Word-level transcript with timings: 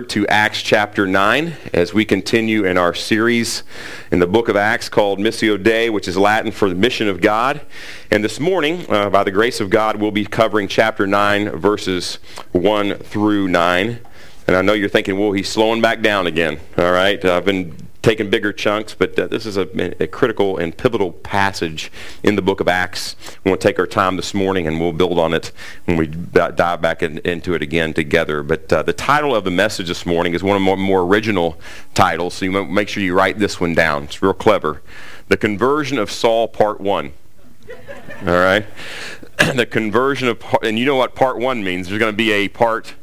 to 0.00 0.26
Acts 0.28 0.62
chapter 0.62 1.06
9 1.06 1.56
as 1.72 1.92
we 1.92 2.04
continue 2.04 2.64
in 2.64 2.78
our 2.78 2.94
series 2.94 3.62
in 4.12 4.18
the 4.18 4.26
book 4.26 4.48
of 4.48 4.56
Acts 4.56 4.88
called 4.88 5.18
Missio 5.18 5.60
Dei, 5.60 5.90
which 5.90 6.06
is 6.06 6.16
Latin 6.16 6.52
for 6.52 6.68
the 6.68 6.74
mission 6.74 7.08
of 7.08 7.20
God. 7.20 7.60
And 8.10 8.22
this 8.22 8.38
morning, 8.38 8.84
uh, 8.88 9.10
by 9.10 9.24
the 9.24 9.30
grace 9.30 9.60
of 9.60 9.70
God, 9.70 9.96
we'll 9.96 10.10
be 10.10 10.26
covering 10.26 10.68
chapter 10.68 11.06
9, 11.06 11.50
verses 11.50 12.18
1 12.52 12.94
through 12.96 13.48
9. 13.48 13.98
And 14.46 14.56
I 14.56 14.62
know 14.62 14.72
you're 14.72 14.88
thinking, 14.88 15.18
well, 15.18 15.32
he's 15.32 15.48
slowing 15.48 15.80
back 15.80 16.00
down 16.02 16.26
again. 16.26 16.60
All 16.76 16.92
right. 16.92 17.22
I've 17.24 17.44
been 17.44 17.87
taking 18.08 18.30
bigger 18.30 18.54
chunks, 18.54 18.94
but 18.94 19.18
uh, 19.18 19.26
this 19.26 19.44
is 19.44 19.58
a, 19.58 20.02
a, 20.02 20.06
critical 20.06 20.56
and 20.56 20.74
pivotal 20.74 21.12
passage 21.12 21.92
in 22.22 22.36
the 22.36 22.42
book 22.42 22.58
of 22.58 22.66
Acts. 22.66 23.14
We 23.44 23.50
want 23.50 23.60
to 23.60 23.68
take 23.68 23.78
our 23.78 23.86
time 23.86 24.16
this 24.16 24.32
morning 24.32 24.66
and 24.66 24.80
we'll 24.80 24.94
build 24.94 25.18
on 25.18 25.34
it 25.34 25.52
when 25.84 25.98
we 25.98 26.06
dive 26.06 26.80
back 26.80 27.02
in, 27.02 27.18
into 27.18 27.52
it 27.52 27.60
again 27.60 27.92
together. 27.92 28.42
But 28.42 28.72
uh, 28.72 28.82
the 28.82 28.94
title 28.94 29.36
of 29.36 29.44
the 29.44 29.50
message 29.50 29.88
this 29.88 30.06
morning 30.06 30.32
is 30.32 30.42
one 30.42 30.56
of 30.56 30.62
the 30.62 30.64
more, 30.64 30.76
more 30.78 31.02
original 31.02 31.58
titles, 31.92 32.32
so 32.32 32.46
you 32.46 32.64
make 32.64 32.88
sure 32.88 33.02
you 33.02 33.14
write 33.14 33.38
this 33.38 33.60
one 33.60 33.74
down. 33.74 34.04
It's 34.04 34.22
real 34.22 34.32
clever. 34.32 34.80
The 35.28 35.36
Conversion 35.36 35.98
of 35.98 36.10
Saul, 36.10 36.48
Part 36.48 36.80
1. 36.80 37.12
All 38.20 38.26
right? 38.26 38.64
the 39.54 39.66
conversion 39.66 40.28
of, 40.28 40.42
and 40.62 40.78
you 40.78 40.86
know 40.86 40.96
what 40.96 41.14
Part 41.14 41.38
1 41.38 41.62
means. 41.62 41.88
There's 41.88 41.98
going 41.98 42.12
to 42.12 42.16
be 42.16 42.32
a 42.32 42.48
part, 42.48 42.94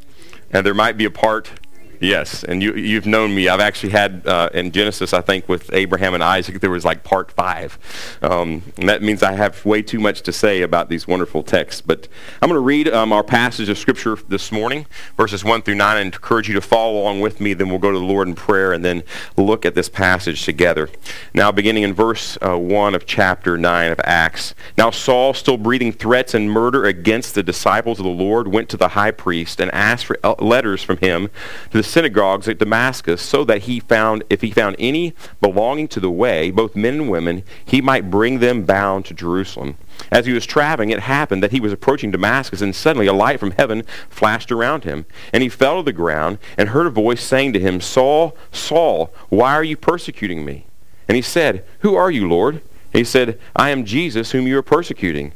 and 0.50 0.66
there 0.66 0.74
might 0.74 0.96
be 0.96 1.04
a 1.04 1.10
Part 1.10 1.52
Yes, 2.00 2.44
and 2.44 2.62
you, 2.62 2.74
you've 2.74 3.06
known 3.06 3.34
me. 3.34 3.48
I've 3.48 3.60
actually 3.60 3.90
had 3.90 4.26
uh, 4.26 4.50
in 4.52 4.70
Genesis, 4.70 5.12
I 5.12 5.20
think, 5.20 5.48
with 5.48 5.72
Abraham 5.72 6.14
and 6.14 6.22
Isaac, 6.22 6.60
there 6.60 6.70
was 6.70 6.84
like 6.84 7.04
part 7.04 7.32
five. 7.32 7.78
Um, 8.22 8.62
and 8.76 8.88
that 8.88 9.02
means 9.02 9.22
I 9.22 9.32
have 9.32 9.64
way 9.64 9.82
too 9.82 9.98
much 9.98 10.22
to 10.22 10.32
say 10.32 10.62
about 10.62 10.88
these 10.88 11.06
wonderful 11.06 11.42
texts. 11.42 11.80
But 11.80 12.08
I'm 12.42 12.48
going 12.48 12.58
to 12.58 12.64
read 12.64 12.88
um, 12.88 13.12
our 13.12 13.22
passage 13.22 13.68
of 13.68 13.78
Scripture 13.78 14.16
this 14.28 14.52
morning, 14.52 14.86
verses 15.16 15.44
1 15.44 15.62
through 15.62 15.76
9, 15.76 15.96
and 15.96 16.14
encourage 16.14 16.48
you 16.48 16.54
to 16.54 16.60
follow 16.60 17.00
along 17.00 17.20
with 17.20 17.40
me. 17.40 17.54
Then 17.54 17.70
we'll 17.70 17.78
go 17.78 17.92
to 17.92 17.98
the 17.98 18.04
Lord 18.04 18.28
in 18.28 18.34
prayer 18.34 18.72
and 18.72 18.84
then 18.84 19.02
look 19.36 19.64
at 19.64 19.74
this 19.74 19.88
passage 19.88 20.44
together. 20.44 20.90
Now, 21.32 21.50
beginning 21.50 21.82
in 21.82 21.94
verse 21.94 22.36
uh, 22.42 22.58
1 22.58 22.94
of 22.94 23.06
chapter 23.06 23.56
9 23.56 23.92
of 23.92 24.00
Acts. 24.04 24.54
Now, 24.76 24.90
Saul, 24.90 25.32
still 25.34 25.56
breathing 25.56 25.92
threats 25.92 26.34
and 26.34 26.50
murder 26.50 26.84
against 26.84 27.34
the 27.34 27.42
disciples 27.42 27.98
of 27.98 28.04
the 28.04 28.10
Lord, 28.10 28.48
went 28.48 28.68
to 28.70 28.76
the 28.76 28.88
high 28.88 29.10
priest 29.10 29.60
and 29.60 29.70
asked 29.72 30.06
for 30.06 30.18
uh, 30.22 30.34
letters 30.38 30.82
from 30.82 30.98
him 30.98 31.30
to 31.70 31.78
the 31.78 31.85
synagogues 31.86 32.48
at 32.48 32.58
Damascus, 32.58 33.22
so 33.22 33.44
that 33.44 33.62
he 33.62 33.80
found, 33.80 34.24
if 34.28 34.40
he 34.42 34.50
found 34.50 34.76
any 34.78 35.14
belonging 35.40 35.88
to 35.88 36.00
the 36.00 36.10
way, 36.10 36.50
both 36.50 36.76
men 36.76 36.94
and 36.94 37.10
women, 37.10 37.42
he 37.64 37.80
might 37.80 38.10
bring 38.10 38.40
them 38.40 38.64
bound 38.64 39.04
to 39.06 39.14
Jerusalem. 39.14 39.76
As 40.10 40.26
he 40.26 40.32
was 40.32 40.44
traveling, 40.46 40.90
it 40.90 41.00
happened 41.00 41.42
that 41.42 41.52
he 41.52 41.60
was 41.60 41.72
approaching 41.72 42.10
Damascus, 42.10 42.60
and 42.60 42.74
suddenly 42.74 43.06
a 43.06 43.12
light 43.12 43.40
from 43.40 43.52
heaven 43.52 43.82
flashed 44.08 44.52
around 44.52 44.84
him. 44.84 45.06
And 45.32 45.42
he 45.42 45.48
fell 45.48 45.78
to 45.78 45.82
the 45.82 45.92
ground 45.92 46.38
and 46.58 46.68
heard 46.68 46.86
a 46.86 46.90
voice 46.90 47.22
saying 47.22 47.52
to 47.54 47.60
him, 47.60 47.80
Saul, 47.80 48.36
Saul, 48.52 49.12
why 49.28 49.54
are 49.54 49.64
you 49.64 49.76
persecuting 49.76 50.44
me? 50.44 50.66
And 51.08 51.16
he 51.16 51.22
said, 51.22 51.64
Who 51.80 51.94
are 51.94 52.10
you, 52.10 52.28
Lord? 52.28 52.56
And 52.56 53.00
he 53.00 53.04
said, 53.04 53.38
I 53.54 53.70
am 53.70 53.84
Jesus 53.84 54.32
whom 54.32 54.46
you 54.46 54.58
are 54.58 54.62
persecuting. 54.62 55.32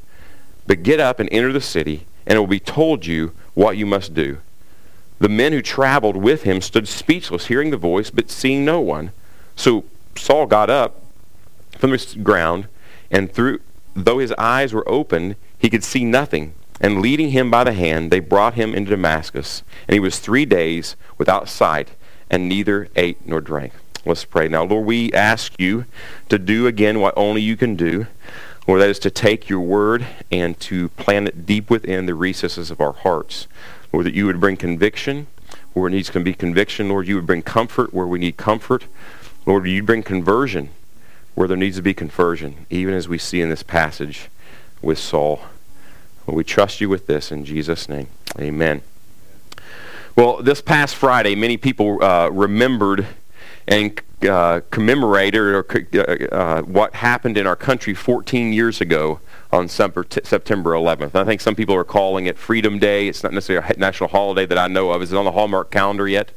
But 0.67 0.83
get 0.83 1.01
up 1.01 1.21
and 1.21 1.29
enter 1.33 1.53
the 1.53 1.61
city, 1.61 2.07
and 2.27 2.37
it 2.37 2.41
will 2.41 2.47
be 2.47 2.61
told 2.61 3.07
you 3.07 3.33
what 3.55 3.77
you 3.77 3.87
must 3.87 4.15
do. 4.15 4.39
The 5.21 5.29
men 5.29 5.53
who 5.53 5.63
traveled 5.63 6.17
with 6.17 6.43
him 6.43 6.61
stood 6.61 6.89
speechless, 6.89 7.47
hearing 7.47 7.71
the 7.71 7.77
voice, 7.77 8.11
but 8.11 8.31
seeing 8.31 8.65
no 8.65 8.81
one. 8.81 9.13
So 9.55 9.85
Saul 10.17 10.47
got 10.47 10.71
up 10.71 11.03
from 11.79 11.91
the 11.91 12.19
ground, 12.23 12.67
and 13.11 13.31
through, 13.31 13.61
though 13.95 14.19
his 14.19 14.33
eyes 14.33 14.73
were 14.73 14.89
open, 14.89 15.37
he 15.59 15.69
could 15.71 15.85
see 15.85 16.05
nothing. 16.05 16.55
And 16.81 17.03
leading 17.03 17.31
him 17.31 17.51
by 17.51 17.65
the 17.65 17.75
hand, 17.75 18.11
they 18.11 18.21
brought 18.21 18.55
him 18.55 18.75
into 18.75 18.91
Damascus. 18.91 19.63
And 19.87 19.93
he 19.93 20.01
was 20.01 20.19
three 20.19 20.47
days 20.47 20.97
without 21.19 21.49
sight, 21.49 21.91
and 22.31 22.49
neither 22.49 22.89
ate 22.97 23.27
nor 23.27 23.43
drank. 23.43 23.75
Let's 24.07 24.25
pray. 24.25 24.49
Now, 24.49 24.65
Lord, 24.65 24.87
we 24.87 25.13
ask 25.13 25.53
you 25.59 25.85
to 26.31 26.39
do 26.39 26.67
again 26.67 27.01
what 27.01 27.13
only 27.19 27.43
you 27.43 27.59
can 27.59 27.77
do. 27.77 28.07
Lord, 28.67 28.81
that 28.81 28.89
is 28.89 28.99
to 29.01 29.11
take 29.11 29.51
your 29.51 29.61
word 29.61 30.07
and 30.33 30.59
to 30.61 30.89
plant 30.91 31.29
it 31.29 31.45
deep 31.45 31.69
within 31.69 32.07
the 32.07 32.15
recesses 32.15 32.71
of 32.71 32.81
our 32.81 32.93
hearts. 32.93 33.47
Lord, 33.93 34.07
that 34.07 34.15
you 34.15 34.27
would 34.27 34.41
bring 34.41 34.57
conviction 34.57 35.27
where 35.73 35.89
it 35.89 35.93
needs 35.93 36.11
to 36.11 36.21
be 36.21 36.35
conviction. 36.35 36.89
Lord, 36.89 37.09
you 37.09 37.17
would 37.17 37.27
bring 37.27 37.43
comfort 37.43 37.93
where 37.93 38.07
we 38.07 38.19
need 38.19 38.37
comfort. 38.37 38.85
Lord, 39.47 39.67
you'd 39.67 39.87
bring 39.87 40.03
conversion 40.03 40.71
where 41.35 41.49
there 41.49 41.57
needs 41.57 41.77
to 41.77 41.83
be 41.83 41.95
conversion, 41.95 42.67
even 42.71 42.95
as 42.95 43.09
we 43.09 43.19
see 43.19 43.41
in 43.41 43.49
this 43.49 43.63
passage 43.63 44.29
with 44.83 44.99
Saul. 44.99 45.41
Lord, 46.27 46.37
we 46.37 46.45
trust 46.45 46.81
you 46.81 46.89
with 46.89 47.07
this 47.07 47.33
in 47.33 47.45
Jesus' 47.45 47.89
name. 47.89 48.09
Amen. 48.39 48.83
Well, 50.17 50.43
this 50.43 50.61
past 50.61 50.97
Friday, 50.97 51.35
many 51.35 51.57
people 51.57 52.03
uh, 52.03 52.29
remembered 52.29 53.07
and 53.67 54.01
uh, 54.29 54.61
commemorated 54.71 55.41
or, 55.41 55.67
uh, 55.95 56.35
uh, 56.35 56.63
what 56.63 56.95
happened 56.95 57.39
in 57.39 57.47
our 57.47 57.57
country 57.57 57.95
14 57.95 58.53
years 58.53 58.81
ago 58.81 59.21
on 59.53 59.69
September 59.69 60.05
11th. 60.05 61.15
I 61.15 61.25
think 61.25 61.41
some 61.41 61.55
people 61.55 61.75
are 61.75 61.85
calling 61.85 62.27
it 62.27 62.39
Freedom 62.39 62.79
Day. 62.79 63.09
It's 63.09 63.23
not 63.23 63.33
necessarily 63.33 63.67
a 63.69 63.79
national 63.79 64.11
holiday 64.11 64.47
that 64.47 64.59
I 64.59 64.69
know 64.69 64.91
of. 64.91 65.03
Is 65.03 65.13
it 65.13 65.17
on 65.17 65.25
the 65.25 65.33
Hallmark 65.33 65.71
calendar 65.71 66.07
yet? 66.07 66.33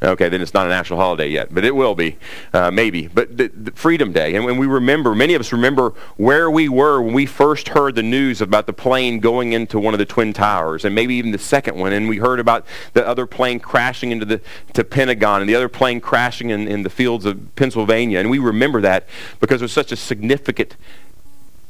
Okay, 0.00 0.28
then 0.28 0.40
it's 0.40 0.54
not 0.54 0.64
a 0.64 0.68
national 0.68 1.00
holiday 1.00 1.28
yet, 1.28 1.52
but 1.52 1.64
it 1.64 1.74
will 1.74 1.96
be, 1.96 2.18
uh, 2.52 2.70
maybe. 2.70 3.08
But 3.08 3.36
the, 3.36 3.48
the 3.48 3.72
Freedom 3.72 4.12
Day, 4.12 4.36
and 4.36 4.44
when 4.44 4.56
we 4.56 4.68
remember, 4.68 5.12
many 5.12 5.34
of 5.34 5.40
us 5.40 5.52
remember 5.52 5.92
where 6.16 6.48
we 6.48 6.68
were 6.68 7.02
when 7.02 7.14
we 7.14 7.26
first 7.26 7.70
heard 7.70 7.96
the 7.96 8.02
news 8.04 8.40
about 8.40 8.68
the 8.68 8.72
plane 8.72 9.18
going 9.18 9.54
into 9.54 9.80
one 9.80 9.94
of 9.94 9.98
the 9.98 10.06
Twin 10.06 10.32
Towers, 10.32 10.84
and 10.84 10.94
maybe 10.94 11.16
even 11.16 11.32
the 11.32 11.38
second 11.38 11.76
one, 11.76 11.92
and 11.92 12.08
we 12.08 12.18
heard 12.18 12.38
about 12.38 12.64
the 12.92 13.04
other 13.04 13.26
plane 13.26 13.58
crashing 13.58 14.12
into 14.12 14.24
the 14.24 14.40
to 14.74 14.84
Pentagon, 14.84 15.40
and 15.40 15.50
the 15.50 15.56
other 15.56 15.68
plane 15.68 16.00
crashing 16.00 16.50
in, 16.50 16.68
in 16.68 16.84
the 16.84 16.90
fields 16.90 17.24
of 17.24 17.56
Pennsylvania, 17.56 18.20
and 18.20 18.30
we 18.30 18.38
remember 18.38 18.80
that 18.80 19.08
because 19.40 19.60
it 19.60 19.64
was 19.64 19.72
such 19.72 19.90
a 19.90 19.96
significant 19.96 20.76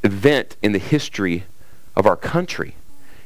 event 0.03 0.57
in 0.61 0.71
the 0.71 0.79
history 0.79 1.45
of 1.95 2.05
our 2.05 2.15
country. 2.15 2.75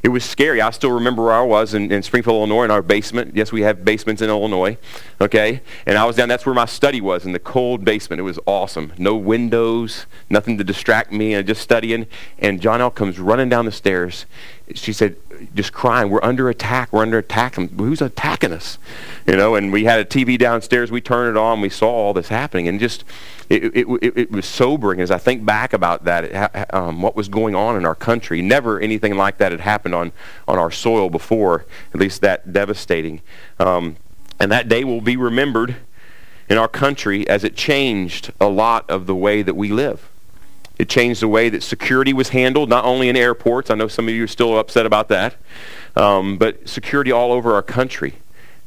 It 0.04 0.10
was 0.10 0.26
scary. 0.26 0.60
I 0.60 0.70
still 0.72 0.92
remember 0.92 1.24
where 1.24 1.34
I 1.34 1.44
was 1.44 1.74
in, 1.74 1.90
in, 1.90 2.04
Springfield, 2.04 2.36
Illinois, 2.36 2.66
in 2.66 2.72
our 2.72 2.82
basement. 2.82 3.38
Yes, 3.38 3.54
we 3.54 3.62
have 3.62 3.86
basements 3.86 4.22
in 4.22 4.30
Illinois. 4.30 4.78
Okay? 5.22 5.62
And 5.86 5.98
I 5.98 6.04
was 6.04 6.18
down, 6.18 6.28
that's 6.28 6.46
where 6.46 6.54
my 6.54 6.66
study 6.66 7.00
was, 7.00 7.26
in 7.26 7.32
the 7.32 7.40
cold 7.40 7.86
basement. 7.86 8.20
It 8.20 8.24
was 8.24 8.38
awesome. 8.46 8.92
No 8.98 9.16
windows, 9.16 10.06
nothing 10.30 10.58
to 10.58 10.64
distract 10.66 11.14
me, 11.14 11.34
and 11.34 11.48
just 11.48 11.62
studying. 11.62 12.08
And 12.38 12.60
Janelle 12.60 12.94
comes 12.94 13.18
running 13.18 13.48
down 13.48 13.64
the 13.64 13.72
stairs. 13.72 14.26
She 14.76 14.92
said, 14.92 15.16
just 15.56 15.72
crying, 15.72 16.10
we're 16.10 16.24
under 16.24 16.50
attack, 16.50 16.92
we're 16.92 17.02
under 17.02 17.20
attack. 17.20 17.58
Um, 17.58 17.70
who's 17.70 18.02
attacking 18.02 18.52
us? 18.52 18.78
You 19.26 19.38
know, 19.38 19.56
and 19.56 19.72
we 19.72 19.86
had 19.86 20.02
a 20.02 20.06
TV 20.06 20.38
downstairs. 20.38 20.92
We 20.92 21.00
turned 21.00 21.30
it 21.30 21.40
on. 21.40 21.62
We 21.62 21.70
saw 21.70 21.90
all 21.90 22.14
this 22.14 22.28
happening. 22.28 22.68
And 22.68 22.78
just 22.78 23.06
it, 23.54 23.88
it, 23.88 24.18
it, 24.18 24.32
was 24.32 24.46
sobering 24.46 25.00
as 25.00 25.12
I 25.12 25.18
think 25.18 25.46
back 25.46 25.74
about 25.74 26.06
that, 26.06 26.74
um, 26.74 27.02
what 27.02 27.16
was 27.16 27.28
going 27.28 27.56
on 27.56 27.76
in 27.76 27.86
our 27.86 27.96
country. 27.96 28.42
Never 28.42 28.80
anything 28.80 29.16
like 29.16 29.38
that 29.38 29.52
had 29.52 29.62
happened 29.62 29.96
on, 29.96 30.12
on 30.48 30.58
our 30.58 30.72
soil 30.72 31.10
before, 31.10 31.66
at 31.94 32.00
least 32.00 32.22
that 32.22 32.52
devastating. 32.52 33.22
Um, 33.60 33.98
and 34.40 34.52
that 34.52 34.68
day 34.68 34.84
will 34.84 35.02
be 35.02 35.18
remembered 35.18 35.76
in 36.50 36.58
our 36.58 36.68
country 36.68 37.28
as 37.28 37.44
it 37.44 37.56
changed 37.56 38.32
a 38.42 38.48
lot 38.48 38.90
of 38.90 39.06
the 39.06 39.16
way 39.16 39.42
that 39.42 39.56
we 39.56 39.70
live. 39.70 40.10
It 40.80 40.90
changed 40.90 41.22
the 41.22 41.28
way 41.28 41.50
that 41.50 41.62
security 41.62 42.14
was 42.14 42.30
handled, 42.30 42.70
not 42.70 42.84
only 42.84 43.08
in 43.08 43.16
airports. 43.16 43.70
I 43.70 43.76
know 43.76 43.88
some 43.88 44.08
of 44.08 44.14
you 44.14 44.24
are 44.24 44.28
still 44.28 44.58
upset 44.58 44.86
about 44.86 45.08
that. 45.10 45.36
Um, 45.96 46.38
but 46.38 46.68
security 46.68 47.12
all 47.12 47.32
over 47.32 47.54
our 47.54 47.62
country. 47.62 48.16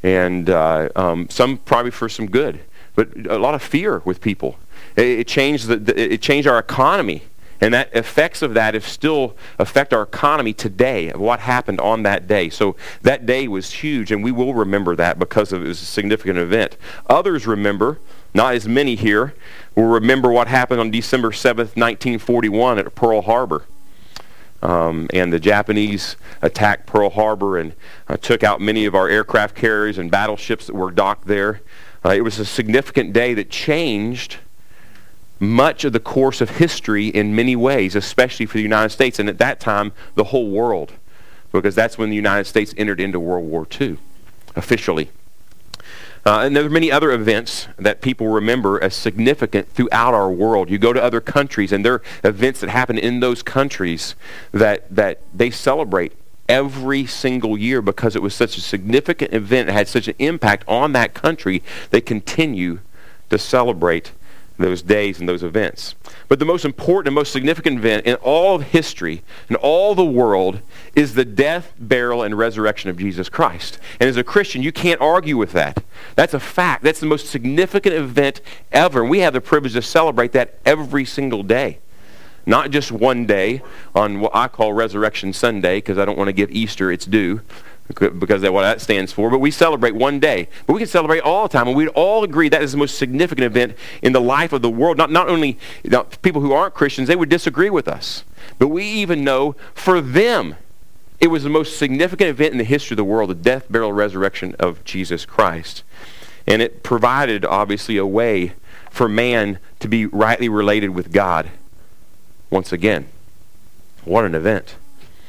And 0.03 0.49
uh, 0.49 0.89
um, 0.95 1.29
some 1.29 1.59
probably 1.59 1.91
for 1.91 2.09
some 2.09 2.27
good. 2.27 2.61
But 2.95 3.27
a 3.27 3.39
lot 3.39 3.55
of 3.55 3.63
fear 3.63 4.03
with 4.05 4.21
people 4.21 4.57
it 4.97 5.27
changed, 5.27 5.69
the, 5.69 6.15
it 6.15 6.21
changed 6.23 6.49
our 6.49 6.59
economy. 6.59 7.23
And 7.61 7.73
that 7.73 7.95
effects 7.95 8.43
of 8.43 8.55
that 8.55 8.81
still 8.83 9.35
affect 9.59 9.95
our 9.95 10.03
economy 10.03 10.53
today, 10.53 11.09
of 11.11 11.21
what 11.21 11.41
happened 11.41 11.81
on 11.81 12.03
that 12.03 12.27
day. 12.27 12.51
So 12.51 12.77
that 13.03 13.25
day 13.25 13.49
was 13.49 13.73
huge, 13.73 14.13
and 14.13 14.23
we 14.23 14.31
will 14.31 14.53
remember 14.53 14.95
that 14.97 15.19
because 15.19 15.53
it 15.53 15.61
was 15.61 15.81
a 15.81 15.87
significant 15.87 16.39
event. 16.39 16.77
Others 17.09 17.47
remember, 17.47 17.99
not 18.35 18.55
as 18.55 18.69
many 18.69 18.95
here, 18.95 19.35
will 19.75 19.85
remember 19.85 20.31
what 20.31 20.49
happened 20.49 20.81
on 20.81 20.91
December 20.91 21.31
7th, 21.31 21.77
1941 21.77 22.79
at 22.79 22.95
Pearl 22.95 23.23
Harbor. 23.23 23.65
Um, 24.63 25.09
and 25.13 25.33
the 25.33 25.41
Japanese 25.41 26.17
attacked 26.43 26.87
Pearl 26.87 27.11
Harbor 27.11 27.57
and 27.59 27.75
uh, 28.09 28.17
took 28.17 28.43
out 28.43 28.61
many 28.61 28.85
of 28.85 28.95
our 28.95 29.09
aircraft 29.09 29.55
carriers 29.55 29.97
and 29.97 30.11
battleships 30.11 30.67
that 30.67 30.75
were 30.75 30.91
docked 30.91 31.27
there. 31.27 31.61
Uh, 32.05 32.11
it 32.11 32.23
was 32.23 32.39
a 32.39 32.45
significant 32.45 33.13
day 33.13 33.33
that 33.35 33.51
changed 33.51 34.39
much 35.39 35.85
of 35.85 35.93
the 35.93 36.01
course 36.01 36.41
of 36.41 36.51
history 36.51 37.09
in 37.09 37.35
many 37.35 37.55
ways, 37.57 37.95
especially 37.95 38.47
for 38.47 38.57
the 38.57 38.63
United 38.63 38.91
States, 38.91 39.19
and 39.19 39.29
at 39.29 39.39
that 39.39 39.61
time, 39.61 39.93
the 40.15 40.25
whole 40.25 40.51
world, 40.51 40.93
because 41.53 41.75
that's 41.75 41.99
when 41.99 42.11
the 42.11 42.17
United 42.17 42.45
States 42.45 42.75
entered 42.77 43.01
into 43.01 43.21
World 43.21 43.47
War 43.47 43.67
II 43.81 43.99
officially. 44.55 45.11
Uh, 46.25 46.41
and 46.41 46.57
there 46.57 46.65
are 46.65 46.69
many 46.69 46.91
other 46.91 47.13
events 47.13 47.69
that 47.77 48.01
people 48.01 48.27
remember 48.27 48.83
as 48.83 48.97
significant 48.97 49.69
throughout 49.69 50.13
our 50.13 50.29
world. 50.29 50.69
You 50.69 50.77
go 50.77 50.93
to 50.93 51.01
other 51.01 51.21
countries, 51.21 51.71
and 51.71 51.85
there 51.85 51.95
are 51.95 52.03
events 52.25 52.61
that 52.61 52.71
happen 52.71 52.99
in 52.99 53.21
those 53.21 53.45
countries 53.45 54.17
that, 54.51 54.93
that 54.93 55.21
they 55.33 55.51
celebrate 55.51 56.15
every 56.49 57.07
single 57.07 57.57
year 57.57 57.81
because 57.81 58.17
it 58.17 58.23
was 58.23 58.35
such 58.35 58.57
a 58.57 58.61
significant 58.61 59.33
event, 59.33 59.69
it 59.69 59.73
had 59.73 59.87
such 59.87 60.09
an 60.09 60.15
impact 60.19 60.65
on 60.67 60.93
that 60.93 61.15
country, 61.15 61.63
they 61.91 62.01
continue 62.01 62.81
to 63.31 63.39
celebrate 63.39 64.11
those 64.59 64.83
days 64.83 65.21
and 65.21 65.29
those 65.29 65.43
events. 65.43 65.95
But 66.29 66.39
the 66.39 66.45
most 66.45 66.65
important 66.65 67.09
and 67.09 67.15
most 67.15 67.33
significant 67.33 67.79
event 67.79 68.07
in 68.07 68.17
all 68.17 68.57
of 68.57 68.63
history, 68.63 69.23
in 69.49 69.57
all 69.57 69.95
the 69.95 70.05
world, 70.05 70.61
is 70.95 71.15
the 71.15 71.25
death, 71.25 71.73
burial, 71.79 72.23
and 72.23 72.37
resurrection 72.37 72.91
of 72.91 72.99
Jesus 72.99 73.29
Christ. 73.29 73.79
And 74.01 74.09
as 74.09 74.17
a 74.17 74.25
Christian, 74.25 74.63
you 74.63 74.73
can't 74.73 75.01
argue 75.01 75.37
with 75.37 75.53
that. 75.53 75.83
That's 76.15 76.35
a 76.35 76.41
fact. 76.41 76.83
That's 76.83 77.01
the 77.01 77.07
most 77.07 77.27
significant 77.27 77.95
event 77.95 78.41
ever. 78.73 79.03
And 79.03 79.11
we 79.11 79.21
have 79.21 79.35
the 79.35 79.41
privilege 79.41 79.75
to 79.75 79.83
celebrate 79.83 80.33
that 80.33 80.59
every 80.65 81.05
single 81.05 81.43
day. 81.43 81.79
Not 82.47 82.71
just 82.71 82.93
one 82.93 83.27
day 83.27 83.61
on 83.95 84.21
what 84.21 84.31
I 84.35 84.47
call 84.47 84.73
Resurrection 84.73 85.33
Sunday, 85.33 85.79
because 85.79 85.99
I 85.99 86.05
don't 86.05 86.17
want 86.17 86.29
to 86.29 86.33
give 86.33 86.51
Easter 86.51 86.93
its 86.93 87.05
due 87.05 87.41
because 87.89 88.43
of 88.43 88.53
what 88.53 88.63
that 88.63 88.81
stands 88.81 89.13
for. 89.13 89.31
But 89.31 89.39
we 89.39 89.51
celebrate 89.51 89.95
one 89.95 90.19
day. 90.19 90.49
But 90.67 90.75
we 90.75 90.81
can 90.81 90.89
celebrate 90.89 91.21
all 91.21 91.49
the 91.49 91.53
time. 91.53 91.69
And 91.69 91.77
we'd 91.77 91.89
all 91.89 92.25
agree 92.25 92.49
that 92.49 92.63
is 92.63 92.73
the 92.73 92.79
most 92.79 92.99
significant 92.99 93.45
event 93.45 93.77
in 94.03 94.13
the 94.13 94.21
life 94.21 94.53
of 94.53 94.63
the 94.63 94.71
world. 94.71 94.97
Not, 94.97 95.11
not 95.11 95.29
only 95.29 95.59
you 95.83 95.91
know, 95.91 96.05
people 96.23 96.43
who 96.43 96.53
aren't 96.53 96.75
Christians, 96.75 97.09
they 97.09 97.17
would 97.17 97.29
disagree 97.29 97.71
with 97.71 97.89
us. 97.89 98.25
But 98.59 98.69
we 98.69 98.85
even 98.85 99.25
know 99.25 99.57
for 99.75 100.01
them, 100.01 100.57
it 101.21 101.29
was 101.29 101.45
the 101.45 101.51
most 101.51 101.79
significant 101.79 102.29
event 102.29 102.53
in 102.53 102.59
the 102.59 102.65
history 102.65 102.95
of 102.95 102.99
the 102.99 103.05
world, 103.05 103.31
the 103.31 103.35
death, 103.35 103.67
burial, 103.71 103.93
resurrection 103.93 104.55
of 104.59 104.85
Jesus 104.85 105.25
Christ. 105.25 105.83
And 106.47 106.61
it 106.61 106.83
provided, 106.83 107.45
obviously, 107.45 107.97
a 107.97 108.07
way 108.07 108.53
for 108.91 109.09
man 109.09 109.59
to 109.81 109.89
be 109.89 110.07
rightly 110.07 110.49
related 110.49 110.91
with 110.91 111.13
God 111.13 111.51
once 112.51 112.73
again. 112.73 113.09
What 114.05 114.25
an 114.25 114.35
event. 114.35 114.77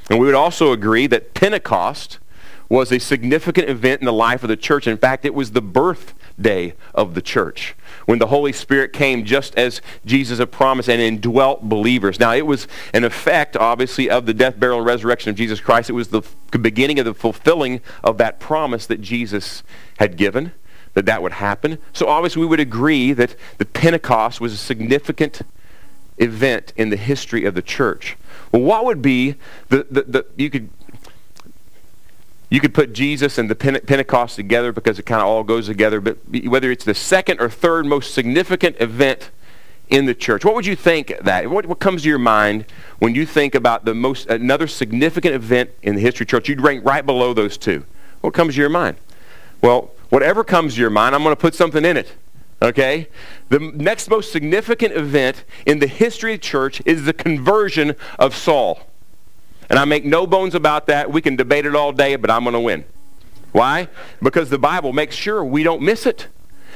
And 0.10 0.20
we 0.20 0.26
would 0.26 0.36
also 0.36 0.72
agree 0.72 1.08
that 1.08 1.34
Pentecost 1.34 2.20
was 2.70 2.92
a 2.92 3.00
significant 3.00 3.70
event 3.70 4.02
in 4.02 4.06
the 4.06 4.14
life 4.14 4.44
of 4.44 4.50
the 4.50 4.58
church. 4.58 4.88
In 4.88 4.98
fact, 4.98 5.26
it 5.26 5.34
was 5.34 5.52
the 5.52 5.62
birthday 5.62 6.74
of 6.94 7.14
the 7.14 7.22
church 7.22 7.76
when 8.06 8.20
the 8.20 8.28
Holy 8.28 8.52
Spirit 8.52 8.94
came 8.94 9.24
just 9.24 9.56
as 9.56 9.82
Jesus 10.06 10.40
had 10.40 10.52
promised 10.52 10.90
and 10.90 11.02
indwelt 11.02 11.64
believers. 11.64 12.20
Now, 12.20 12.34
it 12.34 12.46
was 12.46 12.68
an 12.94 13.04
effect, 13.04 13.56
obviously, 13.56 14.10
of 14.10 14.26
the 14.26 14.34
death, 14.34 14.60
burial, 14.60 14.80
and 14.80 14.88
resurrection 14.88 15.30
of 15.30 15.36
Jesus 15.36 15.60
Christ. 15.60 15.90
It 15.90 15.94
was 15.94 16.10
the 16.10 16.22
beginning 16.52 17.00
of 17.00 17.06
the 17.06 17.14
fulfilling 17.14 17.82
of 18.04 18.18
that 18.18 18.40
promise 18.40 18.86
that 18.88 19.02
Jesus 19.02 19.64
had 19.98 20.18
given, 20.18 20.52
that 20.94 21.06
that 21.06 21.22
would 21.22 21.34
happen. 21.34 21.78
So 21.94 22.08
obviously, 22.08 22.42
we 22.42 22.48
would 22.48 22.60
agree 22.60 23.14
that 23.14 23.36
the 23.58 23.66
Pentecost 23.66 24.42
was 24.42 24.54
a 24.54 24.58
significant 24.58 25.42
event 26.18 26.74
in 26.76 26.90
the 26.90 26.98
history 26.98 27.46
of 27.46 27.54
the 27.54 27.62
church. 27.62 28.18
Well, 28.52 28.62
what 28.62 28.86
would 28.86 29.02
be 29.02 29.36
the, 29.70 29.86
the, 29.90 30.02
the 30.04 30.26
you 30.36 30.50
could 30.50 30.70
you 32.50 32.60
could 32.62 32.74
put 32.74 32.94
Jesus 32.94 33.38
and 33.38 33.50
the 33.50 33.56
Pentecost 33.56 34.36
together 34.36 34.72
because 34.72 34.98
it 35.00 35.06
kind 35.06 35.22
of 35.22 35.28
all 35.28 35.44
goes 35.44 35.68
together, 35.68 36.00
but 36.00 36.18
whether 36.46 36.72
it's 36.72 36.86
the 36.86 36.94
second 36.94 37.42
or 37.42 37.50
third 37.50 37.86
most 37.86 38.14
significant 38.14 38.78
event 38.80 39.32
in 39.90 40.06
the 40.06 40.16
church, 40.16 40.46
what 40.46 40.56
would 40.56 40.66
you 40.66 40.76
think 40.76 41.14
that? 41.22 41.50
What, 41.50 41.66
what 41.66 41.80
comes 41.80 42.04
to 42.04 42.10
your 42.10 42.20
mind 42.20 42.66
when 43.00 43.16
you 43.16 43.26
think 43.26 43.54
about 43.54 43.84
the 43.84 43.94
most 43.94 44.28
another 44.28 44.68
significant 44.68 45.36
event 45.36 45.72
in 45.82 45.96
the 45.96 46.02
history 46.02 46.24
of 46.24 46.30
church? 46.30 46.48
You'd 46.48 46.62
rank 46.62 46.86
right 46.86 47.06
below 47.06 47.34
those 47.34 47.58
two. 47.58 47.86
What 48.22 48.34
comes 48.34 48.56
to 48.56 48.62
your 48.62 48.70
mind? 48.70 48.98
Well, 49.62 49.92
whatever 50.10 50.44
comes 50.44 50.76
to 50.76 50.82
your 50.82 50.90
mind, 50.90 51.16
I'm 51.16 51.24
going 51.24 51.36
to 51.36 51.40
put 51.40 51.54
something 51.54 51.84
in 51.84 51.98
it. 51.98 52.16
Okay? 52.62 53.10
The 53.50 53.60
next 53.60 54.10
most 54.10 54.32
significant 54.32 54.94
event 54.94 55.44
in 55.66 55.80
the 55.80 55.88
history 55.88 56.34
of 56.34 56.40
the 56.40 56.46
church 56.46 56.82
is 56.86 57.06
the 57.06 57.14
conversion 57.14 57.96
of 58.18 58.36
Saul. 58.36 58.87
And 59.70 59.78
I 59.78 59.86
make 59.86 60.06
no 60.06 60.26
bones 60.26 60.56
about 60.56 60.88
that. 60.88 61.12
We 61.12 61.22
can 61.22 61.36
debate 61.36 61.66
it 61.66 61.76
all 61.76 61.92
day, 61.92 62.16
but 62.16 62.32
I'm 62.32 62.44
going 62.44 62.54
to 62.54 62.60
win. 62.60 62.86
Why? 63.52 63.88
Because 64.22 64.50
the 64.50 64.60
Bible 64.60 64.94
makes 64.94 65.16
sure 65.16 65.44
we 65.44 65.64
don't 65.64 65.82
miss 65.82 66.06
it. 66.06 66.28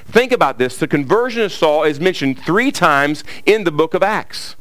Think 0.05 0.31
about 0.31 0.57
this. 0.57 0.77
The 0.77 0.87
conversion 0.87 1.43
of 1.43 1.51
Saul 1.51 1.83
is 1.83 1.99
mentioned 1.99 2.39
three 2.39 2.71
times 2.71 3.23
in 3.45 3.63
the 3.63 3.71
book 3.71 3.93
of 3.93 4.03
Acts. 4.03 4.55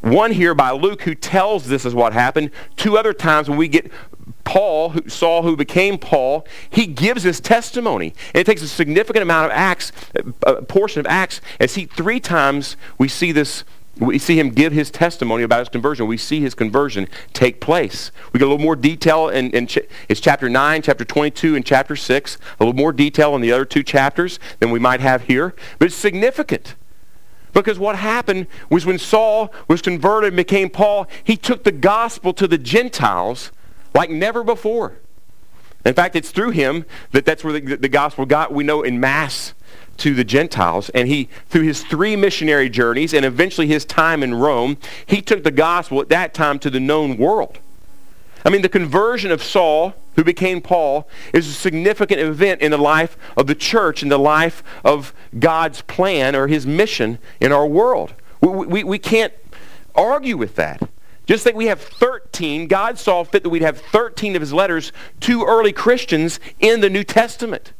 One 0.00 0.32
here 0.32 0.54
by 0.54 0.70
Luke 0.70 1.02
who 1.02 1.14
tells 1.14 1.66
this 1.66 1.84
is 1.84 1.94
what 1.94 2.12
happened. 2.12 2.50
Two 2.76 2.98
other 2.98 3.12
times 3.12 3.48
when 3.48 3.56
we 3.56 3.68
get 3.68 3.90
Paul, 4.44 4.94
Saul 5.06 5.42
who 5.42 5.56
became 5.56 5.98
Paul, 5.98 6.46
he 6.68 6.86
gives 6.86 7.22
his 7.22 7.40
testimony. 7.40 8.12
And 8.34 8.40
it 8.40 8.44
takes 8.44 8.60
a 8.60 8.68
significant 8.68 9.22
amount 9.22 9.46
of 9.46 9.56
Acts, 9.56 9.92
a 10.42 10.62
portion 10.62 11.00
of 11.00 11.06
Acts, 11.06 11.40
as 11.58 11.74
he 11.74 11.86
three 11.86 12.20
times 12.20 12.76
we 12.98 13.08
see 13.08 13.32
this 13.32 13.64
we 13.98 14.18
see 14.18 14.38
him 14.38 14.50
give 14.50 14.72
his 14.72 14.90
testimony 14.90 15.44
about 15.44 15.60
his 15.60 15.68
conversion. 15.68 16.06
We 16.06 16.16
see 16.16 16.40
his 16.40 16.54
conversion 16.54 17.08
take 17.32 17.60
place. 17.60 18.10
We 18.32 18.38
get 18.38 18.46
a 18.46 18.50
little 18.50 18.64
more 18.64 18.76
detail 18.76 19.28
in, 19.28 19.50
in 19.52 19.68
ch- 19.68 19.78
it's 20.08 20.20
chapter 20.20 20.48
9, 20.48 20.82
chapter 20.82 21.04
22, 21.04 21.54
and 21.54 21.64
chapter 21.64 21.94
6. 21.94 22.38
A 22.58 22.64
little 22.64 22.74
more 22.74 22.92
detail 22.92 23.36
in 23.36 23.40
the 23.40 23.52
other 23.52 23.64
two 23.64 23.82
chapters 23.82 24.40
than 24.58 24.70
we 24.70 24.80
might 24.80 25.00
have 25.00 25.22
here. 25.22 25.54
But 25.78 25.86
it's 25.86 25.94
significant. 25.94 26.74
Because 27.52 27.78
what 27.78 27.94
happened 27.94 28.48
was 28.68 28.84
when 28.84 28.98
Saul 28.98 29.54
was 29.68 29.80
converted 29.80 30.28
and 30.28 30.36
became 30.36 30.70
Paul, 30.70 31.06
he 31.22 31.36
took 31.36 31.62
the 31.62 31.72
gospel 31.72 32.32
to 32.34 32.48
the 32.48 32.58
Gentiles 32.58 33.52
like 33.94 34.10
never 34.10 34.42
before. 34.42 34.94
In 35.84 35.94
fact, 35.94 36.16
it's 36.16 36.30
through 36.30 36.50
him 36.50 36.84
that 37.12 37.24
that's 37.24 37.44
where 37.44 37.60
the, 37.60 37.76
the 37.76 37.88
gospel 37.88 38.26
got, 38.26 38.52
we 38.52 38.64
know, 38.64 38.82
in 38.82 38.98
mass 38.98 39.54
to 39.98 40.14
the 40.14 40.24
Gentiles. 40.24 40.90
And 40.90 41.08
he, 41.08 41.28
through 41.48 41.62
his 41.62 41.82
three 41.82 42.16
missionary 42.16 42.68
journeys 42.68 43.14
and 43.14 43.24
eventually 43.24 43.66
his 43.66 43.84
time 43.84 44.22
in 44.22 44.34
Rome, 44.34 44.76
he 45.06 45.22
took 45.22 45.44
the 45.44 45.50
gospel 45.50 46.00
at 46.00 46.08
that 46.08 46.34
time 46.34 46.58
to 46.60 46.70
the 46.70 46.80
known 46.80 47.16
world. 47.16 47.58
I 48.44 48.50
mean, 48.50 48.62
the 48.62 48.68
conversion 48.68 49.30
of 49.30 49.42
Saul, 49.42 49.94
who 50.16 50.24
became 50.24 50.60
Paul, 50.60 51.08
is 51.32 51.48
a 51.48 51.52
significant 51.52 52.20
event 52.20 52.60
in 52.60 52.70
the 52.70 52.78
life 52.78 53.16
of 53.36 53.46
the 53.46 53.54
church, 53.54 54.02
in 54.02 54.10
the 54.10 54.18
life 54.18 54.62
of 54.84 55.14
God's 55.38 55.80
plan 55.82 56.36
or 56.36 56.46
his 56.46 56.66
mission 56.66 57.18
in 57.40 57.52
our 57.52 57.66
world. 57.66 58.12
We, 58.42 58.48
we, 58.48 58.84
we 58.84 58.98
can't 58.98 59.32
argue 59.94 60.36
with 60.36 60.56
that. 60.56 60.82
Just 61.26 61.42
think 61.42 61.56
we 61.56 61.66
have 61.66 61.80
13, 61.80 62.66
God 62.66 62.98
saw 62.98 63.24
fit 63.24 63.44
that 63.44 63.48
we'd 63.48 63.62
have 63.62 63.80
13 63.80 64.36
of 64.36 64.42
his 64.42 64.52
letters 64.52 64.92
to 65.20 65.44
early 65.44 65.72
Christians 65.72 66.38
in 66.60 66.80
the 66.80 66.90
New 66.90 67.04
Testament. 67.04 67.72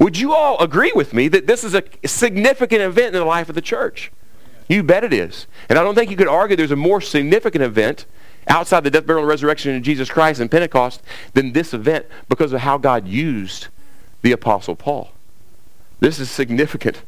Would 0.00 0.18
you 0.18 0.32
all 0.32 0.58
agree 0.60 0.92
with 0.94 1.14
me 1.14 1.28
that 1.28 1.46
this 1.46 1.62
is 1.62 1.74
a 1.74 1.84
significant 2.06 2.80
event 2.80 3.14
in 3.14 3.20
the 3.20 3.24
life 3.24 3.48
of 3.48 3.54
the 3.54 3.60
church? 3.60 4.10
You 4.66 4.82
bet 4.82 5.04
it 5.04 5.12
is. 5.12 5.46
And 5.68 5.78
I 5.78 5.82
don't 5.82 5.94
think 5.94 6.10
you 6.10 6.16
could 6.16 6.26
argue 6.26 6.56
there's 6.56 6.70
a 6.70 6.76
more 6.76 7.00
significant 7.00 7.62
event 7.62 8.06
outside 8.48 8.82
the 8.82 8.90
death, 8.90 9.06
burial, 9.06 9.22
and 9.22 9.28
resurrection 9.28 9.76
of 9.76 9.82
Jesus 9.82 10.08
Christ 10.08 10.40
and 10.40 10.50
Pentecost 10.50 11.02
than 11.34 11.52
this 11.52 11.74
event 11.74 12.06
because 12.28 12.52
of 12.52 12.60
how 12.60 12.78
God 12.78 13.06
used 13.06 13.68
the 14.22 14.32
Apostle 14.32 14.74
Paul. 14.74 15.12
This 16.00 16.18
is 16.18 16.30
significant, 16.30 17.02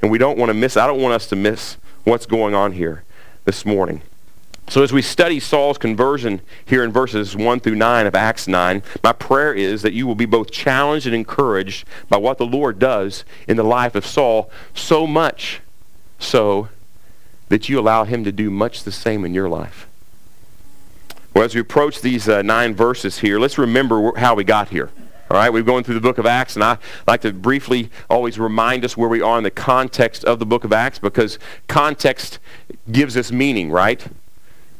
and 0.00 0.10
we 0.10 0.16
don't 0.16 0.38
want 0.38 0.48
to 0.48 0.54
miss, 0.54 0.76
I 0.76 0.86
don't 0.86 1.02
want 1.02 1.14
us 1.14 1.26
to 1.28 1.36
miss 1.36 1.76
what's 2.04 2.24
going 2.24 2.54
on 2.54 2.72
here 2.72 3.04
this 3.44 3.66
morning. 3.66 4.00
So 4.68 4.82
as 4.82 4.92
we 4.92 5.00
study 5.00 5.40
Saul's 5.40 5.78
conversion 5.78 6.42
here 6.66 6.84
in 6.84 6.92
verses 6.92 7.34
1 7.34 7.60
through 7.60 7.76
9 7.76 8.06
of 8.06 8.14
Acts 8.14 8.46
9, 8.46 8.82
my 9.02 9.12
prayer 9.14 9.54
is 9.54 9.80
that 9.80 9.94
you 9.94 10.06
will 10.06 10.14
be 10.14 10.26
both 10.26 10.50
challenged 10.50 11.06
and 11.06 11.14
encouraged 11.14 11.86
by 12.10 12.18
what 12.18 12.36
the 12.36 12.44
Lord 12.44 12.78
does 12.78 13.24
in 13.46 13.56
the 13.56 13.62
life 13.62 13.94
of 13.94 14.04
Saul, 14.04 14.50
so 14.74 15.06
much 15.06 15.62
so 16.18 16.68
that 17.48 17.70
you 17.70 17.80
allow 17.80 18.04
him 18.04 18.24
to 18.24 18.32
do 18.32 18.50
much 18.50 18.84
the 18.84 18.92
same 18.92 19.24
in 19.24 19.32
your 19.32 19.48
life. 19.48 19.86
Well, 21.32 21.44
as 21.44 21.54
we 21.54 21.62
approach 21.62 22.02
these 22.02 22.28
uh, 22.28 22.42
nine 22.42 22.74
verses 22.74 23.20
here, 23.20 23.38
let's 23.38 23.56
remember 23.56 24.12
how 24.18 24.34
we 24.34 24.44
got 24.44 24.68
here. 24.68 24.90
All 25.30 25.38
right, 25.38 25.50
we're 25.50 25.62
going 25.62 25.84
through 25.84 25.94
the 25.94 26.00
book 26.02 26.18
of 26.18 26.26
Acts, 26.26 26.56
and 26.56 26.64
I 26.64 26.76
like 27.06 27.22
to 27.22 27.32
briefly 27.32 27.90
always 28.10 28.38
remind 28.38 28.84
us 28.84 28.98
where 28.98 29.08
we 29.08 29.22
are 29.22 29.38
in 29.38 29.44
the 29.44 29.50
context 29.50 30.24
of 30.24 30.38
the 30.38 30.46
book 30.46 30.64
of 30.64 30.74
Acts 30.74 30.98
because 30.98 31.38
context 31.68 32.38
gives 32.90 33.16
us 33.16 33.32
meaning, 33.32 33.70
right? 33.70 34.06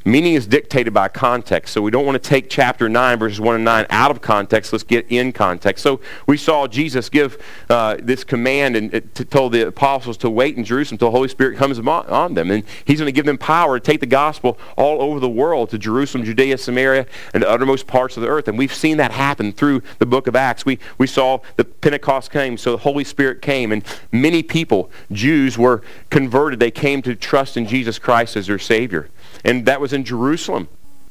Meaning 0.04 0.34
is 0.34 0.46
dictated 0.46 0.94
by 0.94 1.08
context. 1.08 1.74
So 1.74 1.82
we 1.82 1.90
don't 1.90 2.06
want 2.06 2.22
to 2.22 2.28
take 2.28 2.48
chapter 2.48 2.88
9, 2.88 3.18
verses 3.18 3.40
1 3.40 3.56
and 3.56 3.64
9 3.64 3.86
out 3.90 4.10
of 4.10 4.20
context. 4.20 4.72
Let's 4.72 4.84
get 4.84 5.06
in 5.10 5.32
context. 5.32 5.82
So 5.82 6.00
we 6.26 6.36
saw 6.36 6.66
Jesus 6.66 7.08
give 7.08 7.42
uh, 7.68 7.96
this 8.00 8.24
command 8.24 8.76
and 8.76 8.94
uh, 8.94 9.00
to, 9.14 9.24
told 9.24 9.52
the 9.52 9.66
apostles 9.66 10.16
to 10.18 10.30
wait 10.30 10.56
in 10.56 10.64
Jerusalem 10.64 10.94
until 10.94 11.08
the 11.08 11.16
Holy 11.16 11.28
Spirit 11.28 11.58
comes 11.58 11.78
on 11.78 12.34
them. 12.34 12.50
And 12.50 12.64
he's 12.84 12.98
going 13.00 13.06
to 13.06 13.12
give 13.12 13.26
them 13.26 13.38
power 13.38 13.78
to 13.78 13.84
take 13.84 14.00
the 14.00 14.06
gospel 14.06 14.58
all 14.76 15.02
over 15.02 15.20
the 15.20 15.28
world, 15.28 15.70
to 15.70 15.78
Jerusalem, 15.78 16.24
Judea, 16.24 16.58
Samaria, 16.58 17.06
and 17.34 17.42
the 17.42 17.48
uttermost 17.48 17.86
parts 17.86 18.16
of 18.16 18.22
the 18.22 18.28
earth. 18.28 18.48
And 18.48 18.56
we've 18.56 18.74
seen 18.74 18.96
that 18.98 19.12
happen 19.12 19.52
through 19.52 19.82
the 19.98 20.06
book 20.06 20.26
of 20.26 20.36
Acts. 20.36 20.64
We, 20.64 20.78
we 20.96 21.06
saw 21.06 21.40
the 21.56 21.64
Pentecost 21.64 22.30
came, 22.30 22.56
so 22.56 22.72
the 22.72 22.78
Holy 22.78 23.04
Spirit 23.04 23.42
came, 23.42 23.72
and 23.72 23.84
many 24.12 24.42
people, 24.42 24.90
Jews, 25.10 25.58
were 25.58 25.82
converted. 26.10 26.60
They 26.60 26.70
came 26.70 27.02
to 27.02 27.14
trust 27.14 27.56
in 27.56 27.66
Jesus 27.66 27.98
Christ 27.98 28.36
as 28.36 28.46
their 28.46 28.58
Savior 28.58 29.08
and 29.44 29.66
that 29.66 29.80
was 29.80 29.87
in 29.92 30.04
Jerusalem. 30.04 30.68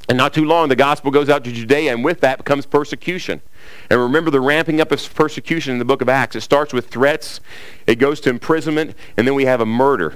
And 0.10 0.17
not 0.17 0.34
too 0.34 0.46
long, 0.46 0.69
the 0.69 0.75
gospel 0.75 1.12
goes 1.12 1.27
out 1.27 1.43
to 1.43 1.51
Judea, 1.51 1.91
and 1.91 2.03
with 2.03 2.22
that 2.22 2.46
comes 2.46 2.65
persecution. 2.65 3.41
And 3.89 4.00
remember 4.00 4.31
the 4.31 4.39
ramping 4.39 4.79
up 4.79 4.91
of 4.91 5.13
persecution 5.13 5.74
in 5.74 5.79
the 5.79 5.86
book 5.86 6.01
of 6.01 6.07
Acts. 6.07 6.36
It 6.36 6.41
starts 6.41 6.72
with 6.72 6.88
threats, 6.88 7.41
it 7.86 7.96
goes 7.96 8.22
to 8.22 8.29
imprisonment, 8.29 8.96
and 9.17 9.27
then 9.27 9.36
we 9.36 9.46
have 9.46 9.60
a 9.60 9.65
murder 9.65 10.15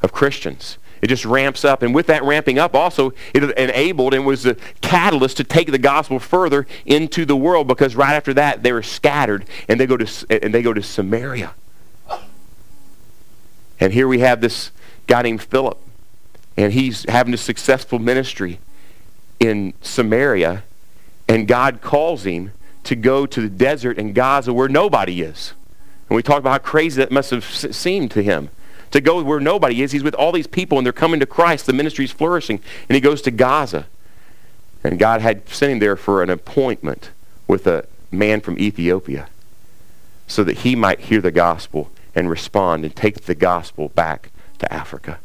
of 0.00 0.12
Christians. 0.12 0.78
It 1.00 1.08
just 1.08 1.24
ramps 1.24 1.64
up. 1.64 1.82
And 1.82 1.92
with 1.92 2.06
that 2.06 2.22
ramping 2.22 2.60
up, 2.60 2.76
also, 2.76 3.12
it 3.34 3.42
enabled 3.58 4.14
and 4.14 4.24
was 4.24 4.44
the 4.44 4.56
catalyst 4.80 5.36
to 5.38 5.44
take 5.44 5.72
the 5.72 5.78
gospel 5.78 6.20
further 6.20 6.64
into 6.86 7.24
the 7.24 7.34
world 7.34 7.66
because 7.66 7.96
right 7.96 8.14
after 8.14 8.32
that, 8.34 8.62
they 8.62 8.72
were 8.72 8.84
scattered 8.84 9.44
and 9.68 9.80
they 9.80 9.86
go 9.86 9.96
to, 9.96 10.44
and 10.44 10.54
they 10.54 10.62
go 10.62 10.72
to 10.72 10.82
Samaria. 10.82 11.54
And 13.80 13.92
here 13.92 14.06
we 14.06 14.20
have 14.20 14.40
this 14.40 14.70
guy 15.08 15.22
named 15.22 15.42
Philip. 15.42 15.76
And 16.56 16.72
he's 16.72 17.08
having 17.08 17.34
a 17.34 17.38
successful 17.38 17.98
ministry 17.98 18.58
in 19.40 19.74
Samaria. 19.80 20.64
And 21.28 21.48
God 21.48 21.80
calls 21.80 22.24
him 22.24 22.52
to 22.84 22.96
go 22.96 23.26
to 23.26 23.40
the 23.40 23.48
desert 23.48 23.98
in 23.98 24.12
Gaza 24.12 24.52
where 24.52 24.68
nobody 24.68 25.22
is. 25.22 25.54
And 26.08 26.16
we 26.16 26.22
talked 26.22 26.40
about 26.40 26.50
how 26.50 26.58
crazy 26.58 27.00
that 27.00 27.10
must 27.10 27.30
have 27.30 27.44
seemed 27.44 28.10
to 28.12 28.22
him 28.22 28.50
to 28.90 29.00
go 29.00 29.22
where 29.22 29.40
nobody 29.40 29.82
is. 29.82 29.92
He's 29.92 30.04
with 30.04 30.14
all 30.14 30.32
these 30.32 30.46
people 30.46 30.78
and 30.78 30.84
they're 30.84 30.92
coming 30.92 31.20
to 31.20 31.26
Christ. 31.26 31.66
The 31.66 31.72
ministry's 31.72 32.12
flourishing. 32.12 32.60
And 32.88 32.94
he 32.94 33.00
goes 33.00 33.22
to 33.22 33.30
Gaza. 33.30 33.86
And 34.84 34.98
God 34.98 35.20
had 35.20 35.48
sent 35.48 35.72
him 35.72 35.78
there 35.78 35.96
for 35.96 36.22
an 36.22 36.30
appointment 36.30 37.10
with 37.46 37.66
a 37.66 37.86
man 38.10 38.40
from 38.40 38.58
Ethiopia 38.58 39.28
so 40.26 40.44
that 40.44 40.58
he 40.58 40.76
might 40.76 41.00
hear 41.00 41.20
the 41.20 41.30
gospel 41.30 41.90
and 42.14 42.28
respond 42.28 42.84
and 42.84 42.94
take 42.94 43.22
the 43.24 43.34
gospel 43.34 43.88
back 43.90 44.30
to 44.58 44.72
Africa. 44.72 45.18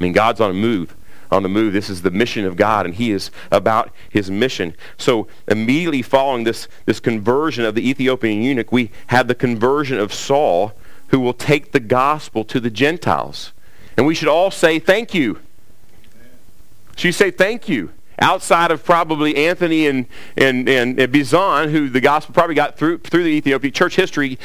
I 0.00 0.04
mean, 0.04 0.12
God's 0.12 0.40
on 0.40 0.50
a 0.50 0.54
move 0.54 0.96
on 1.30 1.42
the 1.42 1.48
move. 1.48 1.72
This 1.72 1.88
is 1.88 2.02
the 2.02 2.10
mission 2.10 2.44
of 2.44 2.56
God, 2.56 2.86
and 2.86 2.94
he 2.94 3.12
is 3.12 3.30
about 3.50 3.90
his 4.08 4.30
mission. 4.30 4.74
So 4.98 5.28
immediately 5.46 6.02
following 6.02 6.44
this, 6.44 6.68
this 6.86 7.00
conversion 7.00 7.64
of 7.64 7.74
the 7.74 7.88
Ethiopian 7.88 8.42
eunuch, 8.42 8.72
we 8.72 8.90
have 9.08 9.28
the 9.28 9.34
conversion 9.34 9.98
of 9.98 10.12
Saul, 10.12 10.72
who 11.08 11.20
will 11.20 11.34
take 11.34 11.72
the 11.72 11.80
gospel 11.80 12.44
to 12.44 12.60
the 12.60 12.70
Gentiles. 12.70 13.52
And 13.96 14.06
we 14.06 14.14
should 14.14 14.28
all 14.28 14.50
say 14.50 14.78
thank 14.78 15.14
you. 15.14 15.38
Should 16.96 17.14
say 17.14 17.30
thank 17.30 17.68
you? 17.68 17.92
Outside 18.18 18.70
of 18.70 18.84
probably 18.84 19.34
Anthony 19.36 19.86
and, 19.86 20.06
and, 20.36 20.68
and, 20.68 20.98
and 21.00 21.12
Bizan, 21.12 21.70
who 21.70 21.88
the 21.88 22.00
gospel 22.00 22.34
probably 22.34 22.54
got 22.54 22.76
through, 22.76 22.98
through 22.98 23.22
the 23.22 23.30
Ethiopian 23.30 23.72
church 23.72 23.96
history, 23.96 24.38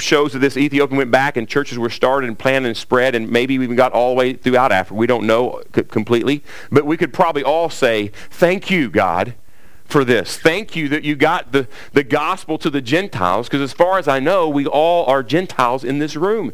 shows 0.00 0.32
that 0.32 0.40
this 0.40 0.56
Ethiopian 0.56 0.96
went 0.96 1.10
back 1.10 1.36
and 1.36 1.48
churches 1.48 1.78
were 1.78 1.90
started 1.90 2.28
and 2.28 2.38
planted 2.38 2.68
and 2.68 2.76
spread 2.76 3.14
and 3.14 3.30
maybe 3.30 3.54
even 3.54 3.76
got 3.76 3.92
all 3.92 4.10
the 4.10 4.18
way 4.18 4.32
throughout 4.32 4.72
Africa. 4.72 4.94
We 4.94 5.06
don't 5.06 5.26
know 5.26 5.62
completely. 5.88 6.42
But 6.70 6.86
we 6.86 6.96
could 6.96 7.12
probably 7.12 7.44
all 7.44 7.70
say, 7.70 8.08
thank 8.30 8.70
you, 8.70 8.90
God, 8.90 9.34
for 9.84 10.04
this. 10.04 10.38
Thank 10.38 10.74
you 10.74 10.88
that 10.88 11.04
you 11.04 11.16
got 11.16 11.52
the, 11.52 11.68
the 11.92 12.04
gospel 12.04 12.58
to 12.58 12.70
the 12.70 12.80
Gentiles 12.80 13.48
because 13.48 13.60
as 13.60 13.72
far 13.72 13.98
as 13.98 14.08
I 14.08 14.20
know, 14.20 14.48
we 14.48 14.66
all 14.66 15.06
are 15.06 15.22
Gentiles 15.22 15.84
in 15.84 15.98
this 15.98 16.16
room. 16.16 16.52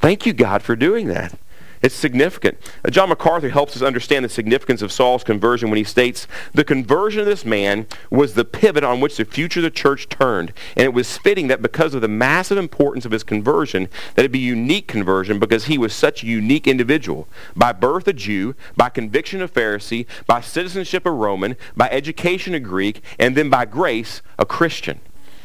Thank 0.00 0.26
you, 0.26 0.32
God, 0.32 0.62
for 0.62 0.76
doing 0.76 1.08
that. 1.08 1.38
It's 1.86 1.94
significant. 1.94 2.58
Uh, 2.84 2.90
John 2.90 3.10
MacArthur 3.10 3.48
helps 3.48 3.76
us 3.76 3.82
understand 3.82 4.24
the 4.24 4.28
significance 4.28 4.82
of 4.82 4.90
Saul's 4.90 5.22
conversion 5.22 5.70
when 5.70 5.76
he 5.76 5.84
states, 5.84 6.26
the 6.52 6.64
conversion 6.64 7.20
of 7.20 7.26
this 7.26 7.44
man 7.44 7.86
was 8.10 8.34
the 8.34 8.44
pivot 8.44 8.82
on 8.82 8.98
which 8.98 9.16
the 9.16 9.24
future 9.24 9.60
of 9.60 9.62
the 9.62 9.70
church 9.70 10.08
turned. 10.08 10.52
And 10.76 10.82
it 10.82 10.92
was 10.92 11.16
fitting 11.16 11.46
that 11.46 11.62
because 11.62 11.94
of 11.94 12.00
the 12.00 12.08
massive 12.08 12.58
importance 12.58 13.04
of 13.04 13.12
his 13.12 13.22
conversion, 13.22 13.88
that 14.16 14.24
it 14.24 14.32
be 14.32 14.40
unique 14.40 14.88
conversion 14.88 15.38
because 15.38 15.66
he 15.66 15.78
was 15.78 15.92
such 15.92 16.24
a 16.24 16.26
unique 16.26 16.66
individual. 16.66 17.28
By 17.54 17.72
birth 17.72 18.08
a 18.08 18.12
Jew, 18.12 18.56
by 18.76 18.88
conviction 18.88 19.40
a 19.40 19.46
Pharisee, 19.46 20.06
by 20.26 20.40
citizenship 20.40 21.06
a 21.06 21.12
Roman, 21.12 21.54
by 21.76 21.88
education 21.90 22.52
a 22.52 22.58
Greek, 22.58 23.00
and 23.16 23.36
then 23.36 23.48
by 23.48 23.64
grace 23.64 24.22
a 24.40 24.44
Christian. 24.44 24.98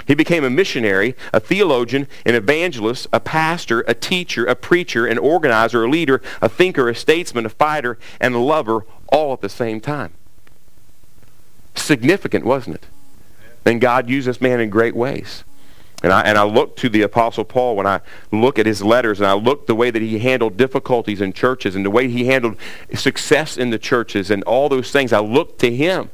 He 0.05 0.15
became 0.15 0.43
a 0.43 0.49
missionary, 0.49 1.15
a 1.33 1.39
theologian, 1.39 2.07
an 2.25 2.35
evangelist, 2.35 3.07
a 3.13 3.19
pastor, 3.19 3.81
a 3.81 3.93
teacher, 3.93 4.45
a 4.45 4.55
preacher, 4.55 5.05
an 5.05 5.17
organizer, 5.17 5.83
a 5.83 5.89
leader, 5.89 6.21
a 6.41 6.49
thinker, 6.49 6.89
a 6.89 6.95
statesman, 6.95 7.45
a 7.45 7.49
fighter, 7.49 7.97
and 8.19 8.35
a 8.35 8.39
lover 8.39 8.85
all 9.07 9.33
at 9.33 9.41
the 9.41 9.49
same 9.49 9.79
time. 9.79 10.13
Significant, 11.75 12.45
wasn't 12.45 12.75
it? 12.75 12.85
And 13.65 13.79
God 13.79 14.09
used 14.09 14.27
this 14.27 14.41
man 14.41 14.59
in 14.59 14.69
great 14.69 14.95
ways. 14.95 15.43
And 16.03 16.11
I, 16.11 16.21
and 16.21 16.37
I 16.37 16.43
look 16.43 16.75
to 16.77 16.89
the 16.89 17.03
Apostle 17.03 17.43
Paul 17.43 17.75
when 17.75 17.85
I 17.85 18.01
look 18.31 18.57
at 18.57 18.65
his 18.65 18.81
letters 18.81 19.19
and 19.19 19.27
I 19.27 19.33
look 19.33 19.67
the 19.67 19.75
way 19.75 19.91
that 19.91 20.01
he 20.01 20.17
handled 20.17 20.57
difficulties 20.57 21.21
in 21.21 21.31
churches 21.31 21.75
and 21.75 21.85
the 21.85 21.91
way 21.91 22.07
he 22.07 22.25
handled 22.25 22.57
success 22.95 23.55
in 23.55 23.69
the 23.69 23.77
churches 23.77 24.31
and 24.31 24.43
all 24.45 24.67
those 24.67 24.91
things. 24.91 25.13
I 25.13 25.19
look 25.19 25.59
to 25.59 25.73
him 25.73 26.09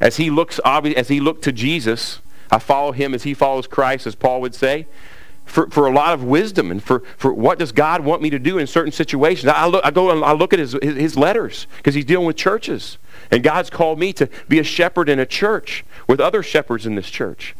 as 0.00 0.16
he 0.16 0.28
looks 0.28 0.58
as 0.64 1.08
he 1.08 1.20
looked 1.20 1.44
to 1.44 1.52
Jesus 1.52 2.18
I 2.50 2.58
follow 2.58 2.92
him 2.92 3.14
as 3.14 3.24
he 3.24 3.34
follows 3.34 3.66
Christ, 3.66 4.06
as 4.06 4.14
Paul 4.14 4.40
would 4.40 4.54
say, 4.54 4.86
for, 5.44 5.70
for 5.70 5.86
a 5.86 5.92
lot 5.92 6.12
of 6.12 6.24
wisdom 6.24 6.70
and 6.70 6.82
for, 6.82 7.00
for 7.16 7.32
what 7.32 7.58
does 7.58 7.72
God 7.72 8.04
want 8.04 8.20
me 8.20 8.30
to 8.30 8.38
do 8.38 8.58
in 8.58 8.66
certain 8.66 8.92
situations. 8.92 9.46
I, 9.48 9.66
look, 9.66 9.84
I 9.84 9.90
go 9.90 10.10
and 10.10 10.24
I 10.24 10.32
look 10.32 10.52
at 10.52 10.58
his, 10.58 10.76
his, 10.82 10.96
his 10.96 11.16
letters 11.16 11.66
because 11.76 11.94
he's 11.94 12.04
dealing 12.04 12.26
with 12.26 12.36
churches. 12.36 12.98
And 13.30 13.42
God's 13.42 13.70
called 13.70 13.98
me 13.98 14.12
to 14.14 14.28
be 14.48 14.58
a 14.58 14.64
shepherd 14.64 15.08
in 15.08 15.18
a 15.18 15.26
church 15.26 15.84
with 16.08 16.20
other 16.20 16.42
shepherds 16.42 16.84
in 16.84 16.96
this 16.96 17.08
church. 17.08 17.54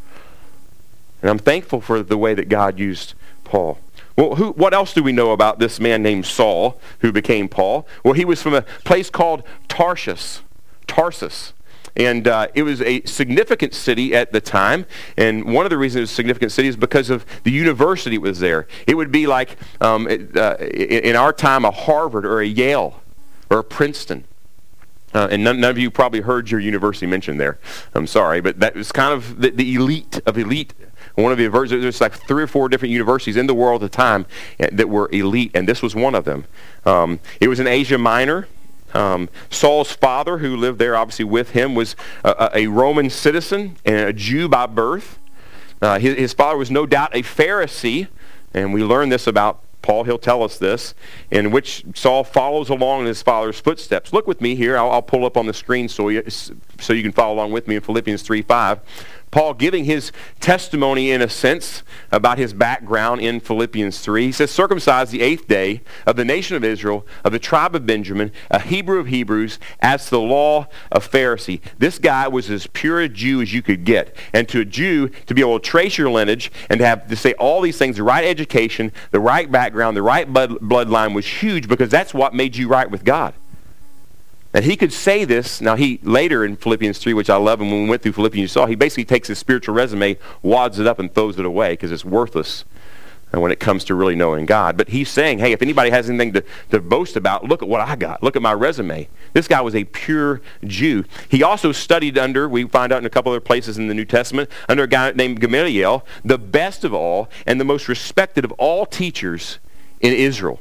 And 1.21 1.31
I'm 1.31 1.39
thankful 1.39 1.81
for 1.81 2.03
the 2.03 2.17
way 2.17 2.33
that 2.33 2.49
God 2.49 2.77
used 2.77 3.13
Paul. 3.43 3.79
Well, 4.17 4.35
who, 4.35 4.51
what 4.51 4.73
else 4.73 4.93
do 4.93 5.03
we 5.03 5.11
know 5.11 5.31
about 5.31 5.59
this 5.59 5.79
man 5.79 6.01
named 6.01 6.25
Saul 6.25 6.79
who 6.99 7.11
became 7.11 7.47
Paul? 7.47 7.87
Well, 8.03 8.13
he 8.13 8.25
was 8.25 8.41
from 8.41 8.53
a 8.53 8.63
place 8.83 9.09
called 9.09 9.43
Tarsus. 9.67 10.41
Tarsus. 10.87 11.53
And 11.97 12.27
uh, 12.27 12.47
it 12.53 12.63
was 12.63 12.81
a 12.81 13.01
significant 13.03 13.73
city 13.73 14.15
at 14.15 14.31
the 14.31 14.39
time. 14.39 14.85
And 15.17 15.53
one 15.53 15.65
of 15.65 15.69
the 15.69 15.77
reasons 15.77 15.97
it 15.97 16.01
was 16.01 16.11
a 16.11 16.15
significant 16.15 16.51
city 16.53 16.69
is 16.69 16.77
because 16.77 17.09
of 17.09 17.25
the 17.43 17.51
university 17.51 18.17
was 18.17 18.39
there. 18.39 18.67
It 18.85 18.95
would 18.95 19.11
be 19.11 19.27
like, 19.27 19.57
um, 19.81 20.07
uh, 20.07 20.55
in 20.57 21.15
our 21.15 21.33
time, 21.33 21.65
a 21.65 21.71
Harvard 21.71 22.25
or 22.25 22.39
a 22.39 22.47
Yale 22.47 23.01
or 23.49 23.59
a 23.59 23.63
Princeton. 23.63 24.23
Uh, 25.13 25.27
and 25.31 25.43
none, 25.43 25.59
none, 25.59 25.71
of 25.71 25.77
you 25.77 25.89
probably 25.89 26.21
heard 26.21 26.51
your 26.51 26.59
university 26.59 27.07
mentioned 27.07 27.39
there. 27.39 27.57
I'm 27.95 28.07
sorry, 28.07 28.41
but 28.41 28.59
that 28.59 28.75
was 28.75 28.91
kind 28.91 29.13
of 29.13 29.41
the, 29.41 29.49
the 29.49 29.75
elite 29.75 30.19
of 30.25 30.37
elite 30.37 30.73
one 31.17 31.31
of 31.31 31.37
the 31.39 31.47
there's 31.47 31.99
like 31.99 32.13
three 32.13 32.43
or 32.43 32.47
four 32.47 32.69
different 32.69 32.91
universities 32.91 33.37
in 33.37 33.47
the 33.47 33.53
world 33.55 33.83
at 33.83 33.91
the 33.91 33.97
time 33.97 34.27
eh, 34.59 34.69
that 34.71 34.87
were 34.87 35.09
elite, 35.11 35.51
and 35.55 35.67
this 35.67 35.81
was 35.81 35.95
one 35.95 36.13
of 36.13 36.25
them. 36.25 36.45
Um, 36.85 37.19
it 37.41 37.47
was 37.47 37.59
in 37.59 37.65
Asia 37.65 37.97
Minor. 37.97 38.47
Um, 38.93 39.29
Saul's 39.49 39.91
father, 39.91 40.37
who 40.37 40.55
lived 40.55 40.79
there 40.79 40.95
obviously 40.95 41.25
with 41.25 41.51
him, 41.51 41.75
was 41.75 41.95
a, 42.23 42.49
a 42.53 42.67
Roman 42.67 43.09
citizen 43.09 43.77
and 43.85 44.09
a 44.09 44.13
Jew 44.13 44.47
by 44.47 44.65
birth. 44.65 45.19
Uh, 45.81 45.99
his, 45.99 46.17
his, 46.17 46.33
father 46.33 46.57
was 46.57 46.71
no 46.71 46.85
doubt 46.85 47.15
a 47.15 47.21
Pharisee, 47.21 48.07
and 48.53 48.73
we 48.73 48.83
learn 48.83 49.09
this 49.09 49.27
about 49.27 49.61
Paul. 49.81 50.05
He'll 50.05 50.17
tell 50.17 50.41
us 50.43 50.57
this, 50.57 50.95
in 51.29 51.51
which 51.51 51.85
Saul 51.93 52.23
follows 52.23 52.69
along 52.69 53.01
in 53.01 53.07
his 53.07 53.21
father's 53.21 53.59
footsteps. 53.59 54.11
Look 54.11 54.25
with 54.25 54.41
me 54.41 54.55
here. 54.55 54.77
I'll, 54.77 54.89
I'll 54.89 55.01
pull 55.01 55.25
up 55.25 55.37
on 55.37 55.45
the 55.45 55.53
screen 55.53 55.87
so 55.87 56.09
you, 56.09 56.23
so 56.29 56.93
you 56.93 57.03
can 57.03 57.11
follow 57.11 57.35
along 57.35 57.51
with 57.51 57.67
me 57.67 57.75
in 57.75 57.81
Philippians 57.81 58.23
3 58.23 58.41
5. 58.41 58.79
Paul 59.29 59.53
giving 59.53 59.85
his 59.85 60.11
testimony 60.39 61.11
in 61.11 61.21
a 61.21 61.29
sense 61.29 61.83
about 62.11 62.37
his 62.37 62.53
background 62.53 63.21
in 63.21 63.39
Philippians 63.39 63.99
3. 63.99 64.27
He 64.27 64.31
says, 64.31 64.51
circumcised 64.51 65.11
the 65.11 65.21
eighth 65.21 65.47
day 65.47 65.81
of 66.05 66.15
the 66.15 66.23
nation 66.23 66.55
of 66.55 66.63
Israel, 66.63 67.05
of 67.23 67.33
the 67.33 67.39
tribe 67.39 67.75
of 67.75 67.85
Benjamin, 67.85 68.31
a 68.49 68.59
Hebrew 68.59 68.99
of 68.99 69.07
Hebrews, 69.07 69.59
as 69.81 70.05
to 70.05 70.11
the 70.11 70.19
law 70.19 70.67
of 70.91 71.09
Pharisee. 71.09 71.61
This 71.77 71.99
guy 71.99 72.27
was 72.27 72.49
as 72.49 72.67
pure 72.67 73.01
a 73.01 73.09
Jew 73.09 73.41
as 73.41 73.53
you 73.53 73.61
could 73.61 73.83
get. 73.83 74.15
And 74.33 74.47
to 74.49 74.61
a 74.61 74.65
Jew, 74.65 75.09
to 75.09 75.33
be 75.33 75.41
able 75.41 75.59
to 75.59 75.69
trace 75.69 75.97
your 75.97 76.09
lineage 76.09 76.51
and 76.69 76.79
to 76.79 76.85
have 76.85 77.07
to 77.07 77.15
say 77.15 77.33
all 77.33 77.61
these 77.61 77.77
things, 77.77 77.97
the 77.97 78.03
right 78.03 78.25
education, 78.25 78.91
the 79.11 79.19
right 79.19 79.51
background, 79.51 79.97
the 79.97 80.03
right 80.03 80.31
blood, 80.31 80.51
bloodline 80.51 81.13
was 81.13 81.25
huge 81.25 81.67
because 81.67 81.89
that's 81.89 82.13
what 82.13 82.33
made 82.33 82.55
you 82.55 82.67
right 82.67 82.89
with 82.89 83.03
God. 83.03 83.33
And 84.57 84.65
he 84.65 84.75
could 84.75 84.91
say 84.91 85.23
this. 85.23 85.61
Now, 85.61 85.75
he 85.75 85.99
later 86.01 86.43
in 86.43 86.55
Philippians 86.55 86.97
3, 86.97 87.13
which 87.13 87.29
I 87.29 87.35
love, 87.35 87.61
and 87.61 87.71
when 87.71 87.83
we 87.83 87.89
went 87.89 88.01
through 88.01 88.13
Philippians, 88.13 88.41
you 88.41 88.47
saw, 88.47 88.65
he 88.65 88.73
basically 88.73 89.05
takes 89.05 89.27
his 89.27 89.37
spiritual 89.37 89.75
resume, 89.75 90.17
wads 90.41 90.79
it 90.79 90.87
up, 90.87 90.97
and 90.97 91.13
throws 91.13 91.37
it 91.37 91.45
away 91.45 91.73
because 91.73 91.91
it's 91.91 92.03
worthless 92.03 92.65
uh, 93.31 93.39
when 93.39 93.51
it 93.51 93.59
comes 93.59 93.83
to 93.83 93.93
really 93.93 94.15
knowing 94.15 94.47
God. 94.47 94.75
But 94.75 94.89
he's 94.89 95.09
saying, 95.09 95.37
hey, 95.37 95.51
if 95.51 95.61
anybody 95.61 95.91
has 95.91 96.09
anything 96.09 96.33
to, 96.33 96.43
to 96.71 96.81
boast 96.81 97.15
about, 97.15 97.43
look 97.43 97.61
at 97.61 97.69
what 97.69 97.81
I 97.81 97.95
got. 97.95 98.23
Look 98.23 98.35
at 98.35 98.41
my 98.41 98.51
resume. 98.51 99.07
This 99.33 99.47
guy 99.47 99.61
was 99.61 99.75
a 99.75 99.83
pure 99.83 100.41
Jew. 100.65 101.05
He 101.29 101.43
also 101.43 101.71
studied 101.71 102.17
under, 102.17 102.49
we 102.49 102.63
find 102.63 102.91
out 102.91 102.97
in 102.97 103.05
a 103.05 103.11
couple 103.11 103.31
other 103.31 103.39
places 103.39 103.77
in 103.77 103.87
the 103.87 103.93
New 103.93 104.05
Testament, 104.05 104.49
under 104.67 104.81
a 104.81 104.87
guy 104.87 105.11
named 105.11 105.39
Gamaliel, 105.39 106.03
the 106.25 106.39
best 106.39 106.83
of 106.83 106.95
all 106.95 107.29
and 107.45 107.61
the 107.61 107.63
most 107.63 107.87
respected 107.87 108.43
of 108.43 108.51
all 108.53 108.87
teachers 108.87 109.59
in 109.99 110.13
Israel. 110.13 110.59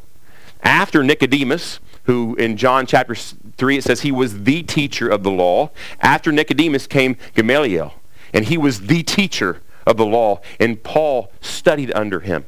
After 0.63 1.03
Nicodemus, 1.03 1.81
who 2.07 2.35
in 2.37 2.57
John 2.57 2.87
chapter 2.87 3.15
3 3.15 3.77
it 3.77 3.85
says 3.85 4.01
he 4.01 4.13
was 4.13 4.45
the 4.45 4.63
teacher 4.63 5.09
of 5.09 5.23
the 5.23 5.31
law. 5.31 5.71
After 6.01 6.33
Nicodemus 6.33 6.87
came 6.87 7.17
Gamaliel, 7.35 7.95
and 8.33 8.47
he 8.47 8.57
was 8.57 8.83
the 8.83 9.03
teacher 9.03 9.61
of 9.87 9.97
the 9.97 10.07
law, 10.07 10.41
and 10.59 10.83
Paul 10.83 11.31
studied 11.41 11.93
under 11.95 12.21
him. 12.21 12.45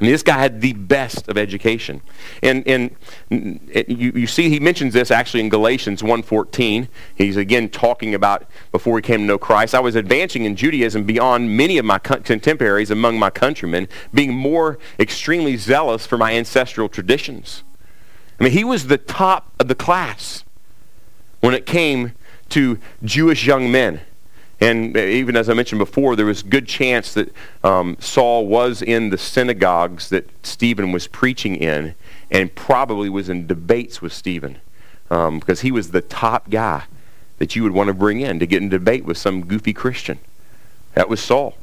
I 0.00 0.04
mean, 0.04 0.12
this 0.12 0.22
guy 0.22 0.38
had 0.38 0.62
the 0.62 0.72
best 0.72 1.28
of 1.28 1.36
education. 1.36 2.00
And, 2.42 2.66
and 2.66 2.96
you, 3.28 4.12
you 4.14 4.26
see 4.26 4.48
he 4.48 4.58
mentions 4.58 4.94
this 4.94 5.10
actually 5.10 5.40
in 5.40 5.50
Galatians 5.50 6.00
1.14. 6.00 6.88
He's 7.14 7.36
again 7.36 7.68
talking 7.68 8.14
about 8.14 8.46
before 8.72 8.96
he 8.96 9.02
came 9.02 9.20
to 9.20 9.26
know 9.26 9.36
Christ. 9.36 9.74
I 9.74 9.80
was 9.80 9.96
advancing 9.96 10.46
in 10.46 10.56
Judaism 10.56 11.04
beyond 11.04 11.54
many 11.54 11.76
of 11.76 11.84
my 11.84 11.98
contemporaries 11.98 12.90
among 12.90 13.18
my 13.18 13.28
countrymen, 13.28 13.88
being 14.14 14.34
more 14.34 14.78
extremely 14.98 15.58
zealous 15.58 16.06
for 16.06 16.16
my 16.16 16.32
ancestral 16.32 16.88
traditions. 16.88 17.62
I 18.40 18.44
mean, 18.44 18.52
he 18.52 18.64
was 18.64 18.86
the 18.86 18.98
top 18.98 19.52
of 19.60 19.68
the 19.68 19.74
class 19.74 20.44
when 21.40 21.54
it 21.54 21.66
came 21.66 22.12
to 22.50 22.78
Jewish 23.04 23.46
young 23.46 23.70
men. 23.70 24.00
And 24.60 24.96
even 24.96 25.36
as 25.36 25.48
I 25.48 25.54
mentioned 25.54 25.78
before, 25.78 26.16
there 26.16 26.26
was 26.26 26.42
good 26.42 26.66
chance 26.66 27.14
that 27.14 27.32
um, 27.62 27.96
Saul 28.00 28.46
was 28.46 28.82
in 28.82 29.10
the 29.10 29.18
synagogues 29.18 30.10
that 30.10 30.28
Stephen 30.44 30.92
was 30.92 31.06
preaching 31.06 31.56
in 31.56 31.94
and 32.30 32.54
probably 32.54 33.08
was 33.08 33.28
in 33.28 33.46
debates 33.46 34.02
with 34.02 34.12
Stephen 34.12 34.58
um, 35.10 35.38
because 35.38 35.60
he 35.60 35.72
was 35.72 35.90
the 35.90 36.02
top 36.02 36.50
guy 36.50 36.84
that 37.38 37.56
you 37.56 37.62
would 37.62 37.72
want 37.72 37.88
to 37.88 37.94
bring 37.94 38.20
in 38.20 38.38
to 38.38 38.46
get 38.46 38.62
in 38.62 38.68
debate 38.68 39.04
with 39.04 39.16
some 39.16 39.46
goofy 39.46 39.72
Christian. 39.72 40.18
That 40.94 41.08
was 41.08 41.20
Saul. 41.20 41.56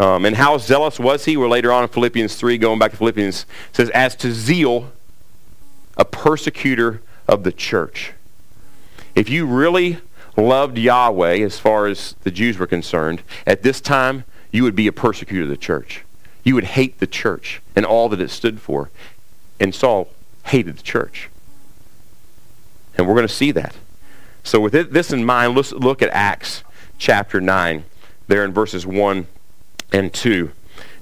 Um, 0.00 0.24
and 0.24 0.34
how 0.34 0.58
zealous 0.58 0.98
was 0.98 1.24
he? 1.24 1.36
Well, 1.36 1.48
later 1.48 1.70
on 1.70 1.84
in 1.84 1.88
Philippians 1.88 2.34
3, 2.34 2.58
going 2.58 2.78
back 2.78 2.90
to 2.90 2.96
Philippians, 2.96 3.46
says, 3.72 3.88
As 3.90 4.16
to 4.16 4.32
zeal, 4.32 4.90
a 5.96 6.04
persecutor 6.04 7.02
of 7.28 7.44
the 7.44 7.52
church. 7.52 8.12
If 9.14 9.28
you 9.28 9.46
really 9.46 9.98
loved 10.36 10.78
Yahweh 10.78 11.38
as 11.42 11.58
far 11.58 11.86
as 11.86 12.14
the 12.22 12.30
Jews 12.30 12.58
were 12.58 12.66
concerned, 12.66 13.22
at 13.46 13.62
this 13.62 13.80
time, 13.80 14.24
you 14.50 14.62
would 14.62 14.76
be 14.76 14.86
a 14.86 14.92
persecutor 14.92 15.44
of 15.44 15.48
the 15.48 15.56
church. 15.56 16.04
You 16.44 16.54
would 16.54 16.64
hate 16.64 16.98
the 16.98 17.06
church 17.06 17.60
and 17.76 17.86
all 17.86 18.08
that 18.08 18.20
it 18.20 18.30
stood 18.30 18.60
for. 18.60 18.90
And 19.60 19.74
Saul 19.74 20.08
hated 20.46 20.78
the 20.78 20.82
church. 20.82 21.28
And 22.96 23.06
we're 23.06 23.14
going 23.14 23.26
to 23.26 23.32
see 23.32 23.52
that. 23.52 23.74
So 24.44 24.60
with 24.60 24.72
this 24.72 25.12
in 25.12 25.24
mind, 25.24 25.54
let's 25.54 25.72
look 25.72 26.02
at 26.02 26.10
Acts 26.10 26.64
chapter 26.98 27.40
9, 27.40 27.84
there 28.26 28.44
in 28.44 28.52
verses 28.52 28.84
1 28.84 29.26
and 29.92 30.12
2. 30.12 30.50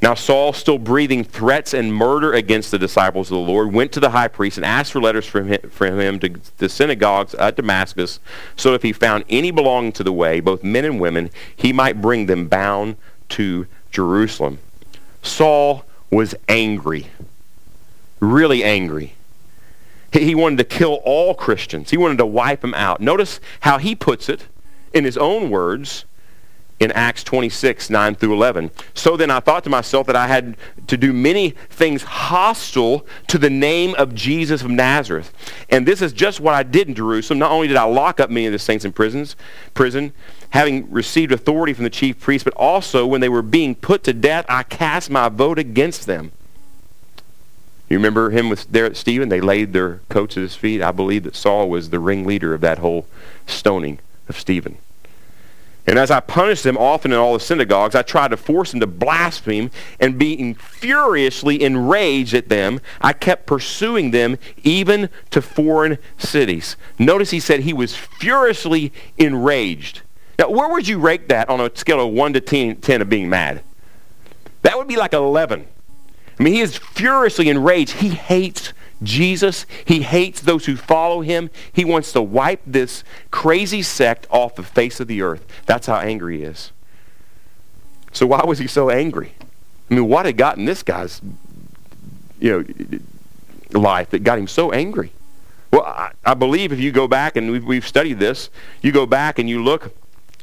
Now 0.02 0.14
Saul, 0.14 0.54
still 0.54 0.78
breathing 0.78 1.24
threats 1.24 1.74
and 1.74 1.94
murder 1.94 2.32
against 2.32 2.70
the 2.70 2.78
disciples 2.78 3.30
of 3.30 3.36
the 3.36 3.52
Lord, 3.52 3.72
went 3.72 3.92
to 3.92 4.00
the 4.00 4.10
high 4.10 4.28
priest 4.28 4.56
and 4.56 4.64
asked 4.64 4.92
for 4.92 5.00
letters 5.00 5.26
from 5.26 5.48
him, 5.48 5.60
from 5.70 6.00
him 6.00 6.18
to 6.20 6.40
the 6.56 6.70
synagogues 6.70 7.34
at 7.34 7.56
Damascus, 7.56 8.18
so 8.56 8.72
if 8.72 8.82
he 8.82 8.92
found 8.92 9.24
any 9.28 9.50
belonging 9.50 9.92
to 9.92 10.02
the 10.02 10.12
way, 10.12 10.40
both 10.40 10.64
men 10.64 10.86
and 10.86 11.00
women, 11.00 11.30
he 11.54 11.72
might 11.72 12.00
bring 12.00 12.26
them 12.26 12.48
bound 12.48 12.96
to 13.30 13.66
Jerusalem. 13.90 14.58
Saul 15.22 15.84
was 16.10 16.34
angry, 16.48 17.08
really 18.20 18.64
angry. 18.64 19.14
He 20.12 20.34
wanted 20.34 20.58
to 20.58 20.64
kill 20.64 20.94
all 21.04 21.34
Christians. 21.34 21.90
He 21.90 21.96
wanted 21.96 22.18
to 22.18 22.26
wipe 22.26 22.62
them 22.62 22.74
out. 22.74 23.00
Notice 23.00 23.38
how 23.60 23.78
he 23.78 23.94
puts 23.94 24.28
it 24.28 24.46
in 24.92 25.04
his 25.04 25.16
own 25.16 25.50
words 25.50 26.04
in 26.80 26.90
Acts 26.92 27.22
26, 27.22 27.90
9 27.90 28.14
through 28.14 28.32
11. 28.32 28.70
So 28.94 29.16
then 29.16 29.30
I 29.30 29.38
thought 29.40 29.64
to 29.64 29.70
myself 29.70 30.06
that 30.06 30.16
I 30.16 30.26
had 30.26 30.56
to 30.86 30.96
do 30.96 31.12
many 31.12 31.50
things 31.68 32.02
hostile 32.02 33.06
to 33.28 33.36
the 33.36 33.50
name 33.50 33.94
of 33.96 34.14
Jesus 34.14 34.62
of 34.62 34.70
Nazareth. 34.70 35.32
And 35.68 35.86
this 35.86 36.00
is 36.00 36.14
just 36.14 36.40
what 36.40 36.54
I 36.54 36.62
did 36.62 36.88
in 36.88 36.94
Jerusalem. 36.94 37.38
Not 37.38 37.52
only 37.52 37.68
did 37.68 37.76
I 37.76 37.84
lock 37.84 38.18
up 38.18 38.30
many 38.30 38.46
of 38.46 38.52
the 38.52 38.58
saints 38.58 38.86
in 38.86 38.92
prisons, 38.92 39.36
prison, 39.74 40.14
having 40.50 40.90
received 40.90 41.32
authority 41.32 41.74
from 41.74 41.84
the 41.84 41.90
chief 41.90 42.18
priests, 42.18 42.44
but 42.44 42.54
also 42.54 43.06
when 43.06 43.20
they 43.20 43.28
were 43.28 43.42
being 43.42 43.74
put 43.74 44.02
to 44.04 44.14
death, 44.14 44.46
I 44.48 44.62
cast 44.62 45.10
my 45.10 45.28
vote 45.28 45.58
against 45.58 46.06
them. 46.06 46.32
You 47.90 47.98
remember 47.98 48.30
him 48.30 48.48
with 48.48 48.70
there 48.70 48.86
at 48.86 48.96
Stephen? 48.96 49.28
They 49.28 49.40
laid 49.40 49.72
their 49.74 50.00
coats 50.08 50.36
at 50.36 50.42
his 50.42 50.54
feet. 50.54 50.80
I 50.80 50.92
believe 50.92 51.24
that 51.24 51.36
Saul 51.36 51.68
was 51.68 51.90
the 51.90 51.98
ringleader 51.98 52.54
of 52.54 52.60
that 52.62 52.78
whole 52.78 53.06
stoning 53.46 53.98
of 54.28 54.38
Stephen. 54.38 54.78
And 55.90 55.98
as 55.98 56.12
I 56.12 56.20
punished 56.20 56.62
them 56.62 56.78
often 56.78 57.10
in 57.10 57.18
all 57.18 57.32
the 57.32 57.40
synagogues, 57.40 57.96
I 57.96 58.02
tried 58.02 58.28
to 58.28 58.36
force 58.36 58.70
them 58.70 58.78
to 58.78 58.86
blaspheme, 58.86 59.72
and 59.98 60.16
being 60.16 60.54
furiously 60.54 61.60
enraged 61.60 62.32
at 62.32 62.48
them, 62.48 62.80
I 63.00 63.12
kept 63.12 63.46
pursuing 63.46 64.12
them 64.12 64.38
even 64.62 65.08
to 65.30 65.42
foreign 65.42 65.98
cities. 66.16 66.76
Notice 67.00 67.32
he 67.32 67.40
said 67.40 67.60
he 67.60 67.72
was 67.72 67.96
furiously 67.96 68.92
enraged. 69.18 70.02
Now, 70.38 70.50
where 70.50 70.68
would 70.68 70.86
you 70.86 71.00
rate 71.00 71.28
that 71.28 71.48
on 71.48 71.60
a 71.60 71.74
scale 71.74 72.06
of 72.06 72.12
1 72.14 72.34
to 72.34 72.40
10, 72.40 72.76
10 72.76 73.02
of 73.02 73.08
being 73.08 73.28
mad? 73.28 73.64
That 74.62 74.78
would 74.78 74.86
be 74.86 74.96
like 74.96 75.12
11. 75.12 75.66
I 76.38 76.42
mean, 76.42 76.54
he 76.54 76.60
is 76.60 76.76
furiously 76.76 77.48
enraged. 77.48 77.94
He 77.94 78.10
hates 78.10 78.72
Jesus. 79.02 79.66
He 79.84 80.02
hates 80.02 80.40
those 80.40 80.66
who 80.66 80.76
follow 80.76 81.20
him. 81.20 81.50
He 81.72 81.84
wants 81.84 82.12
to 82.12 82.22
wipe 82.22 82.60
this 82.66 83.04
crazy 83.30 83.82
sect 83.82 84.26
off 84.30 84.54
the 84.54 84.62
face 84.62 85.00
of 85.00 85.08
the 85.08 85.22
earth. 85.22 85.46
That's 85.66 85.86
how 85.86 85.96
angry 85.96 86.38
he 86.38 86.44
is. 86.44 86.72
So 88.12 88.26
why 88.26 88.42
was 88.44 88.58
he 88.58 88.66
so 88.66 88.90
angry? 88.90 89.34
I 89.90 89.94
mean, 89.94 90.08
what 90.08 90.26
had 90.26 90.36
gotten 90.36 90.64
this 90.64 90.82
guy's 90.82 91.20
you 92.40 92.64
know, 93.70 93.80
life 93.80 94.10
that 94.10 94.24
got 94.24 94.38
him 94.38 94.48
so 94.48 94.72
angry? 94.72 95.12
Well, 95.72 95.82
I, 95.82 96.12
I 96.24 96.34
believe 96.34 96.72
if 96.72 96.80
you 96.80 96.90
go 96.90 97.06
back, 97.06 97.36
and 97.36 97.50
we've, 97.50 97.64
we've 97.64 97.86
studied 97.86 98.18
this, 98.18 98.50
you 98.82 98.90
go 98.90 99.06
back 99.06 99.38
and 99.38 99.48
you 99.48 99.62
look 99.62 99.94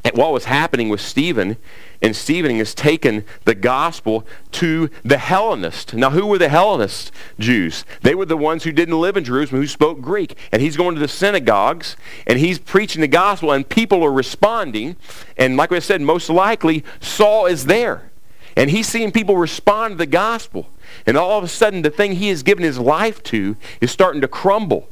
at 0.06 0.16
what 0.16 0.32
was 0.32 0.46
happening 0.46 0.90
with 0.90 1.02
Stephen, 1.02 1.58
and 2.02 2.16
Stephen 2.16 2.56
has 2.58 2.74
taken 2.74 3.26
the 3.46 3.56
gospel 3.56 4.26
to 4.52 4.90
the 5.04 5.18
Hellenists. 5.18 5.94
Now, 5.94 6.12
who 6.12 6.26
were 6.26 6.38
the 6.38 6.50
Hellenist 6.50 7.12
Jews? 7.40 7.86
They 8.02 8.16
were 8.16 8.26
the 8.26 8.38
ones 8.38 8.64
who 8.64 8.72
didn't 8.72 9.00
live 9.00 9.18
in 9.18 9.24
Jerusalem, 9.24 9.62
who 9.62 9.68
spoke 9.68 10.02
Greek. 10.02 10.38
And 10.52 10.62
he's 10.62 10.78
going 10.78 10.96
to 10.96 11.02
the 11.02 11.08
synagogues, 11.08 11.98
and 12.26 12.40
he's 12.40 12.60
preaching 12.60 13.02
the 13.02 13.08
gospel, 13.08 13.52
and 13.52 13.68
people 13.68 14.04
are 14.04 14.12
responding. 14.12 14.96
And 15.38 15.58
like 15.58 15.72
I 15.72 15.80
said, 15.80 16.02
most 16.02 16.30
likely, 16.30 16.84
Saul 17.00 17.46
is 17.46 17.66
there. 17.66 18.12
And 18.56 18.72
he's 18.72 18.88
seeing 18.88 19.12
people 19.12 19.38
respond 19.38 19.94
to 19.94 19.98
the 19.98 20.06
gospel. 20.08 20.70
And 21.06 21.18
all 21.18 21.38
of 21.38 21.44
a 21.44 21.48
sudden, 21.48 21.84
the 21.84 21.90
thing 21.90 22.14
he 22.14 22.30
has 22.30 22.44
given 22.44 22.64
his 22.64 22.80
life 22.80 23.22
to 23.24 23.56
is 23.82 23.92
starting 23.92 24.22
to 24.22 24.28
crumble. 24.28 24.90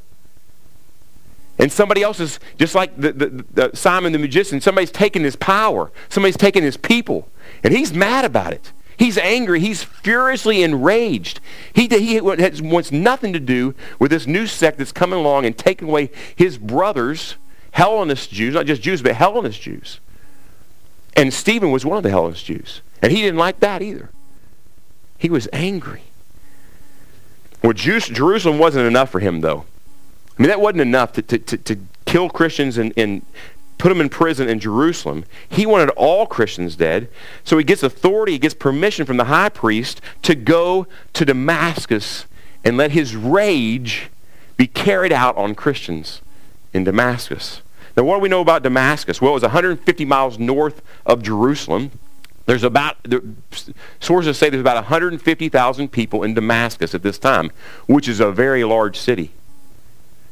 And 1.58 1.72
somebody 1.72 2.04
else 2.04 2.20
is, 2.20 2.40
just 2.58 2.76
like 2.76 2.96
the, 2.98 3.14
the, 3.14 3.46
the 3.54 3.76
Simon 3.76 4.12
the 4.12 4.20
magician, 4.20 4.60
somebody's 4.60 4.92
taking 4.92 5.24
his 5.24 5.36
power. 5.36 5.92
Somebody's 6.10 6.38
taking 6.38 6.64
his 6.64 6.78
people. 6.78 7.30
And 7.64 7.74
he's 7.74 7.94
mad 7.94 8.26
about 8.26 8.54
it. 8.54 8.74
He's 8.98 9.18
angry. 9.18 9.60
He's 9.60 9.84
furiously 9.84 10.64
enraged. 10.64 11.40
He, 11.74 11.88
he 11.88 12.20
wants 12.22 12.92
nothing 12.92 13.34
to 13.34 13.40
do 13.40 13.76
with 14.00 14.12
this 14.12 14.26
new 14.26 14.48
sect 14.48 14.78
that's 14.78 14.92
coming 14.92 15.20
along 15.20 15.46
and 15.46 15.58
taking 15.58 15.90
away 15.90 16.12
his 16.36 16.58
brothers, 16.58 17.36
Hellenist 17.72 18.32
Jews, 18.32 18.54
not 18.54 18.66
just 18.66 18.82
Jews, 18.82 19.02
but 19.02 19.16
Hellenist 19.16 19.62
Jews. 19.62 20.00
And 21.16 21.34
Stephen 21.34 21.72
was 21.72 21.86
one 21.86 21.98
of 21.98 22.04
the 22.04 22.10
Hellenist 22.10 22.46
Jews. 22.46 22.82
And 23.02 23.12
he 23.12 23.22
didn't 23.22 23.40
like 23.40 23.60
that 23.62 23.82
either. 23.82 24.10
He 25.18 25.30
was 25.30 25.48
angry. 25.54 26.04
Well, 27.64 27.74
Jerusalem 27.74 28.60
wasn't 28.60 28.88
enough 28.88 29.10
for 29.10 29.20
him, 29.20 29.42
though. 29.42 29.66
I 30.38 30.42
mean, 30.42 30.50
that 30.50 30.60
wasn't 30.60 30.82
enough 30.82 31.14
to, 31.14 31.22
to, 31.22 31.38
to, 31.38 31.58
to 31.58 31.78
kill 32.06 32.30
Christians 32.30 32.78
and, 32.78 32.94
and 32.98 33.26
put 33.78 33.90
them 33.90 34.02
in 34.02 34.10
prison 34.10 34.50
in 34.50 34.60
Jerusalem. 34.60 35.26
He 35.48 35.66
wanted 35.66 35.90
all 35.92 36.26
Christians 36.26 36.76
dead. 36.76 37.10
So 37.44 37.58
he 37.58 37.64
gets 37.64 37.84
authority, 37.84 38.34
he 38.34 38.40
gets 38.40 38.54
permission 38.54 39.06
from 39.06 39.18
the 39.18 39.26
high 39.26 39.50
priest 39.50 40.02
to 40.24 40.36
go 40.36 40.88
to 41.14 41.26
Damascus 41.26 42.26
and 42.64 42.78
let 42.78 42.92
his 42.92 43.16
rage 43.16 44.10
be 44.58 44.68
carried 44.68 45.12
out 45.12 45.36
on 45.38 45.56
Christians 45.56 46.22
in 46.74 46.84
Damascus. 46.84 47.62
Now, 47.96 48.04
what 48.04 48.16
do 48.16 48.22
we 48.22 48.30
know 48.30 48.42
about 48.42 48.64
Damascus? 48.64 49.22
Well, 49.22 49.32
it 49.32 49.36
was 49.36 49.44
150 49.44 50.06
miles 50.06 50.38
north 50.38 50.82
of 51.06 51.24
Jerusalem. 51.24 51.92
There's 52.46 52.64
about, 52.64 52.98
sources 54.00 54.38
say 54.38 54.50
there's 54.50 54.62
about 54.62 54.76
150,000 54.76 55.92
people 55.92 56.24
in 56.24 56.34
Damascus 56.34 56.94
at 56.94 57.04
this 57.04 57.18
time, 57.18 57.52
which 57.88 58.08
is 58.08 58.20
a 58.20 58.32
very 58.32 58.64
large 58.64 58.98
city. 58.98 59.32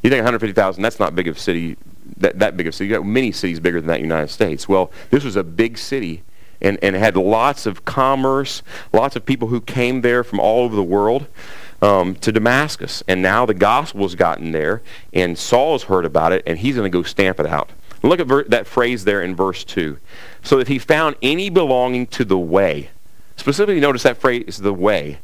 You 0.04 0.10
think 0.10 0.20
150,000, 0.20 0.84
that's 0.84 1.00
not 1.00 1.16
big 1.16 1.30
of 1.30 1.40
city, 1.40 1.78
that, 2.18 2.38
that 2.40 2.58
big 2.58 2.68
of 2.68 2.74
a 2.74 2.76
city. 2.76 2.90
You 2.90 2.98
got 2.98 3.06
many 3.06 3.32
cities 3.32 3.60
bigger 3.60 3.80
than 3.80 3.88
that 3.88 3.96
in 3.96 4.02
the 4.02 4.08
United 4.08 4.30
States. 4.30 4.68
Well, 4.68 4.92
this 5.12 5.24
was 5.24 5.38
a 5.38 5.44
big 5.44 5.78
city 5.78 6.24
and, 6.62 6.78
and 6.82 6.96
had 6.96 7.16
lots 7.16 7.66
of 7.66 7.86
commerce, 7.86 8.64
lots 8.92 9.16
of 9.16 9.26
people 9.26 9.48
who 9.48 9.62
came 9.62 10.02
there 10.02 10.24
from 10.24 10.40
all 10.42 10.66
over 10.66 10.76
the 10.76 10.84
world 10.84 11.28
um, 11.82 12.16
to 12.16 12.32
Damascus. 12.32 13.02
And 13.08 13.22
now 13.22 13.46
the 13.46 13.54
gospel's 13.54 14.16
gotten 14.16 14.52
there, 14.52 14.82
and 15.14 15.38
Saul's 15.38 15.84
heard 15.84 16.06
about 16.06 16.34
it, 16.34 16.44
and 16.46 16.58
he's 16.58 16.76
going 16.76 16.92
to 16.92 16.98
go 16.98 17.04
stamp 17.04 17.40
it 17.40 17.46
out. 17.46 17.70
Look 18.02 18.20
at 18.20 18.28
ver- 18.28 18.44
that 18.46 18.68
phrase 18.68 19.06
there 19.06 19.22
in 19.22 19.36
verse 19.36 19.64
2. 19.64 19.98
So 20.42 20.58
that 20.58 20.68
he 20.68 20.80
found 20.80 21.16
any 21.22 21.50
belonging 21.50 22.08
to 22.08 22.26
the 22.26 22.38
way. 22.38 22.90
Specifically, 23.38 23.80
notice 23.80 24.04
that 24.04 24.18
phrase, 24.18 24.58
the 24.58 24.74
way. 24.74 25.20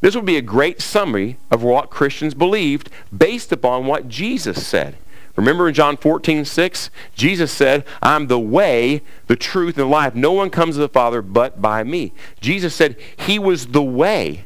This 0.00 0.14
would 0.14 0.24
be 0.24 0.36
a 0.36 0.42
great 0.42 0.80
summary 0.80 1.38
of 1.50 1.62
what 1.62 1.90
Christians 1.90 2.34
believed 2.34 2.90
based 3.16 3.52
upon 3.52 3.86
what 3.86 4.08
Jesus 4.08 4.66
said. 4.66 4.96
Remember 5.36 5.68
in 5.68 5.74
John 5.74 5.96
14, 5.96 6.44
6, 6.44 6.90
Jesus 7.14 7.52
said, 7.52 7.84
I'm 8.02 8.26
the 8.26 8.40
way, 8.40 9.02
the 9.28 9.36
truth, 9.36 9.76
and 9.76 9.86
the 9.86 9.88
life. 9.88 10.14
No 10.14 10.32
one 10.32 10.50
comes 10.50 10.74
to 10.74 10.80
the 10.80 10.88
Father 10.88 11.22
but 11.22 11.62
by 11.62 11.84
me. 11.84 12.12
Jesus 12.40 12.74
said 12.74 12.96
he 13.16 13.38
was 13.38 13.68
the 13.68 13.82
way. 13.82 14.44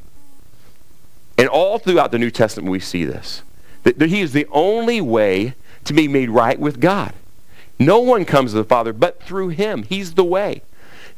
And 1.38 1.48
all 1.48 1.78
throughout 1.78 2.12
the 2.12 2.18
New 2.18 2.30
Testament 2.30 2.70
we 2.70 2.78
see 2.78 3.04
this. 3.06 3.42
That, 3.84 3.98
that 3.98 4.10
he 4.10 4.20
is 4.20 4.32
the 4.32 4.46
only 4.50 5.00
way 5.00 5.54
to 5.84 5.94
be 5.94 6.08
made 6.08 6.28
right 6.28 6.60
with 6.60 6.78
God. 6.78 7.14
No 7.78 7.98
one 7.98 8.24
comes 8.24 8.52
to 8.52 8.58
the 8.58 8.64
Father 8.64 8.92
but 8.92 9.22
through 9.22 9.48
him. 9.48 9.84
He's 9.84 10.12
the 10.12 10.24
way. 10.24 10.62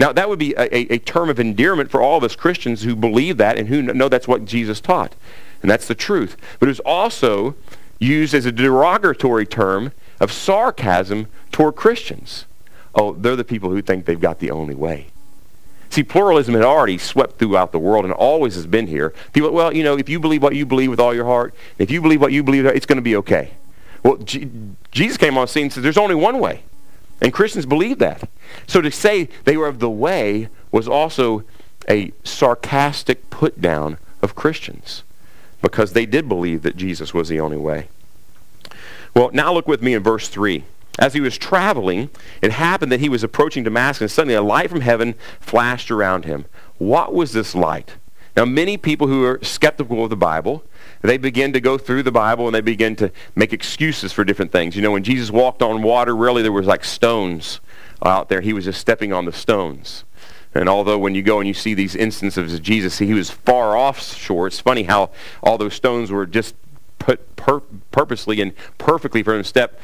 Now, 0.01 0.13
that 0.13 0.29
would 0.29 0.39
be 0.39 0.55
a, 0.57 0.93
a, 0.93 0.99
term 0.99 1.31
of 1.31 1.39
endearment 1.39 1.91
for 1.91 2.01
all 2.01 2.19
of 2.19 2.25
us 2.25 2.35
Christians 2.35 2.83
who 2.83 2.97
believe 2.97 3.37
that 3.37 3.59
and 3.59 3.69
who 3.69 3.83
know 3.83 4.09
that's 4.09 4.27
what 4.27 4.45
Jesus 4.45 4.81
taught. 4.81 5.15
And 5.63 5.71
that's 5.71 5.87
the 5.87 5.95
truth. 5.95 6.37
But 6.59 6.67
it 6.67 6.71
was 6.71 6.81
also 6.81 7.55
used 7.99 8.35
as 8.35 8.45
a 8.45 8.53
derogatory 8.53 9.47
term 9.47 9.93
of 10.21 10.33
sarcasm 10.33 11.27
toward 11.53 11.77
Christians. 11.77 12.45
Oh, 12.95 13.13
they're 13.13 13.37
the 13.37 13.45
people 13.45 13.71
who 13.71 13.83
think 13.83 14.05
they've 14.05 14.21
got 14.21 14.41
the 14.41 14.51
only 14.51 14.75
way. 14.75 15.07
See, 15.91 16.03
pluralism 16.03 16.55
had 16.55 16.65
already 16.65 16.99
swept 16.99 17.39
throughout 17.39 17.71
the 17.71 17.79
world 17.79 18.05
and 18.05 18.13
always 18.13 18.57
has 18.57 18.67
been 18.67 18.89
here. 18.89 19.15
People, 19.33 19.53
well, 19.53 19.73
you 19.73 19.85
know, 19.85 19.97
if 19.97 20.09
you 20.09 20.19
believe 20.19 20.43
what 20.43 20.57
you 20.57 20.67
believe 20.67 20.91
with 20.91 20.99
all 20.99 21.15
your 21.15 21.25
heart, 21.25 21.55
if 21.79 21.91
you 21.91 22.01
believe 22.03 22.21
what 22.21 22.33
you 22.33 22.43
believe, 22.43 22.67
it's 22.67 22.87
going 22.87 22.97
to 22.97 23.03
be 23.03 23.15
okay. 23.17 23.53
Well, 24.03 24.17
G- 24.17 24.51
Jesus 24.91 25.17
came 25.17 25.39
on 25.39 25.45
the 25.45 25.49
scene 25.49 25.65
and 25.65 25.73
said, 25.73 25.83
there's 25.85 25.97
only 25.97 26.17
one 26.17 26.41
way. 26.41 26.65
And 27.21 27.33
Christians 27.33 27.67
believe 27.67 27.99
that. 27.99 28.29
So 28.67 28.81
to 28.81 28.91
say 28.91 29.29
they 29.45 29.57
were 29.57 29.69
of 29.69 29.79
the 29.79 29.91
way 29.91 30.49
was 30.71 30.89
also 30.89 31.45
a 31.89 32.13
sarcastic 32.25 33.31
put 33.31 33.61
down 33.61 33.99
of 34.23 34.35
Christians 34.35 35.03
because 35.63 35.93
they 35.93 36.07
did 36.07 36.29
believe 36.29 36.63
that 36.63 36.77
Jesus 36.77 37.15
was 37.15 37.29
the 37.29 37.41
only 37.41 37.57
way. 37.57 37.89
Well, 39.15 39.31
now 39.33 39.53
look 39.53 39.69
with 39.69 39.83
me 39.83 39.95
in 39.95 40.03
verse 40.03 40.29
3. 40.29 40.65
As 40.99 41.15
he 41.15 41.21
was 41.21 41.39
traveling, 41.39 42.11
it 42.43 42.53
happened 42.53 42.93
that 42.93 43.01
he 43.01 43.09
was 43.09 43.25
approaching 43.25 43.65
Damascus, 43.65 44.03
and 44.03 44.11
suddenly 44.11 44.35
a 44.35 44.43
light 44.43 44.71
from 44.71 44.81
heaven 44.81 45.15
flashed 45.41 45.91
around 45.91 46.25
him. 46.25 46.45
What 46.79 47.15
was 47.15 47.33
this 47.33 47.55
light? 47.55 47.95
Now, 48.37 48.45
many 48.45 48.77
people 48.77 49.07
who 49.07 49.25
are 49.25 49.39
skeptical 49.43 50.05
of 50.05 50.11
the 50.11 50.17
Bible, 50.17 50.65
they 51.11 51.19
begin 51.19 51.53
to 51.53 51.61
go 51.61 51.77
through 51.77 52.03
the 52.03 52.13
Bible 52.13 52.47
and 52.47 52.55
they 52.55 52.61
begin 52.61 52.97
to 52.97 53.11
make 53.35 53.53
excuses 53.53 54.13
for 54.13 54.25
different 54.25 54.53
things. 54.53 54.75
You 54.77 54.83
know, 54.83 54.93
when 54.93 55.05
Jesus 55.05 55.31
walked 55.31 55.63
on 55.63 55.83
water, 55.83 56.17
really 56.17 56.43
there 56.43 56.53
was 56.53 56.67
like 56.67 56.85
stones 56.85 57.61
out 58.05 58.29
there. 58.29 58.41
He 58.41 58.53
was 58.53 58.65
just 58.65 58.81
stepping 58.81 59.13
on 59.13 59.25
the 59.25 59.33
stones. 59.33 60.05
And 60.55 60.69
although 60.69 60.99
when 60.99 61.15
you 61.15 61.23
go 61.23 61.41
and 61.41 61.49
you 61.49 61.55
see 61.55 61.75
these 61.75 61.97
instances 61.97 62.55
of 62.55 62.63
Jesus, 62.63 62.99
he 62.99 63.13
was 63.13 63.31
far 63.31 63.77
offshore. 63.77 64.47
It's 64.47 64.61
funny 64.61 64.85
how 64.85 65.11
all 65.43 65.59
those 65.59 65.75
stones 65.75 66.11
were 66.11 66.27
just 66.27 66.55
put 66.99 67.37
pur- 67.37 67.63
purposely 67.91 68.41
and 68.41 68.53
perfectly 68.79 69.23
for 69.23 69.35
him 69.35 69.43
to 69.43 69.49
step 69.49 69.81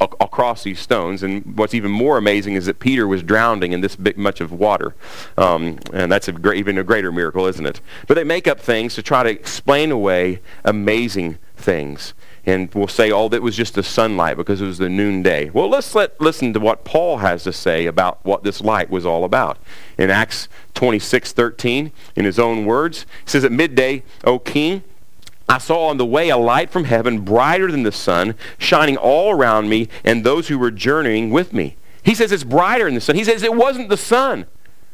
across 0.00 0.62
these 0.62 0.80
stones. 0.80 1.22
And 1.22 1.58
what's 1.58 1.74
even 1.74 1.90
more 1.90 2.16
amazing 2.16 2.54
is 2.54 2.66
that 2.66 2.78
Peter 2.78 3.06
was 3.06 3.22
drowning 3.22 3.72
in 3.72 3.80
this 3.80 3.96
big 3.96 4.16
much 4.16 4.40
of 4.40 4.52
water. 4.52 4.94
Um, 5.36 5.78
and 5.92 6.10
that's 6.10 6.28
a 6.28 6.32
great, 6.32 6.58
even 6.58 6.78
a 6.78 6.84
greater 6.84 7.12
miracle, 7.12 7.46
isn't 7.46 7.66
it? 7.66 7.80
But 8.06 8.14
they 8.14 8.24
make 8.24 8.48
up 8.48 8.60
things 8.60 8.94
to 8.94 9.02
try 9.02 9.22
to 9.22 9.30
explain 9.30 9.90
away 9.90 10.40
amazing 10.64 11.38
things. 11.56 12.14
And 12.46 12.72
we'll 12.74 12.88
say, 12.88 13.12
oh, 13.12 13.28
that 13.28 13.42
was 13.42 13.54
just 13.54 13.74
the 13.74 13.82
sunlight 13.82 14.36
because 14.36 14.62
it 14.62 14.66
was 14.66 14.78
the 14.78 14.88
noonday. 14.88 15.50
Well, 15.50 15.68
let's 15.68 15.94
let, 15.94 16.18
listen 16.20 16.54
to 16.54 16.60
what 16.60 16.84
Paul 16.84 17.18
has 17.18 17.44
to 17.44 17.52
say 17.52 17.84
about 17.86 18.24
what 18.24 18.42
this 18.44 18.62
light 18.62 18.88
was 18.88 19.04
all 19.04 19.24
about. 19.24 19.58
In 19.98 20.10
Acts 20.10 20.48
26, 20.74 21.32
13, 21.32 21.92
in 22.16 22.24
his 22.24 22.38
own 22.38 22.64
words, 22.64 23.04
he 23.24 23.30
says, 23.30 23.44
At 23.44 23.52
midday, 23.52 24.02
O 24.24 24.38
king, 24.38 24.82
I 25.50 25.58
saw 25.58 25.88
on 25.88 25.96
the 25.96 26.06
way 26.06 26.28
a 26.28 26.36
light 26.36 26.70
from 26.70 26.84
heaven, 26.84 27.22
brighter 27.22 27.72
than 27.72 27.82
the 27.82 27.90
sun, 27.90 28.36
shining 28.56 28.96
all 28.96 29.32
around 29.32 29.68
me 29.68 29.88
and 30.04 30.22
those 30.22 30.46
who 30.46 30.56
were 30.60 30.70
journeying 30.70 31.30
with 31.30 31.52
me. 31.52 31.76
He 32.04 32.14
says 32.14 32.30
it's 32.30 32.44
brighter 32.44 32.84
than 32.84 32.94
the 32.94 33.00
sun. 33.00 33.16
He 33.16 33.24
says 33.24 33.42
it 33.42 33.56
wasn't 33.56 33.88
the 33.88 33.96
sun. 33.96 34.46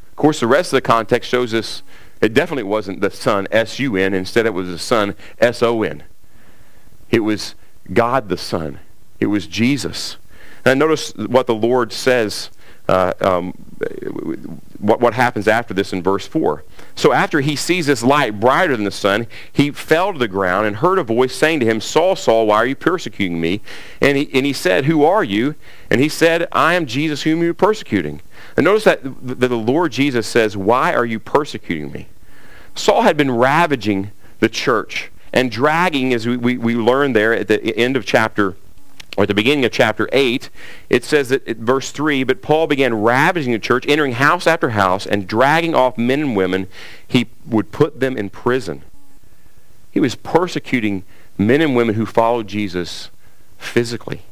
Of 0.09 0.17
course, 0.17 0.41
the 0.41 0.47
rest 0.47 0.73
of 0.73 0.79
the 0.79 0.81
context 0.81 1.29
shows 1.29 1.53
us 1.53 1.83
it 2.23 2.33
definitely 2.33 2.63
wasn't 2.63 3.03
the 3.03 3.11
sun, 3.11 3.47
S-U-N. 3.51 4.15
Instead, 4.15 4.47
it 4.47 4.55
was 4.55 4.69
the 4.69 4.79
sun, 4.79 5.15
S-O-N. 5.41 6.05
It 7.11 7.21
was 7.21 7.55
God 7.93 8.31
the 8.31 8.39
Son. 8.39 8.81
It 9.21 9.27
was 9.27 9.47
Jesus. 9.47 10.17
And 10.65 10.79
notice 10.79 11.13
what 11.15 11.47
the 11.47 11.55
Lord 11.55 11.93
says 11.93 12.49
uh, 12.89 13.13
um, 13.21 13.53
what, 14.79 15.01
what 15.01 15.15
happens 15.15 15.49
after 15.49 15.75
this 15.75 15.93
in 15.93 16.03
verse 16.03 16.27
4. 16.27 16.65
So 16.95 17.13
after 17.13 17.41
he 17.41 17.57
sees 17.57 17.87
this 17.87 18.03
light 18.03 18.41
brighter 18.41 18.77
than 18.77 18.85
the 18.85 18.91
sun, 18.91 19.27
he 19.53 19.71
fell 19.71 20.13
to 20.13 20.19
the 20.19 20.29
ground 20.29 20.67
and 20.67 20.77
heard 20.77 20.99
a 20.99 21.03
voice 21.03 21.35
saying 21.35 21.61
to 21.61 21.67
him, 21.67 21.81
Saul, 21.81 22.17
Saul, 22.17 22.47
why 22.47 22.57
are 22.57 22.67
you 22.67 22.77
persecuting 22.77 23.41
me? 23.41 23.61
And 24.01 24.17
he, 24.17 24.31
and 24.33 24.47
he 24.47 24.53
said, 24.53 24.85
Who 24.85 25.05
are 25.05 25.25
you? 25.25 25.55
And 25.91 26.01
he 26.01 26.09
said, 26.09 26.47
I 26.53 26.75
am 26.75 26.87
Jesus 26.87 27.23
whom 27.23 27.43
you 27.43 27.51
are 27.51 27.55
persecuting. 27.55 28.21
And 28.57 28.65
notice 28.65 28.85
that 28.85 29.03
the, 29.03 29.35
the 29.35 29.57
Lord 29.57 29.93
Jesus 29.93 30.27
says, 30.27 30.57
Why 30.57 30.95
are 30.95 31.07
you 31.07 31.19
persecuting 31.19 31.93
me? 31.93 32.07
Saul 32.75 33.03
had 33.03 33.17
been 33.17 33.31
ravaging 33.31 34.11
the 34.41 34.49
church 34.49 35.11
and 35.33 35.51
dragging, 35.51 36.15
as 36.15 36.27
we, 36.27 36.37
we, 36.37 36.57
we 36.57 36.75
learn 36.75 37.13
there 37.13 37.35
at 37.35 37.49
the 37.49 37.77
end 37.77 37.97
of 37.97 38.07
chapter 38.07 38.57
or 39.17 39.23
at 39.23 39.29
the 39.29 39.35
beginning 39.35 39.65
of 39.65 39.73
chapter 39.73 40.09
8, 40.13 40.51
it 40.91 41.03
says 41.03 41.31
that 41.31 41.47
at 41.49 41.57
verse 41.57 41.91
3, 41.91 42.25
but 42.25 42.43
Paul 42.43 42.67
began 42.67 43.03
ravaging 43.03 43.53
the 43.53 43.59
church, 43.59 43.87
entering 43.89 44.13
house 44.13 44.47
after 44.47 44.71
house, 44.71 45.07
and 45.07 45.27
dragging 45.27 45.75
off 45.75 45.97
men 45.97 46.21
and 46.21 46.37
women. 46.37 46.67
He 47.07 47.29
would 47.47 47.73
put 47.73 48.01
them 48.01 48.17
in 48.17 48.29
prison. 48.29 48.83
He 49.91 50.01
was 50.01 50.15
persecuting 50.15 51.05
men 51.39 51.63
and 51.63 51.75
women 51.75 51.95
who 51.95 52.05
followed 52.05 52.47
Jesus 52.47 53.11
physically. 53.57 54.23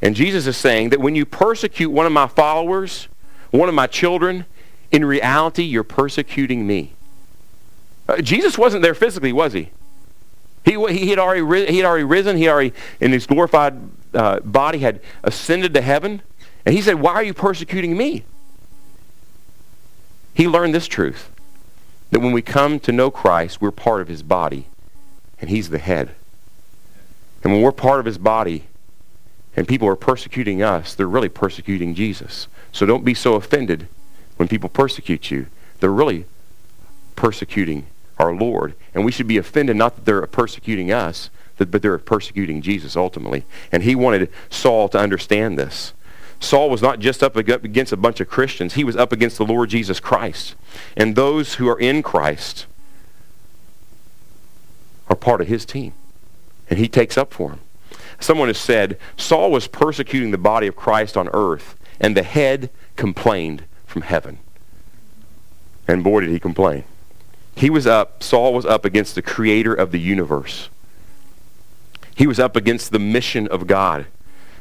And 0.00 0.14
Jesus 0.14 0.46
is 0.46 0.56
saying 0.56 0.90
that 0.90 1.00
when 1.00 1.16
you 1.16 1.24
persecute 1.24 1.90
one 1.90 2.06
of 2.06 2.12
my 2.12 2.28
followers, 2.28 3.08
one 3.50 3.68
of 3.68 3.74
my 3.74 3.86
children, 3.86 4.44
in 4.92 5.04
reality, 5.04 5.64
you're 5.64 5.82
persecuting 5.82 6.66
me. 6.66 6.92
Uh, 8.08 8.20
Jesus 8.20 8.56
wasn't 8.56 8.82
there 8.82 8.94
physically, 8.94 9.32
was 9.32 9.54
he? 9.54 9.70
He, 10.64 10.72
he, 10.92 11.10
had 11.10 11.18
already, 11.18 11.66
he 11.70 11.78
had 11.78 11.86
already 11.86 12.04
risen. 12.04 12.36
He 12.36 12.48
already, 12.48 12.72
in 13.00 13.12
his 13.12 13.26
glorified 13.26 13.74
uh, 14.14 14.40
body, 14.40 14.78
had 14.78 15.00
ascended 15.22 15.74
to 15.74 15.80
heaven. 15.80 16.22
And 16.64 16.74
he 16.74 16.80
said, 16.80 16.94
why 16.94 17.12
are 17.12 17.22
you 17.22 17.34
persecuting 17.34 17.96
me? 17.96 18.24
He 20.32 20.48
learned 20.48 20.74
this 20.74 20.88
truth, 20.88 21.30
that 22.10 22.20
when 22.20 22.32
we 22.32 22.42
come 22.42 22.80
to 22.80 22.92
know 22.92 23.10
Christ, 23.10 23.60
we're 23.60 23.70
part 23.70 24.00
of 24.00 24.08
his 24.08 24.22
body, 24.22 24.66
and 25.40 25.50
he's 25.50 25.70
the 25.70 25.78
head. 25.78 26.14
And 27.42 27.52
when 27.52 27.62
we're 27.62 27.72
part 27.72 28.00
of 28.00 28.06
his 28.06 28.18
body, 28.18 28.64
and 29.56 29.68
people 29.68 29.86
are 29.86 29.96
persecuting 29.96 30.62
us, 30.62 30.94
they're 30.94 31.06
really 31.06 31.28
persecuting 31.28 31.94
Jesus. 31.94 32.48
So 32.72 32.86
don't 32.86 33.04
be 33.04 33.14
so 33.14 33.34
offended 33.34 33.86
when 34.36 34.48
people 34.48 34.68
persecute 34.68 35.30
you. 35.30 35.46
They're 35.78 35.90
really 35.90 36.24
persecuting 37.14 37.86
our 38.18 38.34
Lord. 38.34 38.74
And 38.94 39.04
we 39.04 39.12
should 39.12 39.28
be 39.28 39.36
offended 39.36 39.76
not 39.76 39.94
that 39.94 40.04
they're 40.04 40.26
persecuting 40.26 40.90
us, 40.90 41.30
but 41.58 41.82
they're 41.82 41.98
persecuting 41.98 42.62
Jesus 42.62 42.96
ultimately. 42.96 43.44
And 43.70 43.82
he 43.82 43.94
wanted 43.94 44.30
Saul 44.50 44.88
to 44.90 44.98
understand 44.98 45.58
this. 45.58 45.92
Saul 46.40 46.68
was 46.68 46.82
not 46.82 46.98
just 46.98 47.22
up 47.22 47.36
against 47.36 47.92
a 47.92 47.96
bunch 47.96 48.20
of 48.20 48.28
Christians. 48.28 48.74
He 48.74 48.84
was 48.84 48.96
up 48.96 49.12
against 49.12 49.38
the 49.38 49.46
Lord 49.46 49.70
Jesus 49.70 50.00
Christ. 50.00 50.54
And 50.96 51.16
those 51.16 51.54
who 51.54 51.68
are 51.68 51.78
in 51.78 52.02
Christ 52.02 52.66
are 55.08 55.16
part 55.16 55.40
of 55.40 55.48
his 55.48 55.64
team. 55.64 55.92
And 56.68 56.78
he 56.78 56.88
takes 56.88 57.16
up 57.16 57.32
for 57.32 57.50
them. 57.50 57.60
Someone 58.20 58.48
has 58.48 58.58
said, 58.58 58.98
Saul 59.16 59.50
was 59.50 59.68
persecuting 59.68 60.30
the 60.30 60.38
body 60.38 60.66
of 60.66 60.76
Christ 60.76 61.16
on 61.16 61.28
earth, 61.32 61.76
and 62.00 62.16
the 62.16 62.22
head 62.22 62.70
complained 62.96 63.64
from 63.86 64.02
heaven. 64.02 64.38
And 65.86 66.02
boy, 66.02 66.20
did 66.20 66.30
he 66.30 66.40
complain. 66.40 66.84
He 67.56 67.70
was 67.70 67.86
up, 67.86 68.22
Saul 68.22 68.54
was 68.54 68.64
up 68.64 68.84
against 68.84 69.14
the 69.14 69.22
creator 69.22 69.74
of 69.74 69.92
the 69.92 70.00
universe. 70.00 70.68
He 72.14 72.26
was 72.26 72.38
up 72.38 72.56
against 72.56 72.92
the 72.92 72.98
mission 72.98 73.48
of 73.48 73.66
God. 73.66 74.06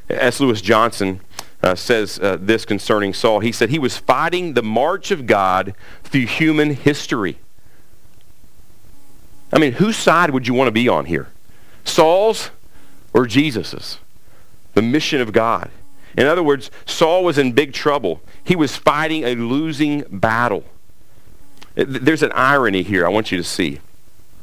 S. 0.09 0.39
Lewis 0.39 0.61
Johnson 0.61 1.21
uh, 1.61 1.75
says 1.75 2.19
uh, 2.19 2.37
this 2.39 2.65
concerning 2.65 3.13
Saul. 3.13 3.39
He 3.39 3.51
said 3.51 3.69
he 3.69 3.79
was 3.79 3.97
fighting 3.97 4.53
the 4.53 4.63
march 4.63 5.11
of 5.11 5.25
God 5.25 5.75
through 6.03 6.25
human 6.25 6.71
history. 6.71 7.37
I 9.51 9.59
mean, 9.59 9.73
whose 9.73 9.95
side 9.95 10.31
would 10.31 10.47
you 10.47 10.53
want 10.53 10.67
to 10.67 10.71
be 10.71 10.89
on 10.89 11.05
here? 11.05 11.29
Saul's 11.85 12.49
or 13.13 13.25
Jesus's? 13.25 13.99
The 14.73 14.81
mission 14.81 15.21
of 15.21 15.31
God. 15.31 15.69
In 16.17 16.25
other 16.27 16.43
words, 16.43 16.69
Saul 16.85 17.23
was 17.23 17.37
in 17.37 17.53
big 17.53 17.73
trouble. 17.73 18.21
He 18.43 18.55
was 18.55 18.75
fighting 18.75 19.23
a 19.23 19.35
losing 19.35 20.03
battle. 20.09 20.63
There's 21.75 22.23
an 22.23 22.31
irony 22.33 22.83
here 22.83 23.05
I 23.05 23.09
want 23.09 23.31
you 23.31 23.37
to 23.37 23.43
see. 23.43 23.79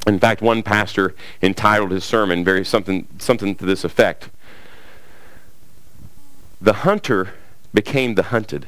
In 0.07 0.19
fact, 0.19 0.41
one 0.41 0.63
pastor 0.63 1.15
entitled 1.43 1.91
his 1.91 2.05
sermon 2.05 2.45
very 2.45 2.65
something, 2.65 3.07
something 3.19 3.55
to 3.57 3.67
this 3.67 3.85
effect. 3.85 4.31
The 6.61 6.73
hunter 6.73 7.35
became 7.73 8.15
the 8.15 8.25
hunted. 8.25 8.67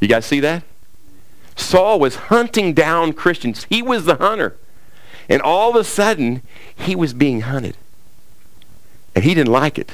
You 0.00 0.08
guys 0.08 0.26
see 0.26 0.40
that? 0.40 0.64
Saul 1.56 2.00
was 2.00 2.16
hunting 2.16 2.72
down 2.72 3.12
Christians. 3.12 3.64
He 3.64 3.82
was 3.82 4.04
the 4.04 4.16
hunter. 4.16 4.56
And 5.28 5.40
all 5.40 5.70
of 5.70 5.76
a 5.76 5.84
sudden, 5.84 6.42
he 6.74 6.96
was 6.96 7.14
being 7.14 7.42
hunted. 7.42 7.76
And 9.14 9.24
he 9.24 9.34
didn't 9.34 9.52
like 9.52 9.78
it 9.78 9.92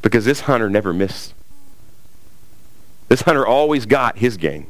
because 0.00 0.24
this 0.24 0.40
hunter 0.40 0.70
never 0.70 0.92
missed. 0.92 1.34
This 3.08 3.22
hunter 3.22 3.46
always 3.46 3.84
got 3.84 4.18
his 4.18 4.36
game. 4.36 4.66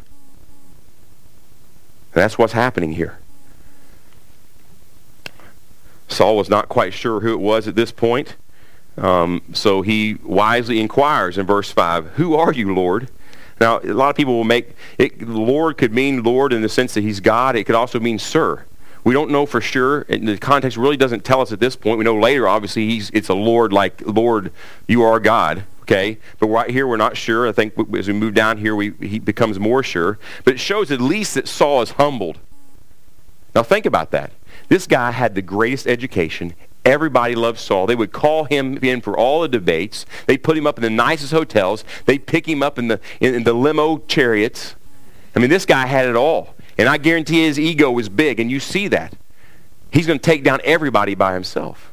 And 2.14 2.22
that's 2.22 2.36
what's 2.36 2.52
happening 2.54 2.92
here. 2.92 3.18
Saul 6.12 6.36
was 6.36 6.48
not 6.48 6.68
quite 6.68 6.92
sure 6.92 7.20
who 7.20 7.32
it 7.32 7.40
was 7.40 7.66
at 7.66 7.74
this 7.74 7.92
point. 7.92 8.36
Um, 8.96 9.42
so 9.52 9.82
he 9.82 10.14
wisely 10.22 10.80
inquires 10.80 11.38
in 11.38 11.46
verse 11.46 11.70
5, 11.70 12.06
Who 12.16 12.34
are 12.34 12.52
you, 12.52 12.74
Lord? 12.74 13.08
Now, 13.60 13.78
a 13.78 13.92
lot 13.92 14.10
of 14.10 14.16
people 14.16 14.34
will 14.34 14.44
make 14.44 14.74
it, 14.98 15.22
Lord 15.22 15.78
could 15.78 15.92
mean 15.92 16.22
Lord 16.22 16.52
in 16.52 16.62
the 16.62 16.68
sense 16.68 16.94
that 16.94 17.02
he's 17.02 17.20
God. 17.20 17.54
It 17.56 17.64
could 17.64 17.74
also 17.74 18.00
mean 18.00 18.18
Sir, 18.18 18.64
We 19.04 19.14
don't 19.14 19.30
know 19.30 19.46
for 19.46 19.60
sure. 19.60 20.04
And 20.08 20.26
the 20.26 20.36
context 20.36 20.76
really 20.76 20.96
doesn't 20.96 21.24
tell 21.24 21.40
us 21.40 21.52
at 21.52 21.60
this 21.60 21.76
point. 21.76 21.98
We 21.98 22.04
know 22.04 22.18
later, 22.18 22.48
obviously, 22.48 22.86
he's, 22.86 23.10
it's 23.10 23.28
a 23.28 23.34
Lord 23.34 23.72
like, 23.72 24.02
Lord, 24.04 24.52
you 24.88 25.02
are 25.02 25.20
God. 25.20 25.64
Okay? 25.82 26.18
But 26.38 26.48
right 26.48 26.70
here, 26.70 26.86
we're 26.86 26.96
not 26.96 27.16
sure. 27.16 27.48
I 27.48 27.52
think 27.52 27.74
as 27.96 28.08
we 28.08 28.14
move 28.14 28.34
down 28.34 28.58
here, 28.58 28.74
we, 28.74 28.92
he 29.00 29.18
becomes 29.18 29.58
more 29.58 29.82
sure. 29.82 30.18
But 30.44 30.54
it 30.54 30.58
shows 30.60 30.90
at 30.90 31.00
least 31.00 31.34
that 31.34 31.48
Saul 31.48 31.82
is 31.82 31.92
humbled. 31.92 32.38
Now 33.54 33.62
think 33.62 33.86
about 33.86 34.10
that. 34.12 34.32
This 34.72 34.86
guy 34.86 35.10
had 35.10 35.34
the 35.34 35.42
greatest 35.42 35.86
education. 35.86 36.54
Everybody 36.82 37.34
loved 37.34 37.58
Saul. 37.58 37.86
They 37.86 37.94
would 37.94 38.10
call 38.10 38.44
him 38.44 38.78
in 38.78 39.02
for 39.02 39.14
all 39.14 39.42
the 39.42 39.48
debates. 39.48 40.06
They'd 40.24 40.42
put 40.42 40.56
him 40.56 40.66
up 40.66 40.78
in 40.78 40.82
the 40.82 40.88
nicest 40.88 41.30
hotels. 41.30 41.84
They'd 42.06 42.24
pick 42.24 42.48
him 42.48 42.62
up 42.62 42.78
in 42.78 42.88
the, 42.88 42.98
in, 43.20 43.34
in 43.34 43.44
the 43.44 43.52
limo 43.52 43.98
chariots. 44.08 44.74
I 45.36 45.40
mean, 45.40 45.50
this 45.50 45.66
guy 45.66 45.84
had 45.84 46.06
it 46.06 46.16
all. 46.16 46.54
And 46.78 46.88
I 46.88 46.96
guarantee 46.96 47.44
his 47.44 47.60
ego 47.60 47.90
was 47.90 48.08
big, 48.08 48.40
and 48.40 48.50
you 48.50 48.60
see 48.60 48.88
that. 48.88 49.14
He's 49.90 50.06
going 50.06 50.18
to 50.18 50.24
take 50.24 50.42
down 50.42 50.58
everybody 50.64 51.14
by 51.14 51.34
himself. 51.34 51.92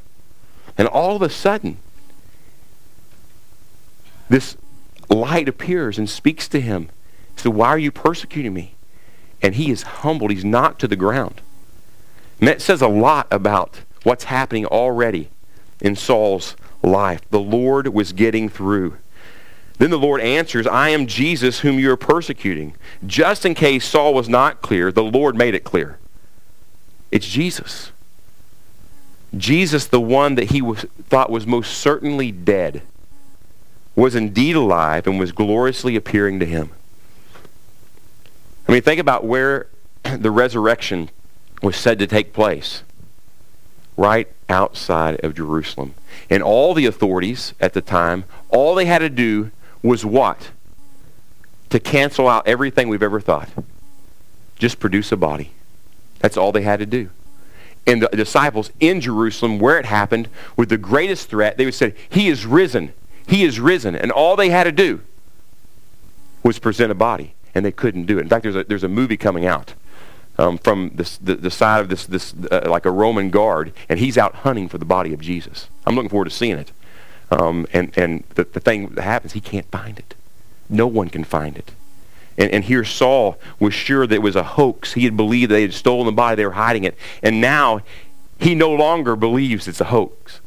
And 0.78 0.88
all 0.88 1.16
of 1.16 1.20
a 1.20 1.28
sudden, 1.28 1.76
this 4.30 4.56
light 5.10 5.50
appears 5.50 5.98
and 5.98 6.08
speaks 6.08 6.48
to 6.48 6.62
him. 6.62 6.88
He 7.36 7.42
So 7.42 7.50
why 7.50 7.68
are 7.68 7.78
you 7.78 7.90
persecuting 7.90 8.54
me? 8.54 8.72
And 9.42 9.56
he 9.56 9.70
is 9.70 9.82
humbled. 9.82 10.30
He's 10.30 10.46
knocked 10.46 10.80
to 10.80 10.88
the 10.88 10.96
ground. 10.96 11.42
And 12.40 12.48
that 12.48 12.62
says 12.62 12.80
a 12.80 12.88
lot 12.88 13.26
about 13.30 13.82
what's 14.02 14.24
happening 14.24 14.64
already 14.66 15.28
in 15.80 15.94
Saul's 15.94 16.56
life. 16.82 17.20
The 17.30 17.40
Lord 17.40 17.88
was 17.88 18.12
getting 18.12 18.48
through. 18.48 18.96
Then 19.78 19.90
the 19.90 19.98
Lord 19.98 20.20
answers, 20.20 20.66
I 20.66 20.90
am 20.90 21.06
Jesus 21.06 21.60
whom 21.60 21.78
you 21.78 21.90
are 21.90 21.96
persecuting. 21.96 22.74
Just 23.06 23.46
in 23.46 23.54
case 23.54 23.86
Saul 23.86 24.14
was 24.14 24.28
not 24.28 24.60
clear, 24.62 24.90
the 24.90 25.02
Lord 25.02 25.36
made 25.36 25.54
it 25.54 25.64
clear. 25.64 25.98
It's 27.10 27.26
Jesus. 27.26 27.92
Jesus, 29.36 29.86
the 29.86 30.00
one 30.00 30.34
that 30.34 30.50
he 30.50 30.60
was, 30.60 30.86
thought 31.08 31.30
was 31.30 31.46
most 31.46 31.78
certainly 31.78 32.32
dead, 32.32 32.82
was 33.94 34.14
indeed 34.14 34.56
alive 34.56 35.06
and 35.06 35.18
was 35.18 35.32
gloriously 35.32 35.96
appearing 35.96 36.40
to 36.40 36.46
him. 36.46 36.70
I 38.68 38.72
mean, 38.72 38.82
think 38.82 39.00
about 39.00 39.24
where 39.24 39.68
the 40.02 40.30
resurrection 40.30 41.10
was 41.62 41.76
said 41.76 41.98
to 41.98 42.06
take 42.06 42.32
place. 42.32 42.82
Right 43.96 44.28
outside 44.48 45.20
of 45.20 45.34
Jerusalem. 45.34 45.94
And 46.28 46.42
all 46.42 46.74
the 46.74 46.86
authorities 46.86 47.54
at 47.60 47.74
the 47.74 47.80
time, 47.80 48.24
all 48.48 48.74
they 48.74 48.86
had 48.86 49.00
to 49.00 49.08
do 49.08 49.50
was 49.82 50.04
what? 50.04 50.50
To 51.70 51.78
cancel 51.78 52.28
out 52.28 52.46
everything 52.46 52.88
we've 52.88 53.02
ever 53.02 53.20
thought. 53.20 53.48
Just 54.58 54.80
produce 54.80 55.12
a 55.12 55.16
body. 55.16 55.52
That's 56.18 56.36
all 56.36 56.52
they 56.52 56.62
had 56.62 56.80
to 56.80 56.86
do. 56.86 57.10
And 57.86 58.02
the 58.02 58.08
disciples 58.08 58.70
in 58.78 59.00
Jerusalem, 59.00 59.58
where 59.58 59.78
it 59.78 59.86
happened, 59.86 60.28
with 60.56 60.68
the 60.68 60.76
greatest 60.76 61.28
threat, 61.28 61.56
they 61.56 61.64
would 61.64 61.74
say, 61.74 61.94
He 62.08 62.28
is 62.28 62.44
risen. 62.44 62.92
He 63.26 63.44
is 63.44 63.58
risen. 63.58 63.96
And 63.96 64.12
all 64.12 64.36
they 64.36 64.50
had 64.50 64.64
to 64.64 64.72
do 64.72 65.00
was 66.42 66.58
present 66.58 66.90
a 66.90 66.94
body. 66.94 67.34
And 67.54 67.64
they 67.64 67.72
couldn't 67.72 68.04
do 68.04 68.18
it. 68.18 68.22
In 68.22 68.28
fact, 68.28 68.42
there's 68.42 68.56
a, 68.56 68.64
there's 68.64 68.84
a 68.84 68.88
movie 68.88 69.16
coming 69.16 69.46
out 69.46 69.74
um, 70.40 70.56
from 70.56 70.92
this, 70.94 71.18
the, 71.18 71.34
the 71.34 71.50
side 71.50 71.80
of 71.82 71.88
this, 71.90 72.06
this 72.06 72.34
uh, 72.50 72.62
like 72.66 72.86
a 72.86 72.90
Roman 72.90 73.28
guard, 73.28 73.72
and 73.90 73.98
he's 73.98 74.16
out 74.16 74.36
hunting 74.36 74.68
for 74.68 74.78
the 74.78 74.86
body 74.86 75.12
of 75.12 75.20
Jesus. 75.20 75.68
I'm 75.86 75.94
looking 75.94 76.08
forward 76.08 76.24
to 76.24 76.30
seeing 76.30 76.56
it. 76.56 76.72
Um, 77.30 77.66
and 77.74 77.96
and 77.96 78.24
the, 78.34 78.44
the 78.44 78.58
thing 78.58 78.88
that 78.94 79.02
happens, 79.02 79.34
he 79.34 79.40
can't 79.40 79.70
find 79.70 79.98
it. 79.98 80.14
No 80.70 80.86
one 80.86 81.10
can 81.10 81.24
find 81.24 81.58
it. 81.58 81.72
And, 82.38 82.50
and 82.52 82.64
here 82.64 82.84
Saul 82.84 83.38
was 83.58 83.74
sure 83.74 84.06
that 84.06 84.14
it 84.14 84.22
was 84.22 84.34
a 84.34 84.42
hoax. 84.42 84.94
He 84.94 85.04
had 85.04 85.14
believed 85.14 85.50
they 85.50 85.62
had 85.62 85.74
stolen 85.74 86.06
the 86.06 86.12
body, 86.12 86.36
they 86.36 86.46
were 86.46 86.52
hiding 86.52 86.84
it. 86.84 86.96
And 87.22 87.40
now 87.40 87.82
he 88.38 88.54
no 88.54 88.72
longer 88.72 89.16
believes 89.16 89.68
it's 89.68 89.80
a 89.80 89.84
hoax. 89.84 90.40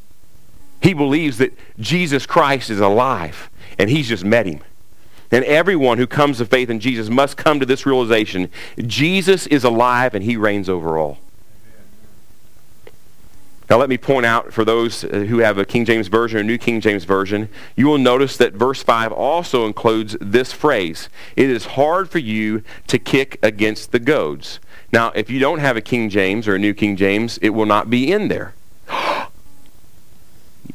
He 0.81 0.93
believes 0.93 1.37
that 1.37 1.53
Jesus 1.79 2.25
Christ 2.25 2.71
is 2.71 2.79
alive, 2.79 3.49
and 3.77 3.91
he's 3.91 4.09
just 4.09 4.25
met 4.25 4.47
him. 4.47 4.61
And 5.33 5.43
everyone 5.45 5.97
who 5.97 6.05
comes 6.05 6.37
to 6.37 6.45
faith 6.45 6.69
in 6.69 6.79
Jesus 6.79 7.09
must 7.09 7.37
come 7.37 7.59
to 7.59 7.65
this 7.65 7.87
realization. 7.87 8.51
Jesus 8.77 9.47
is 9.47 9.63
alive 9.63 10.13
and 10.13 10.23
he 10.23 10.37
reigns 10.37 10.69
over 10.69 10.95
all. 10.95 11.17
Now, 13.67 13.77
let 13.77 13.89
me 13.89 13.97
point 13.97 14.27
out 14.27 14.53
for 14.53 14.63
those 14.63 15.03
uh, 15.03 15.25
who 15.27 15.39
have 15.39 15.57
a 15.57 15.65
King 15.65 15.85
James 15.85 16.07
Version 16.07 16.39
or 16.39 16.43
New 16.43 16.59
King 16.59 16.79
James 16.79 17.05
Version, 17.05 17.49
you 17.75 17.87
will 17.87 17.97
notice 17.97 18.37
that 18.37 18.53
verse 18.53 18.83
5 18.83 19.11
also 19.11 19.65
includes 19.65 20.15
this 20.21 20.53
phrase 20.53 21.09
It 21.35 21.49
is 21.49 21.65
hard 21.65 22.11
for 22.11 22.19
you 22.19 22.61
to 22.85 22.99
kick 22.99 23.39
against 23.41 23.91
the 23.91 23.99
goads. 23.99 24.59
Now, 24.91 25.09
if 25.15 25.31
you 25.31 25.39
don't 25.39 25.57
have 25.57 25.75
a 25.75 25.81
King 25.81 26.11
James 26.11 26.47
or 26.47 26.53
a 26.53 26.59
New 26.59 26.75
King 26.75 26.95
James, 26.95 27.39
it 27.39 27.49
will 27.49 27.65
not 27.65 27.89
be 27.89 28.11
in 28.11 28.27
there. 28.27 28.53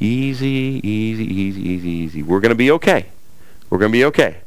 easy, 0.01 0.81
easy, 0.83 1.25
easy, 1.25 1.61
easy, 1.61 1.89
easy. 1.89 2.23
We're 2.25 2.41
going 2.41 2.49
to 2.49 2.57
be 2.57 2.73
okay. 2.73 3.07
We're 3.71 3.79
going 3.79 3.93
to 3.93 3.97
be 3.97 4.05
okay. 4.07 4.39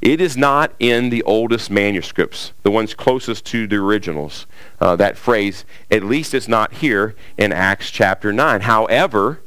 It 0.00 0.20
is 0.20 0.36
not 0.36 0.72
in 0.78 1.10
the 1.10 1.22
oldest 1.24 1.70
manuscripts, 1.70 2.52
the 2.62 2.70
ones 2.70 2.94
closest 2.94 3.44
to 3.46 3.66
the 3.66 3.76
originals. 3.76 4.46
Uh, 4.80 4.94
that 4.96 5.16
phrase, 5.16 5.64
at 5.90 6.04
least 6.04 6.34
it's 6.34 6.48
not 6.48 6.74
here 6.74 7.14
in 7.36 7.52
Acts 7.52 7.90
chapter 7.90 8.32
9. 8.32 8.62
However, 8.62 9.40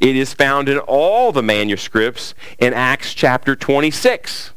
it 0.00 0.16
is 0.16 0.32
found 0.32 0.68
in 0.68 0.78
all 0.78 1.32
the 1.32 1.42
manuscripts 1.42 2.34
in 2.58 2.72
Acts 2.72 3.12
chapter 3.12 3.54
26. 3.54 4.52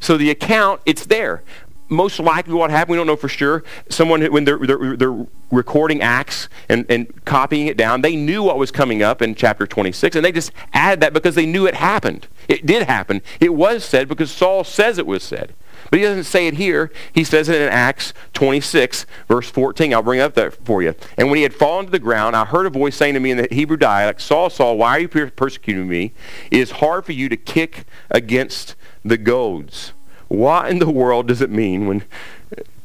So 0.00 0.16
the 0.16 0.30
account, 0.30 0.80
it's 0.86 1.06
there 1.06 1.42
most 1.88 2.18
likely 2.18 2.54
what 2.54 2.70
happened, 2.70 2.92
we 2.92 2.96
don't 2.96 3.06
know 3.06 3.16
for 3.16 3.28
sure, 3.28 3.62
someone, 3.88 4.24
when 4.32 4.44
they're, 4.44 4.58
they're, 4.58 4.96
they're, 4.96 5.26
recording 5.50 6.02
Acts 6.02 6.48
and, 6.68 6.84
and 6.88 7.24
copying 7.24 7.68
it 7.68 7.76
down, 7.76 8.02
they 8.02 8.16
knew 8.16 8.42
what 8.42 8.58
was 8.58 8.70
coming 8.70 9.02
up 9.02 9.22
in 9.22 9.34
chapter 9.34 9.66
26, 9.66 10.16
and 10.16 10.24
they 10.24 10.32
just 10.32 10.50
added 10.72 11.00
that 11.00 11.12
because 11.12 11.34
they 11.34 11.46
knew 11.46 11.66
it 11.66 11.74
happened. 11.74 12.26
It 12.48 12.66
did 12.66 12.86
happen. 12.86 13.22
It 13.40 13.54
was 13.54 13.84
said 13.84 14.08
because 14.08 14.30
Saul 14.30 14.64
says 14.64 14.98
it 14.98 15.06
was 15.06 15.22
said. 15.22 15.54
But 15.90 15.98
he 15.98 16.04
doesn't 16.04 16.24
say 16.24 16.46
it 16.46 16.54
here. 16.54 16.90
He 17.12 17.24
says 17.24 17.48
it 17.48 17.60
in 17.60 17.68
Acts 17.68 18.14
26, 18.32 19.06
verse 19.28 19.50
14. 19.50 19.92
I'll 19.92 20.02
bring 20.02 20.20
up 20.20 20.34
that 20.34 20.54
for 20.64 20.82
you. 20.82 20.94
And 21.16 21.28
when 21.28 21.36
he 21.36 21.42
had 21.42 21.54
fallen 21.54 21.86
to 21.86 21.92
the 21.92 21.98
ground, 21.98 22.34
I 22.34 22.44
heard 22.44 22.66
a 22.66 22.70
voice 22.70 22.96
saying 22.96 23.14
to 23.14 23.20
me 23.20 23.30
in 23.30 23.36
the 23.36 23.48
Hebrew 23.50 23.76
dialect, 23.76 24.20
Saul, 24.20 24.50
Saul, 24.50 24.78
why 24.78 24.96
are 24.96 25.00
you 25.00 25.08
persecuting 25.08 25.88
me? 25.88 26.12
It 26.50 26.60
is 26.60 26.70
hard 26.72 27.04
for 27.04 27.12
you 27.12 27.28
to 27.28 27.36
kick 27.36 27.84
against 28.10 28.76
the 29.04 29.18
goads. 29.18 29.92
What 30.36 30.68
in 30.68 30.78
the 30.78 30.90
world 30.90 31.28
does 31.28 31.40
it 31.40 31.50
mean 31.50 31.86
when 31.86 32.04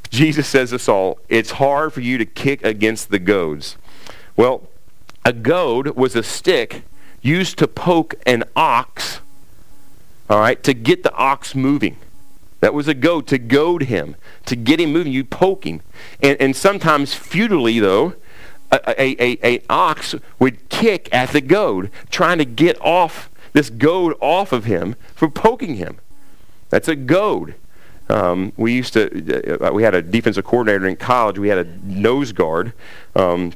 Jesus 0.10 0.48
says 0.48 0.70
to 0.70 0.80
Saul, 0.80 1.20
it's 1.30 1.52
hard 1.52 1.94
for 1.94 2.02
you 2.02 2.18
to 2.18 2.26
kick 2.26 2.64
against 2.64 3.10
the 3.10 3.20
goads? 3.20 3.76
Well, 4.38 4.68
a 5.26 5.34
goad 5.34 5.96
was 5.96 6.16
a 6.16 6.24
stick 6.24 6.84
used 7.22 7.58
to 7.58 7.68
poke 7.68 8.16
an 8.26 8.44
ox, 8.56 9.20
all 10.30 10.40
right, 10.40 10.62
to 10.64 10.74
get 10.74 11.04
the 11.04 11.14
ox 11.14 11.56
moving. 11.56 11.98
That 12.62 12.74
was 12.74 12.88
a 12.88 12.94
goad, 12.94 13.28
to 13.28 13.38
goad 13.38 13.84
him, 13.84 14.16
to 14.46 14.56
get 14.56 14.80
him 14.80 14.92
moving. 14.92 15.14
You 15.14 15.24
poke 15.24 15.66
him. 15.66 15.82
And, 16.22 16.40
and 16.42 16.56
sometimes 16.56 17.14
futilely, 17.14 17.80
though, 17.80 18.16
a, 18.72 19.02
a, 19.02 19.56
a 19.56 19.62
ox 19.70 20.14
would 20.38 20.70
kick 20.70 21.10
at 21.12 21.30
the 21.30 21.42
goad, 21.42 21.90
trying 22.12 22.38
to 22.38 22.46
get 22.46 22.80
off 22.82 23.30
this 23.54 23.70
goad 23.70 24.16
off 24.20 24.52
of 24.52 24.66
him 24.66 24.96
for 25.16 25.30
poking 25.30 25.76
him. 25.76 26.00
That's 26.70 26.88
a 26.88 26.96
goad. 26.96 27.56
Um, 28.10 28.54
we 28.58 28.74
used 28.74 28.94
to, 28.94 29.68
uh, 29.68 29.72
we 29.72 29.84
had 29.84 29.94
a 29.94 30.02
defensive 30.02 30.44
coordinator 30.44 30.88
in 30.88 30.96
college. 30.96 31.38
We 31.38 31.50
had 31.50 31.60
a 31.60 31.66
nose 31.84 32.32
guard 32.32 32.74
um, 33.16 33.54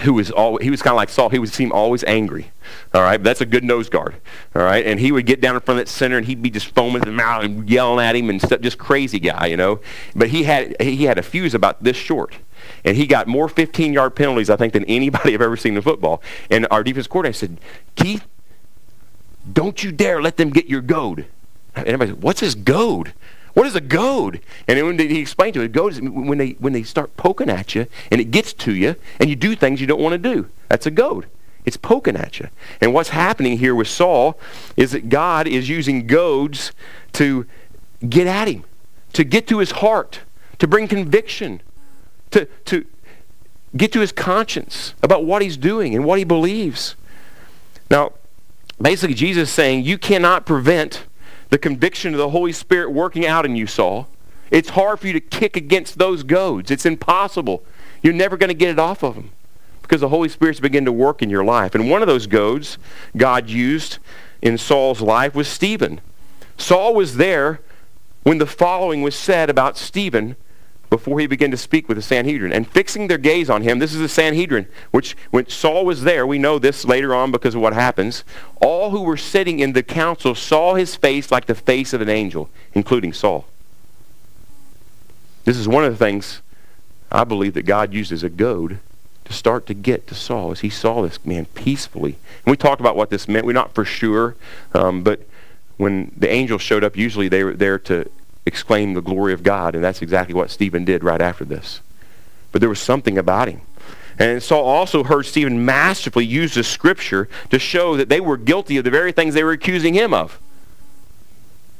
who 0.00 0.12
was 0.12 0.30
all, 0.30 0.58
he 0.58 0.70
was 0.70 0.82
kind 0.82 0.92
of 0.92 0.96
like 0.96 1.08
Saul. 1.08 1.30
He 1.30 1.38
would 1.38 1.52
seem 1.52 1.72
always 1.72 2.04
angry. 2.04 2.50
All 2.92 3.00
right, 3.00 3.22
that's 3.22 3.40
a 3.40 3.46
good 3.46 3.64
nose 3.64 3.88
guard. 3.88 4.16
All 4.54 4.62
right, 4.62 4.84
and 4.84 5.00
he 5.00 5.10
would 5.10 5.24
get 5.24 5.40
down 5.40 5.54
in 5.54 5.60
front 5.62 5.80
of 5.80 5.86
that 5.86 5.90
center 5.90 6.18
and 6.18 6.26
he'd 6.26 6.42
be 6.42 6.50
just 6.50 6.66
foaming 6.66 6.96
at 6.96 7.06
the 7.06 7.12
mouth 7.12 7.44
and 7.44 7.68
yelling 7.68 8.04
at 8.04 8.14
him 8.14 8.28
and 8.28 8.42
stuff, 8.42 8.60
just 8.60 8.76
crazy 8.76 9.18
guy, 9.18 9.46
you 9.46 9.56
know. 9.56 9.80
But 10.14 10.28
he 10.28 10.42
had 10.44 10.80
he 10.82 11.04
had 11.04 11.16
a 11.16 11.22
fuse 11.22 11.54
about 11.54 11.82
this 11.82 11.96
short. 11.96 12.36
And 12.84 12.96
he 12.96 13.06
got 13.06 13.26
more 13.26 13.48
15-yard 13.48 14.14
penalties, 14.14 14.48
I 14.48 14.56
think, 14.56 14.72
than 14.72 14.84
anybody 14.88 15.34
I've 15.34 15.42
ever 15.42 15.56
seen 15.56 15.76
in 15.76 15.82
football. 15.82 16.22
And 16.50 16.66
our 16.70 16.82
defense 16.82 17.06
coordinator 17.06 17.36
said, 17.36 17.60
Keith, 17.94 18.24
don't 19.50 19.82
you 19.82 19.92
dare 19.92 20.22
let 20.22 20.36
them 20.36 20.50
get 20.50 20.66
your 20.66 20.80
goad. 20.80 21.26
Everybody 21.76 22.12
what's 22.12 22.40
this 22.40 22.54
goad? 22.54 23.12
What 23.54 23.66
is 23.66 23.76
a 23.76 23.80
goad? 23.80 24.40
And 24.66 24.84
when 24.84 24.98
he 24.98 25.20
explained 25.20 25.54
to 25.54 25.62
it, 25.62 25.70
goad 25.70 25.92
is 25.92 26.00
when 26.00 26.38
they, 26.38 26.50
when 26.52 26.72
they 26.72 26.82
start 26.82 27.16
poking 27.16 27.48
at 27.48 27.74
you 27.74 27.86
and 28.10 28.20
it 28.20 28.32
gets 28.32 28.52
to 28.52 28.74
you 28.74 28.96
and 29.20 29.30
you 29.30 29.36
do 29.36 29.54
things 29.54 29.80
you 29.80 29.86
don't 29.86 30.00
want 30.00 30.12
to 30.12 30.34
do. 30.34 30.48
That's 30.68 30.86
a 30.86 30.90
goad. 30.90 31.26
It's 31.64 31.76
poking 31.76 32.16
at 32.16 32.40
you. 32.40 32.48
And 32.80 32.92
what's 32.92 33.10
happening 33.10 33.58
here 33.58 33.74
with 33.74 33.88
Saul 33.88 34.38
is 34.76 34.90
that 34.90 35.08
God 35.08 35.46
is 35.46 35.68
using 35.68 36.06
goads 36.06 36.72
to 37.12 37.46
get 38.06 38.26
at 38.26 38.48
him, 38.48 38.64
to 39.12 39.22
get 39.24 39.46
to 39.46 39.58
his 39.58 39.70
heart, 39.70 40.20
to 40.58 40.66
bring 40.66 40.88
conviction, 40.88 41.62
to, 42.32 42.46
to 42.66 42.84
get 43.76 43.92
to 43.92 44.00
his 44.00 44.12
conscience 44.12 44.94
about 45.02 45.24
what 45.24 45.42
he's 45.42 45.56
doing 45.56 45.94
and 45.94 46.04
what 46.04 46.18
he 46.18 46.24
believes. 46.24 46.96
Now, 47.88 48.12
basically, 48.82 49.14
Jesus 49.14 49.48
is 49.48 49.54
saying 49.54 49.84
you 49.84 49.96
cannot 49.96 50.44
prevent 50.44 51.04
the 51.54 51.58
conviction 51.58 52.12
of 52.12 52.18
the 52.18 52.30
Holy 52.30 52.50
Spirit 52.50 52.90
working 52.90 53.24
out 53.24 53.46
in 53.46 53.54
you, 53.54 53.64
Saul. 53.64 54.08
It's 54.50 54.70
hard 54.70 54.98
for 54.98 55.06
you 55.06 55.12
to 55.12 55.20
kick 55.20 55.56
against 55.56 55.98
those 55.98 56.24
goads. 56.24 56.68
It's 56.68 56.84
impossible. 56.84 57.62
You're 58.02 58.12
never 58.12 58.36
going 58.36 58.48
to 58.48 58.54
get 58.54 58.70
it 58.70 58.80
off 58.80 59.04
of 59.04 59.14
them 59.14 59.30
because 59.80 60.00
the 60.00 60.08
Holy 60.08 60.28
Spirit's 60.28 60.58
begin 60.58 60.84
to 60.84 60.90
work 60.90 61.22
in 61.22 61.30
your 61.30 61.44
life. 61.44 61.76
And 61.76 61.88
one 61.88 62.02
of 62.02 62.08
those 62.08 62.26
goads 62.26 62.76
God 63.16 63.48
used 63.48 63.98
in 64.42 64.58
Saul's 64.58 65.00
life 65.00 65.36
was 65.36 65.46
Stephen. 65.46 66.00
Saul 66.58 66.92
was 66.92 67.18
there 67.18 67.60
when 68.24 68.38
the 68.38 68.46
following 68.46 69.02
was 69.02 69.14
said 69.14 69.48
about 69.48 69.78
Stephen 69.78 70.34
before 70.90 71.20
he 71.20 71.26
began 71.26 71.50
to 71.50 71.56
speak 71.56 71.88
with 71.88 71.96
the 71.96 72.02
Sanhedrin. 72.02 72.52
And 72.52 72.68
fixing 72.68 73.08
their 73.08 73.18
gaze 73.18 73.50
on 73.50 73.62
him, 73.62 73.78
this 73.78 73.92
is 73.92 74.00
the 74.00 74.08
Sanhedrin, 74.08 74.66
which 74.90 75.16
when 75.30 75.48
Saul 75.48 75.84
was 75.84 76.02
there, 76.02 76.26
we 76.26 76.38
know 76.38 76.58
this 76.58 76.84
later 76.84 77.14
on 77.14 77.30
because 77.30 77.54
of 77.54 77.60
what 77.60 77.72
happens, 77.72 78.24
all 78.60 78.90
who 78.90 79.02
were 79.02 79.16
sitting 79.16 79.60
in 79.60 79.72
the 79.72 79.82
council 79.82 80.34
saw 80.34 80.74
his 80.74 80.96
face 80.96 81.30
like 81.30 81.46
the 81.46 81.54
face 81.54 81.92
of 81.92 82.00
an 82.00 82.08
angel, 82.08 82.48
including 82.74 83.12
Saul. 83.12 83.46
This 85.44 85.56
is 85.56 85.68
one 85.68 85.84
of 85.84 85.92
the 85.92 85.98
things 85.98 86.40
I 87.12 87.24
believe 87.24 87.54
that 87.54 87.62
God 87.62 87.92
used 87.92 88.12
as 88.12 88.22
a 88.22 88.30
goad 88.30 88.78
to 89.24 89.32
start 89.32 89.66
to 89.66 89.74
get 89.74 90.06
to 90.08 90.14
Saul 90.14 90.50
as 90.50 90.60
he 90.60 90.70
saw 90.70 91.02
this 91.02 91.24
man 91.24 91.46
peacefully. 91.46 92.16
And 92.44 92.50
we 92.50 92.56
talked 92.56 92.80
about 92.80 92.96
what 92.96 93.10
this 93.10 93.28
meant. 93.28 93.46
We're 93.46 93.52
not 93.52 93.74
for 93.74 93.84
sure, 93.84 94.36
um, 94.74 95.02
but 95.02 95.20
when 95.76 96.12
the 96.16 96.30
angels 96.30 96.62
showed 96.62 96.84
up, 96.84 96.96
usually 96.96 97.28
they 97.28 97.42
were 97.42 97.54
there 97.54 97.78
to 97.80 98.10
exclaim 98.46 98.94
the 98.94 99.00
glory 99.00 99.32
of 99.32 99.42
God, 99.42 99.74
and 99.74 99.82
that's 99.82 100.02
exactly 100.02 100.34
what 100.34 100.50
Stephen 100.50 100.84
did 100.84 101.02
right 101.02 101.20
after 101.20 101.44
this. 101.44 101.80
But 102.52 102.60
there 102.60 102.68
was 102.68 102.80
something 102.80 103.18
about 103.18 103.48
him. 103.48 103.62
And 104.18 104.42
Saul 104.42 104.64
also 104.64 105.02
heard 105.02 105.26
Stephen 105.26 105.64
masterfully 105.64 106.24
use 106.24 106.54
the 106.54 106.62
scripture 106.62 107.28
to 107.50 107.58
show 107.58 107.96
that 107.96 108.08
they 108.08 108.20
were 108.20 108.36
guilty 108.36 108.76
of 108.76 108.84
the 108.84 108.90
very 108.90 109.12
things 109.12 109.34
they 109.34 109.42
were 109.42 109.52
accusing 109.52 109.94
him 109.94 110.14
of. 110.14 110.38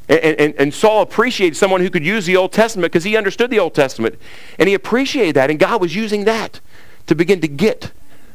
And, 0.09 0.19
and, 0.19 0.55
and 0.57 0.75
Saul 0.75 1.03
appreciated 1.03 1.57
someone 1.57 1.81
who 1.81 1.91
could 1.91 2.05
use 2.05 2.27
the 2.27 2.37
Old 2.37 2.53
Testament 2.53 2.93
because 2.93 3.05
he 3.05 3.17
understood 3.17 3.51
the 3.51 3.61
Old 3.61 3.75
Testament. 3.75 4.17
And 4.59 4.69
he 4.69 4.75
appreciated 4.75 5.37
that, 5.37 5.51
and 5.51 5.59
God 5.59 5.81
was 5.81 5.95
using 5.95 6.25
that 6.25 6.61
to 7.07 7.15
begin 7.15 7.41
to 7.41 7.49
get 7.49 7.93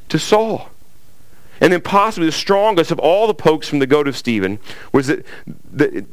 to 0.09 0.17
Saul. 0.17 0.69
And 1.61 1.73
then 1.73 1.81
possibly 1.81 2.25
the 2.25 2.31
strongest 2.31 2.91
of 2.91 2.99
all 2.99 3.27
the 3.27 3.33
pokes 3.33 3.67
from 3.67 3.79
the 3.79 3.87
goad 3.87 4.07
of 4.07 4.15
Stephen 4.15 4.59
was 4.93 5.07
that 5.07 5.25
the, 5.45 6.05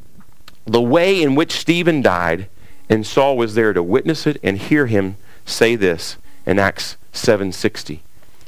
the 0.66 0.82
way 0.82 1.22
in 1.22 1.34
which 1.34 1.52
Stephen 1.52 2.02
died, 2.02 2.48
and 2.90 3.06
Saul 3.06 3.36
was 3.36 3.54
there 3.54 3.72
to 3.72 3.82
witness 3.82 4.26
it 4.26 4.38
and 4.42 4.58
hear 4.58 4.86
him 4.86 5.16
say 5.44 5.76
this 5.76 6.16
in 6.44 6.58
Acts 6.58 6.96
7.60. 7.12 8.00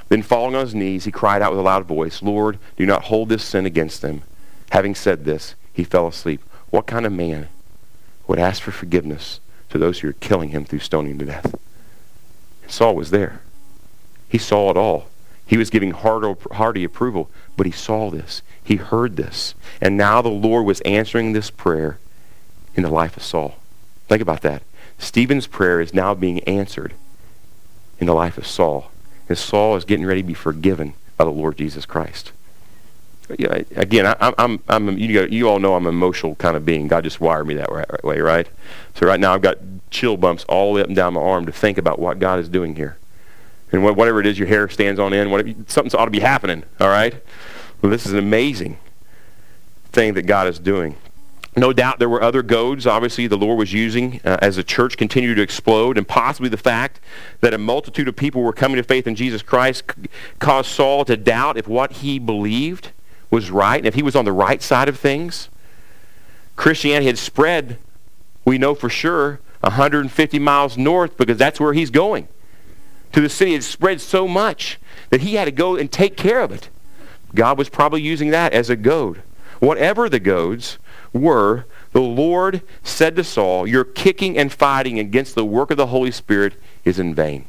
Then 0.09 0.22
falling 0.22 0.54
on 0.54 0.62
his 0.62 0.74
knees, 0.74 1.04
he 1.04 1.12
cried 1.12 1.42
out 1.42 1.52
with 1.52 1.61
a 1.61 1.62
loud 1.62 1.85
voice, 1.85 2.22
Lord, 2.22 2.59
do 2.76 2.87
not 2.87 3.04
hold 3.04 3.28
this 3.28 3.44
sin 3.44 3.66
against 3.66 4.02
them. 4.02 4.22
Having 4.70 4.96
said 4.96 5.24
this, 5.24 5.54
he 5.72 5.85
fell 5.85 6.07
asleep. 6.07 6.42
What 6.70 6.87
kind 6.87 7.07
of 7.07 7.12
man 7.12 7.48
would 8.26 8.38
ask 8.38 8.62
for 8.62 8.70
forgiveness 8.72 9.40
to 9.70 9.78
those 9.78 10.00
who 10.00 10.09
are 10.09 10.14
killing 10.14 10.50
him 10.50 10.64
through 10.64 10.81
stoning 10.81 11.18
to 11.18 11.24
death? 11.24 11.54
And 12.62 12.70
Saul 12.70 12.94
was 12.96 13.11
there. 13.11 13.42
He 14.28 14.38
saw 14.38 14.70
it 14.70 14.76
all. 14.76 15.09
He 15.46 15.57
was 15.57 15.70
giving 15.70 15.92
hearty 15.92 16.85
approval, 16.85 17.31
but 17.57 17.66
he 17.66 17.72
saw 17.72 18.11
this. 18.11 18.42
He 18.62 18.76
heard 18.76 19.16
this. 19.16 19.54
And 19.81 19.96
now 19.96 20.20
the 20.20 20.28
Lord 20.28 20.66
was 20.66 20.81
answering 20.83 21.33
this 21.33 21.50
prayer 21.50 21.98
in 22.79 22.85
the 22.85 22.91
life 22.91 23.17
of 23.17 23.25
Saul. 23.25 23.57
Think 24.07 24.23
about 24.23 24.43
that. 24.43 24.62
Stephen's 24.99 25.49
prayer 25.49 25.81
is 25.81 25.93
now 25.93 26.14
being 26.14 26.38
answered 26.45 26.95
in 27.99 28.07
the 28.07 28.14
life 28.14 28.38
of 28.38 28.47
Saul. 28.47 28.93
And 29.29 29.37
Saul 29.37 29.75
is 29.75 29.85
getting 29.85 30.07
ready 30.07 30.23
to 30.23 30.27
be 30.27 30.33
forgiven 30.33 30.95
by 31.17 31.25
the 31.25 31.33
Lord 31.33 31.59
Jesus 31.59 31.85
Christ. 31.85 32.31
Yeah, 33.37 33.62
again, 33.75 34.07
I, 34.07 34.33
I'm, 34.38 34.61
I'm, 34.69 34.97
you, 34.97 35.27
you 35.27 35.49
all 35.49 35.59
know 35.59 35.75
I'm 35.75 35.87
an 35.87 35.93
emotional 35.93 36.37
kind 36.37 36.57
of 36.57 36.64
being. 36.64 36.87
God 36.87 37.03
just 37.03 37.21
wired 37.21 37.49
me 37.49 37.55
that 37.55 37.71
way, 38.05 38.21
right? 38.21 38.49
So 38.95 39.07
right 39.07 39.21
now 39.21 39.35
I've 39.35 39.43
got 39.43 39.59
chill 39.91 40.17
bumps 40.17 40.45
all 40.45 40.73
the 40.73 40.77
way 40.77 40.81
up 40.83 40.87
and 40.87 40.97
down 40.97 41.14
my 41.14 41.21
arm 41.21 41.47
to 41.47 41.53
think 41.53 41.79
about 41.79 41.99
what 41.99 42.21
God 42.21 42.38
is 42.38 42.49
doing 42.49 42.77
here. 42.77 42.97
And 43.73 43.85
whatever 43.85 44.21
it 44.21 44.27
is 44.27 44.38
your 44.38 44.49
hair 44.49 44.69
stands 44.69 44.99
on 45.01 45.12
end, 45.12 45.33
whatever, 45.33 45.53
something 45.67 45.99
ought 45.99 46.07
to 46.07 46.11
be 46.12 46.21
happening, 46.21 46.62
all 46.81 46.88
right? 46.88 47.14
Well, 47.83 47.91
this 47.91 48.07
is 48.07 48.12
an 48.12 48.19
amazing 48.21 48.79
thing 49.91 50.14
that 50.14 50.23
God 50.23 50.47
is 50.47 50.61
doing. 50.61 50.97
No 51.59 51.73
doubt 51.73 51.99
there 51.99 52.09
were 52.09 52.23
other 52.23 52.44
goads, 52.44 52.87
obviously, 52.87 53.27
the 53.27 53.37
Lord 53.37 53.59
was 53.59 53.73
using 53.73 54.21
uh, 54.25 54.37
as 54.40 54.55
the 54.55 54.62
church 54.62 54.97
continued 54.97 55.35
to 55.35 55.42
explode, 55.42 55.99
and 55.99 56.07
possibly 56.07 56.49
the 56.49 56.57
fact 56.57 57.01
that 57.40 57.53
a 57.53 57.59
multitude 57.59 58.07
of 58.07 58.14
people 58.14 58.42
were 58.42 58.53
coming 58.53 58.77
to 58.77 58.85
faith 58.85 59.09
in 59.09 59.16
Jesus 59.16 59.42
Christ 59.42 59.83
caused 60.38 60.71
Saul 60.71 61.05
to 61.07 61.16
doubt 61.16 61.57
if 61.57 61.66
what 61.66 61.94
he 61.94 62.21
believed 62.21 62.92
was 63.29 63.51
right 63.51 63.79
and 63.79 63.88
if 63.88 63.97
he 63.97 64.05
was 64.05 64.14
on 64.14 64.25
the 64.25 64.33
right 64.33 64.62
side 64.62 64.88
of 64.88 65.01
things. 65.01 65.49
Christianity 66.55 67.07
had 67.07 67.18
spread, 67.18 67.79
we 68.44 68.57
know 68.57 68.77
for 68.77 68.88
sure, 68.88 69.40
150 69.62 70.38
miles 70.38 70.79
north 70.79 71.16
because 71.16 71.38
that's 71.38 71.59
where 71.59 71.73
he's 71.73 71.90
going. 71.90 72.29
To 73.14 73.21
the 73.21 73.29
city, 73.29 73.55
it 73.55 73.64
spread 73.64 74.01
so 74.01 74.29
much 74.29 74.79
that 75.11 75.23
he 75.23 75.35
had 75.35 75.47
to 75.47 75.51
go 75.51 75.75
and 75.75 75.90
take 75.90 76.16
care 76.16 76.40
of 76.40 76.53
it. 76.53 76.68
God 77.35 77.59
was 77.59 77.68
probably 77.68 78.01
using 78.01 78.31
that 78.31 78.53
as 78.53 78.71
a 78.71 78.77
goad. 78.77 79.23
Whatever 79.59 80.09
the 80.09 80.21
goads, 80.21 80.79
were, 81.12 81.66
the 81.92 82.01
Lord 82.01 82.62
said 82.83 83.16
to 83.16 83.25
Saul, 83.25 83.66
Your 83.66 83.85
kicking 83.85 84.37
and 84.37 84.53
fighting 84.53 84.99
against 84.99 85.35
the 85.35 85.44
work 85.44 85.71
of 85.71 85.77
the 85.77 85.88
Holy 85.88 86.11
Spirit 86.11 86.55
is 86.85 86.99
in 86.99 87.14
vain. 87.14 87.47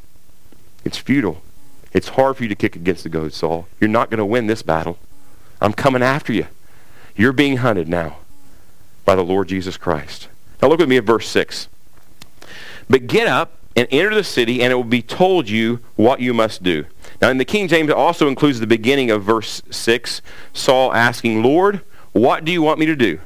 It's 0.83 0.97
futile. 0.97 1.41
It's 1.91 2.09
hard 2.09 2.37
for 2.37 2.43
you 2.43 2.49
to 2.49 2.55
kick 2.55 2.75
against 2.75 3.03
the 3.03 3.09
goad, 3.09 3.33
Saul. 3.33 3.67
You're 3.79 3.89
not 3.89 4.09
going 4.09 4.19
to 4.19 4.25
win 4.25 4.47
this 4.47 4.61
battle. 4.61 4.97
I'm 5.59 5.73
coming 5.73 6.03
after 6.03 6.31
you. 6.31 6.47
You're 7.15 7.33
being 7.33 7.57
hunted 7.57 7.87
now 7.87 8.17
by 9.05 9.15
the 9.15 9.23
Lord 9.23 9.47
Jesus 9.47 9.75
Christ. 9.75 10.27
Now 10.61 10.67
look 10.67 10.79
with 10.79 10.89
me 10.89 10.97
at 10.97 11.03
verse 11.03 11.27
6. 11.27 11.67
But 12.89 13.07
get 13.07 13.27
up 13.27 13.57
and 13.75 13.87
enter 13.91 14.13
the 14.13 14.23
city, 14.23 14.61
and 14.61 14.71
it 14.71 14.75
will 14.75 14.83
be 14.83 15.01
told 15.01 15.49
you 15.49 15.79
what 15.95 16.19
you 16.19 16.33
must 16.33 16.63
do. 16.63 16.85
Now 17.21 17.29
in 17.29 17.37
the 17.37 17.45
King 17.45 17.67
James, 17.67 17.89
it 17.89 17.95
also 17.95 18.27
includes 18.27 18.59
the 18.59 18.67
beginning 18.67 19.11
of 19.11 19.23
verse 19.23 19.61
6, 19.69 20.21
Saul 20.53 20.93
asking, 20.93 21.43
Lord, 21.43 21.81
what 22.11 22.45
do 22.45 22.51
you 22.51 22.61
want 22.61 22.79
me 22.79 22.85
to 22.85 22.95
do? 22.95 23.19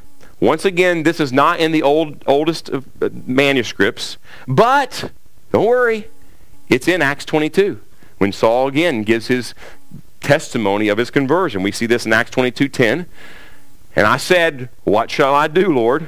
Once 0.44 0.66
again, 0.66 1.04
this 1.04 1.22
is 1.22 1.32
not 1.32 1.62
in 1.62 1.72
the 1.72 1.82
old 1.82 2.22
oldest 2.28 2.70
uh, 2.70 2.82
manuscripts, 3.26 4.18
but 4.46 5.10
don't 5.54 5.66
worry, 5.66 6.10
it's 6.68 6.86
in 6.86 7.02
Acts 7.02 7.24
22 7.24 7.80
when 8.18 8.34
Saul 8.34 8.68
again 8.68 9.04
gives 9.04 9.28
his 9.28 9.54
testimony 10.20 10.90
of 10.90 10.98
his 10.98 11.10
conversion. 11.10 11.64
We 11.64 11.72
see 11.72 11.86
this 11.86 12.06
in 12.06 12.12
Acts 12.12 12.32
22:10. 12.32 13.06
And 13.96 14.06
I 14.06 14.18
said, 14.18 14.68
"What 14.84 15.10
shall 15.10 15.34
I 15.34 15.48
do, 15.48 15.74
Lord?" 15.74 16.08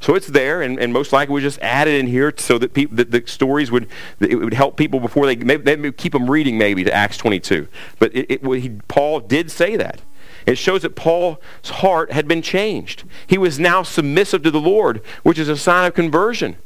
So 0.00 0.16
it's 0.16 0.26
there, 0.26 0.62
and, 0.62 0.80
and 0.80 0.92
most 0.92 1.12
likely 1.12 1.36
we 1.36 1.40
just 1.40 1.60
added 1.60 1.94
in 1.94 2.08
here 2.08 2.34
so 2.36 2.58
that, 2.58 2.74
people, 2.74 2.96
that 2.96 3.12
the 3.12 3.22
stories 3.26 3.70
would 3.70 3.86
it 4.18 4.34
would 4.34 4.54
help 4.54 4.76
people 4.76 4.98
before 4.98 5.26
they 5.26 5.36
maybe, 5.36 5.62
they 5.76 5.92
keep 5.92 6.12
them 6.12 6.28
reading 6.28 6.58
maybe 6.58 6.82
to 6.82 6.92
Acts 6.92 7.18
22. 7.18 7.68
But 8.00 8.16
it, 8.16 8.42
it, 8.42 8.60
he, 8.60 8.70
Paul 8.88 9.20
did 9.20 9.48
say 9.48 9.76
that. 9.76 10.00
It 10.46 10.58
shows 10.58 10.82
that 10.82 10.94
Paul's 10.94 11.38
heart 11.64 12.12
had 12.12 12.28
been 12.28 12.40
changed. 12.40 13.02
He 13.26 13.36
was 13.36 13.58
now 13.58 13.82
submissive 13.82 14.42
to 14.44 14.50
the 14.50 14.60
Lord, 14.60 15.02
which 15.24 15.38
is 15.38 15.48
a 15.48 15.56
sign 15.56 15.86
of 15.86 15.94
conversion. 15.94 16.56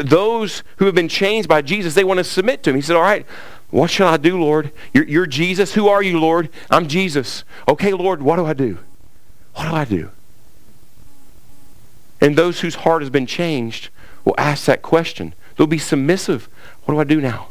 Those 0.00 0.62
who 0.76 0.86
have 0.86 0.94
been 0.94 1.08
changed 1.08 1.48
by 1.48 1.62
Jesus, 1.62 1.94
they 1.94 2.04
want 2.04 2.18
to 2.18 2.24
submit 2.24 2.62
to 2.62 2.70
him. 2.70 2.76
He 2.76 2.82
said, 2.82 2.96
all 2.96 3.02
right, 3.02 3.26
what 3.68 3.90
shall 3.90 4.08
I 4.08 4.16
do, 4.16 4.40
Lord? 4.40 4.72
You're, 4.94 5.06
you're 5.06 5.26
Jesus. 5.26 5.74
Who 5.74 5.88
are 5.88 6.02
you, 6.02 6.18
Lord? 6.18 6.48
I'm 6.70 6.88
Jesus. 6.88 7.44
Okay, 7.68 7.92
Lord, 7.92 8.22
what 8.22 8.36
do 8.36 8.46
I 8.46 8.54
do? 8.54 8.78
What 9.54 9.68
do 9.68 9.74
I 9.74 9.84
do? 9.84 10.10
And 12.20 12.36
those 12.36 12.60
whose 12.60 12.76
heart 12.76 13.02
has 13.02 13.10
been 13.10 13.26
changed 13.26 13.90
will 14.24 14.34
ask 14.38 14.64
that 14.66 14.82
question. 14.82 15.34
They'll 15.56 15.66
be 15.66 15.78
submissive. 15.78 16.48
What 16.84 16.94
do 16.94 17.00
I 17.00 17.04
do 17.04 17.20
now? 17.20 17.48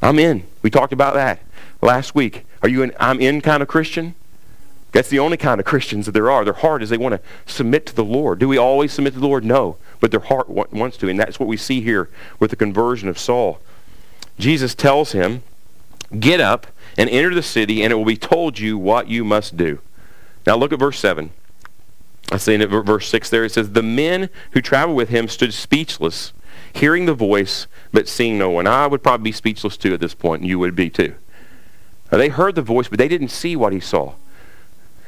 I'm 0.00 0.18
in. 0.18 0.44
We 0.62 0.70
talked 0.70 0.92
about 0.92 1.14
that 1.14 1.40
last 1.82 2.14
week. 2.14 2.46
Are 2.62 2.68
you 2.68 2.82
an 2.82 2.92
I'm 2.98 3.20
in 3.20 3.40
kind 3.40 3.62
of 3.62 3.68
Christian? 3.68 4.14
That's 4.92 5.08
the 5.08 5.18
only 5.18 5.38
kind 5.38 5.58
of 5.58 5.66
Christians 5.66 6.06
that 6.06 6.12
there 6.12 6.30
are. 6.30 6.44
Their 6.44 6.52
heart 6.52 6.82
is 6.82 6.90
they 6.90 6.98
want 6.98 7.14
to 7.14 7.50
submit 7.50 7.86
to 7.86 7.94
the 7.94 8.04
Lord. 8.04 8.38
Do 8.38 8.46
we 8.46 8.58
always 8.58 8.92
submit 8.92 9.14
to 9.14 9.20
the 9.20 9.26
Lord? 9.26 9.44
No. 9.44 9.78
But 10.00 10.10
their 10.10 10.20
heart 10.20 10.50
wants 10.50 10.98
to. 10.98 11.08
And 11.08 11.18
that's 11.18 11.40
what 11.40 11.48
we 11.48 11.56
see 11.56 11.80
here 11.80 12.10
with 12.38 12.50
the 12.50 12.56
conversion 12.56 13.08
of 13.08 13.18
Saul. 13.18 13.58
Jesus 14.38 14.74
tells 14.74 15.12
him, 15.12 15.42
Get 16.18 16.40
up 16.40 16.66
and 16.98 17.08
enter 17.08 17.34
the 17.34 17.42
city, 17.42 17.82
and 17.82 17.90
it 17.90 17.96
will 17.96 18.04
be 18.04 18.18
told 18.18 18.58
you 18.58 18.76
what 18.76 19.08
you 19.08 19.24
must 19.24 19.56
do. 19.56 19.80
Now 20.46 20.56
look 20.56 20.72
at 20.72 20.78
verse 20.78 20.98
7. 20.98 21.30
I 22.30 22.36
see 22.36 22.54
in 22.54 22.66
verse 22.66 23.08
6 23.08 23.30
there, 23.30 23.44
it 23.44 23.52
says, 23.52 23.70
The 23.70 23.82
men 23.82 24.28
who 24.50 24.60
traveled 24.60 24.96
with 24.96 25.08
him 25.08 25.26
stood 25.26 25.54
speechless, 25.54 26.34
hearing 26.72 27.06
the 27.06 27.14
voice, 27.14 27.66
but 27.92 28.08
seeing 28.08 28.36
no 28.36 28.50
one. 28.50 28.66
I 28.66 28.86
would 28.86 29.02
probably 29.02 29.24
be 29.24 29.32
speechless 29.32 29.78
too 29.78 29.94
at 29.94 30.00
this 30.00 30.14
point, 30.14 30.42
and 30.42 30.48
you 30.48 30.58
would 30.58 30.76
be 30.76 30.90
too. 30.90 31.14
Now, 32.12 32.18
they 32.18 32.28
heard 32.28 32.54
the 32.54 32.62
voice, 32.62 32.88
but 32.88 32.98
they 32.98 33.08
didn't 33.08 33.28
see 33.28 33.56
what 33.56 33.72
he 33.72 33.80
saw. 33.80 34.12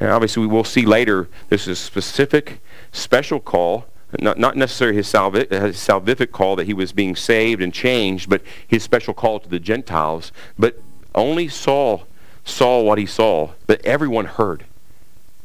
And 0.00 0.10
obviously, 0.10 0.40
we 0.40 0.46
will 0.46 0.64
see 0.64 0.86
later 0.86 1.28
this 1.50 1.68
is 1.68 1.78
a 1.78 1.82
specific, 1.82 2.60
special 2.90 3.38
call, 3.38 3.86
not, 4.18 4.38
not 4.38 4.56
necessarily 4.56 4.96
his, 4.96 5.06
salvi- 5.06 5.46
his 5.50 5.76
salvific 5.76 6.32
call 6.32 6.56
that 6.56 6.66
he 6.66 6.72
was 6.72 6.92
being 6.92 7.14
saved 7.14 7.62
and 7.62 7.74
changed, 7.74 8.28
but 8.28 8.42
his 8.66 8.82
special 8.82 9.12
call 9.12 9.38
to 9.38 9.48
the 9.48 9.60
Gentiles. 9.60 10.32
But 10.58 10.80
only 11.14 11.46
Saul 11.48 12.06
saw 12.44 12.82
what 12.82 12.98
he 12.98 13.06
saw, 13.06 13.50
but 13.66 13.84
everyone 13.84 14.24
heard. 14.24 14.64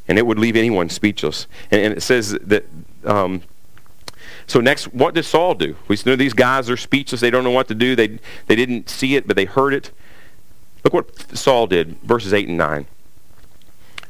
And 0.08 0.18
it 0.18 0.26
would 0.26 0.40
leave 0.40 0.56
anyone 0.56 0.90
speechless. 0.90 1.46
And, 1.70 1.82
and 1.82 1.98
it 1.98 2.02
says 2.02 2.32
that 2.32 2.66
um, 3.04 3.44
So 4.48 4.60
next, 4.60 4.94
what 4.94 5.14
does 5.14 5.28
Saul 5.28 5.54
do? 5.54 5.76
We 5.88 5.98
know 6.06 6.16
these 6.16 6.34
guys 6.34 6.70
are 6.70 6.78
speechless. 6.78 7.22
They 7.22 7.30
don't 7.30 7.44
know 7.44 7.52
what 7.52 7.68
to 7.68 7.76
do. 7.76 7.96
They, 7.96 8.20
they 8.48 8.56
didn't 8.56 8.90
see 8.90 9.16
it, 9.16 9.28
but 9.28 9.36
they 9.36 9.46
heard 9.46 9.74
it. 9.74 9.92
Look 10.84 10.94
what 10.94 11.38
Saul 11.38 11.68
did, 11.68 11.98
verses 12.02 12.34
8 12.34 12.48
and 12.48 12.58
9. 12.58 12.86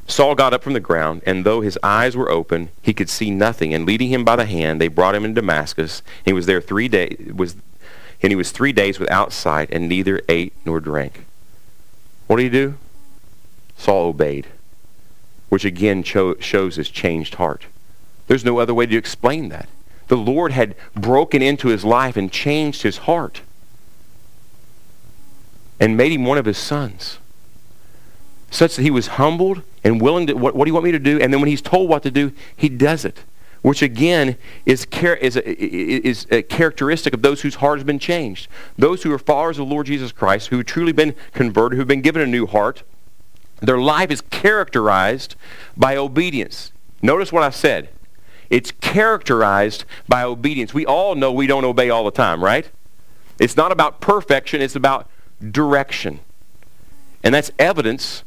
Saul 0.06 0.34
got 0.34 0.52
up 0.52 0.62
from 0.62 0.72
the 0.72 0.80
ground, 0.80 1.22
and 1.24 1.44
though 1.44 1.60
his 1.60 1.78
eyes 1.82 2.16
were 2.16 2.30
open, 2.30 2.70
he 2.82 2.92
could 2.92 3.08
see 3.08 3.30
nothing. 3.30 3.72
And 3.72 3.86
leading 3.86 4.10
him 4.10 4.24
by 4.24 4.36
the 4.36 4.44
hand, 4.44 4.80
they 4.80 4.88
brought 4.88 5.14
him 5.14 5.24
into 5.24 5.40
Damascus. 5.40 6.02
He 6.24 6.32
was 6.32 6.46
there 6.46 6.60
three 6.60 6.88
days. 6.88 7.32
And 8.22 8.32
he 8.32 8.36
was 8.36 8.50
three 8.50 8.72
days 8.72 8.98
without 8.98 9.32
sight, 9.32 9.70
and 9.70 9.88
neither 9.88 10.20
ate 10.28 10.52
nor 10.64 10.80
drank. 10.80 11.24
What 12.26 12.36
did 12.36 12.44
he 12.44 12.48
do? 12.50 12.74
Saul 13.76 14.08
obeyed, 14.08 14.46
which 15.48 15.64
again 15.64 16.02
cho- 16.02 16.38
shows 16.38 16.76
his 16.76 16.90
changed 16.90 17.36
heart. 17.36 17.66
There's 18.26 18.44
no 18.44 18.58
other 18.58 18.74
way 18.74 18.86
to 18.86 18.96
explain 18.96 19.48
that. 19.48 19.68
The 20.08 20.16
Lord 20.16 20.52
had 20.52 20.74
broken 20.94 21.40
into 21.40 21.68
his 21.68 21.84
life 21.84 22.16
and 22.16 22.30
changed 22.30 22.82
his 22.82 22.98
heart 22.98 23.42
and 25.80 25.96
made 25.96 26.12
him 26.12 26.24
one 26.24 26.38
of 26.38 26.44
his 26.44 26.58
sons 26.58 27.18
such 28.50 28.76
that 28.76 28.82
he 28.82 28.90
was 28.90 29.06
humbled 29.08 29.62
and 29.84 30.00
willing 30.00 30.26
to, 30.26 30.34
what, 30.34 30.54
what 30.54 30.64
do 30.64 30.68
you 30.68 30.74
want 30.74 30.84
me 30.84 30.92
to 30.92 30.98
do? 30.98 31.18
And 31.20 31.32
then 31.32 31.40
when 31.40 31.48
he's 31.48 31.62
told 31.62 31.88
what 31.88 32.02
to 32.02 32.10
do, 32.10 32.32
he 32.56 32.68
does 32.68 33.04
it, 33.04 33.24
which 33.62 33.80
again 33.80 34.36
is, 34.66 34.86
char- 34.90 35.14
is, 35.14 35.36
a, 35.36 35.48
is 35.48 36.26
a 36.30 36.42
characteristic 36.42 37.14
of 37.14 37.22
those 37.22 37.42
whose 37.42 37.56
heart 37.56 37.78
has 37.78 37.84
been 37.84 37.98
changed. 37.98 38.48
Those 38.76 39.04
who 39.04 39.12
are 39.12 39.18
followers 39.18 39.58
of 39.58 39.68
the 39.68 39.72
Lord 39.72 39.86
Jesus 39.86 40.12
Christ, 40.12 40.48
who 40.48 40.56
have 40.58 40.66
truly 40.66 40.92
been 40.92 41.14
converted, 41.32 41.76
who 41.76 41.80
have 41.80 41.88
been 41.88 42.02
given 42.02 42.22
a 42.22 42.26
new 42.26 42.46
heart, 42.46 42.82
their 43.60 43.78
life 43.78 44.10
is 44.10 44.20
characterized 44.20 45.36
by 45.76 45.96
obedience. 45.96 46.72
Notice 47.02 47.32
what 47.32 47.42
I 47.42 47.50
said. 47.50 47.90
It's 48.48 48.72
characterized 48.72 49.84
by 50.08 50.24
obedience. 50.24 50.74
We 50.74 50.84
all 50.84 51.14
know 51.14 51.30
we 51.30 51.46
don't 51.46 51.64
obey 51.64 51.88
all 51.88 52.04
the 52.04 52.10
time, 52.10 52.42
right? 52.42 52.68
It's 53.38 53.56
not 53.56 53.70
about 53.70 54.00
perfection, 54.00 54.60
it's 54.60 54.76
about 54.76 55.08
direction. 55.40 56.20
And 57.22 57.34
that's 57.34 57.50
evidence 57.58 58.24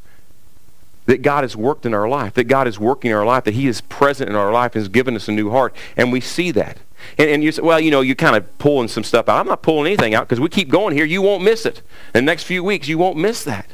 that 1.06 1.22
God 1.22 1.44
has 1.44 1.56
worked 1.56 1.86
in 1.86 1.94
our 1.94 2.08
life, 2.08 2.34
that 2.36 2.46
God 2.46 2.68
is 2.68 2.80
working 2.80 3.12
in 3.12 3.18
our 3.18 3.26
life, 3.26 3.44
that 3.44 3.54
he 3.54 3.68
is 3.68 3.82
present 3.82 4.30
in 4.30 4.36
our 4.36 4.52
life 4.52 4.74
and 4.76 4.82
has 4.82 4.90
given 4.90 5.16
us 5.16 5.28
a 5.28 5.32
new 5.32 5.50
heart. 5.50 5.76
And 5.98 6.12
we 6.12 6.22
see 6.22 6.52
that. 6.52 6.78
And, 7.18 7.30
and 7.30 7.44
you 7.44 7.52
say, 7.52 7.62
well, 7.62 7.80
you 7.80 7.92
know, 7.92 8.02
you're 8.02 8.16
kind 8.16 8.36
of 8.36 8.58
pulling 8.58 8.88
some 8.88 9.04
stuff 9.04 9.28
out. 9.28 9.40
I'm 9.40 9.48
not 9.48 9.62
pulling 9.62 9.88
anything 9.88 10.14
out 10.14 10.28
because 10.28 10.40
we 10.40 10.48
keep 10.48 10.70
going 10.70 10.96
here. 10.96 11.06
You 11.06 11.22
won't 11.22 11.44
miss 11.44 11.66
it. 11.66 11.80
In 12.14 12.26
the 12.26 12.32
next 12.32 12.44
few 12.44 12.64
weeks, 12.64 12.88
you 12.88 12.98
won't 12.98 13.18
miss 13.18 13.44
that. 13.44 13.68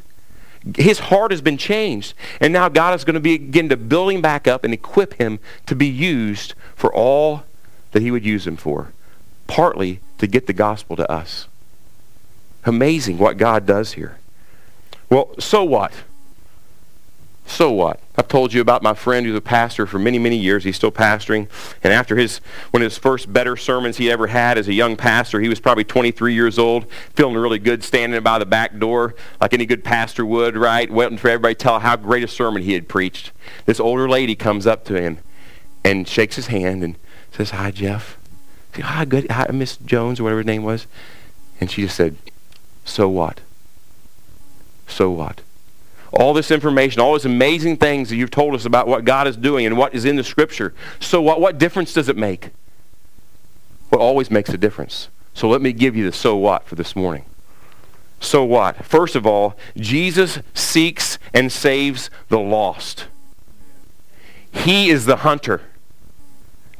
His 0.75 0.99
heart 0.99 1.31
has 1.31 1.41
been 1.41 1.57
changed. 1.57 2.15
And 2.41 2.51
now 2.51 2.67
God 2.67 2.95
is 2.95 3.03
going 3.03 3.13
to 3.13 3.19
begin 3.19 3.69
to 3.69 3.77
build 3.77 4.11
him 4.11 4.21
back 4.21 4.47
up 4.47 4.63
and 4.63 4.73
equip 4.73 5.13
him 5.13 5.39
to 5.67 5.75
be 5.75 5.87
used 5.87 6.55
for 6.75 6.93
all 6.93 7.43
that 7.91 8.01
he 8.01 8.11
would 8.11 8.25
use 8.25 8.47
him 8.47 8.57
for. 8.57 8.91
Partly 9.47 9.99
to 10.17 10.27
get 10.27 10.47
the 10.47 10.53
gospel 10.53 10.95
to 10.95 11.09
us. 11.09 11.47
Amazing 12.65 13.17
what 13.17 13.37
God 13.37 13.65
does 13.65 13.93
here. 13.93 14.17
Well, 15.09 15.33
so 15.39 15.63
what? 15.63 15.93
So 17.49 17.71
what? 17.71 17.99
I've 18.15 18.27
told 18.27 18.53
you 18.53 18.61
about 18.61 18.83
my 18.83 18.93
friend 18.93 19.25
who's 19.25 19.35
a 19.35 19.41
pastor 19.41 19.87
for 19.87 19.97
many, 19.97 20.19
many 20.19 20.37
years. 20.37 20.63
He's 20.63 20.75
still 20.75 20.91
pastoring. 20.91 21.49
And 21.83 21.91
after 21.91 22.15
his, 22.15 22.41
one 22.69 22.83
of 22.83 22.91
his 22.91 22.97
first 22.97 23.33
better 23.33 23.57
sermons 23.57 23.97
he 23.97 24.11
ever 24.11 24.27
had 24.27 24.59
as 24.59 24.67
a 24.67 24.73
young 24.73 24.95
pastor, 24.95 25.41
he 25.41 25.49
was 25.49 25.59
probably 25.59 25.83
23 25.83 26.33
years 26.35 26.59
old, 26.59 26.85
feeling 27.15 27.35
really 27.35 27.57
good, 27.57 27.83
standing 27.83 28.21
by 28.21 28.37
the 28.37 28.45
back 28.45 28.77
door 28.77 29.15
like 29.41 29.53
any 29.53 29.65
good 29.65 29.83
pastor 29.83 30.23
would, 30.25 30.55
right? 30.55 30.91
Waiting 30.91 31.17
for 31.17 31.27
everybody 31.29 31.55
to 31.55 31.59
tell 31.59 31.79
how 31.79 31.95
great 31.95 32.23
a 32.23 32.27
sermon 32.27 32.61
he 32.61 32.73
had 32.73 32.87
preached. 32.87 33.31
This 33.65 33.79
older 33.79 34.07
lady 34.07 34.35
comes 34.35 34.67
up 34.67 34.85
to 34.85 35.01
him 35.01 35.17
and 35.83 36.07
shakes 36.07 36.35
his 36.35 36.47
hand 36.47 36.83
and 36.83 36.97
says, 37.31 37.49
Hi, 37.49 37.71
Jeff. 37.71 38.17
Hi, 38.75 39.05
good. 39.05 39.29
Hi, 39.31 39.47
Miss 39.51 39.77
Jones, 39.77 40.19
or 40.19 40.23
whatever 40.23 40.41
her 40.41 40.43
name 40.43 40.63
was. 40.63 40.85
And 41.59 41.71
she 41.71 41.81
just 41.81 41.95
said, 41.95 42.15
So 42.89 43.07
what? 43.07 43.41
So 44.87 45.11
what? 45.11 45.41
all 46.11 46.33
this 46.33 46.51
information, 46.51 47.01
all 47.01 47.13
these 47.13 47.25
amazing 47.25 47.77
things 47.77 48.09
that 48.09 48.15
you've 48.15 48.31
told 48.31 48.55
us 48.55 48.65
about 48.65 48.87
what 48.87 49.05
God 49.05 49.27
is 49.27 49.37
doing 49.37 49.65
and 49.65 49.77
what 49.77 49.93
is 49.93 50.05
in 50.05 50.15
the 50.15 50.23
Scripture. 50.23 50.73
So 50.99 51.21
what, 51.21 51.39
what 51.39 51.57
difference 51.57 51.93
does 51.93 52.09
it 52.09 52.17
make? 52.17 52.49
What 53.89 54.01
always 54.01 54.31
makes 54.31 54.49
a 54.49 54.57
difference. 54.57 55.09
So 55.33 55.47
let 55.47 55.61
me 55.61 55.71
give 55.71 55.95
you 55.95 56.05
the 56.05 56.11
so 56.11 56.35
what 56.35 56.67
for 56.67 56.75
this 56.75 56.95
morning. 56.95 57.25
So 58.19 58.43
what? 58.43 58.83
First 58.85 59.15
of 59.15 59.25
all, 59.25 59.55
Jesus 59.77 60.39
seeks 60.53 61.17
and 61.33 61.51
saves 61.51 62.09
the 62.27 62.39
lost. 62.39 63.07
He 64.51 64.89
is 64.89 65.05
the 65.05 65.17
hunter. 65.17 65.61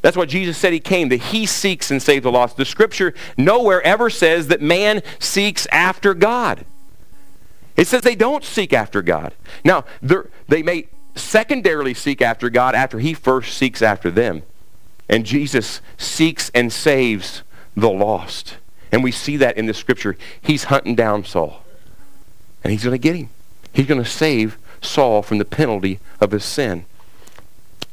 That's 0.02 0.16
what 0.16 0.28
Jesus 0.28 0.56
said 0.56 0.72
he 0.72 0.80
came, 0.80 1.10
that 1.10 1.18
he 1.18 1.46
seeks 1.46 1.90
and 1.90 2.02
saves 2.02 2.22
the 2.22 2.32
lost. 2.32 2.56
The 2.56 2.64
scripture 2.64 3.14
nowhere 3.36 3.82
ever 3.82 4.08
says 4.08 4.48
that 4.48 4.62
man 4.62 5.02
seeks 5.18 5.66
after 5.70 6.14
God. 6.14 6.64
It 7.76 7.86
says 7.86 8.02
they 8.02 8.14
don't 8.14 8.44
seek 8.44 8.72
after 8.72 9.02
God. 9.02 9.34
Now, 9.64 9.84
they 10.48 10.62
may 10.62 10.88
secondarily 11.14 11.94
seek 11.94 12.22
after 12.22 12.50
God 12.50 12.74
after 12.74 12.98
he 12.98 13.14
first 13.14 13.56
seeks 13.56 13.82
after 13.82 14.10
them. 14.10 14.42
And 15.08 15.26
Jesus 15.26 15.80
seeks 15.98 16.50
and 16.54 16.72
saves 16.72 17.42
the 17.76 17.90
lost. 17.90 18.56
And 18.92 19.04
we 19.04 19.12
see 19.12 19.36
that 19.36 19.56
in 19.56 19.66
the 19.66 19.74
scripture. 19.74 20.16
He's 20.40 20.64
hunting 20.64 20.94
down 20.94 21.24
Saul. 21.24 21.64
And 22.62 22.72
he's 22.72 22.84
going 22.84 22.94
to 22.94 22.98
get 22.98 23.16
him. 23.16 23.28
He's 23.72 23.86
going 23.86 24.02
to 24.02 24.08
save 24.08 24.58
Saul 24.80 25.22
from 25.22 25.38
the 25.38 25.44
penalty 25.44 26.00
of 26.20 26.30
his 26.30 26.44
sin. 26.44 26.84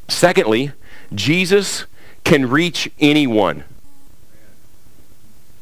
Secondly, 0.07 0.71
Jesus 1.13 1.85
can 2.27 2.49
reach 2.49 2.91
anyone. 2.99 3.63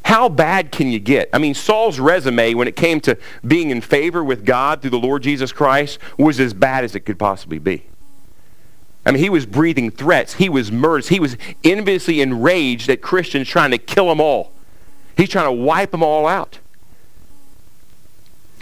How 0.03 0.27
bad 0.29 0.71
can 0.71 0.91
you 0.91 0.97
get? 0.97 1.29
I 1.31 1.37
mean, 1.37 1.53
Saul's 1.53 1.99
resume 1.99 2.55
when 2.55 2.67
it 2.67 2.75
came 2.75 2.99
to 3.01 3.19
being 3.45 3.69
in 3.69 3.81
favor 3.81 4.23
with 4.23 4.45
God 4.45 4.81
through 4.81 4.89
the 4.89 4.99
Lord 4.99 5.21
Jesus 5.21 5.51
Christ 5.51 5.99
was 6.17 6.39
as 6.39 6.55
bad 6.55 6.83
as 6.83 6.95
it 6.95 7.01
could 7.01 7.19
possibly 7.19 7.59
be. 7.59 7.85
I 9.05 9.11
mean, 9.11 9.21
he 9.21 9.29
was 9.29 9.45
breathing 9.45 9.91
threats. 9.91 10.33
He 10.33 10.49
was 10.49 10.71
murderous. 10.71 11.09
He 11.09 11.19
was 11.19 11.37
enviously 11.63 12.19
enraged 12.19 12.89
at 12.89 12.99
Christians 12.99 13.47
trying 13.47 13.69
to 13.69 13.77
kill 13.77 14.07
them 14.07 14.19
all. 14.19 14.51
He's 15.15 15.29
trying 15.29 15.45
to 15.45 15.51
wipe 15.51 15.91
them 15.91 16.01
all 16.01 16.25
out. 16.25 16.57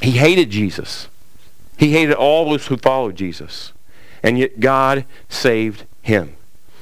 He 0.01 0.12
hated 0.12 0.49
Jesus. 0.49 1.08
He 1.78 1.93
hated 1.93 2.16
all 2.16 2.49
those 2.49 2.68
who 2.68 2.76
followed 2.76 3.16
Jesus. 3.16 3.72
And 4.22 4.38
yet 4.38 4.60
God 4.60 5.06
saved 5.30 5.86
him. 6.01 6.36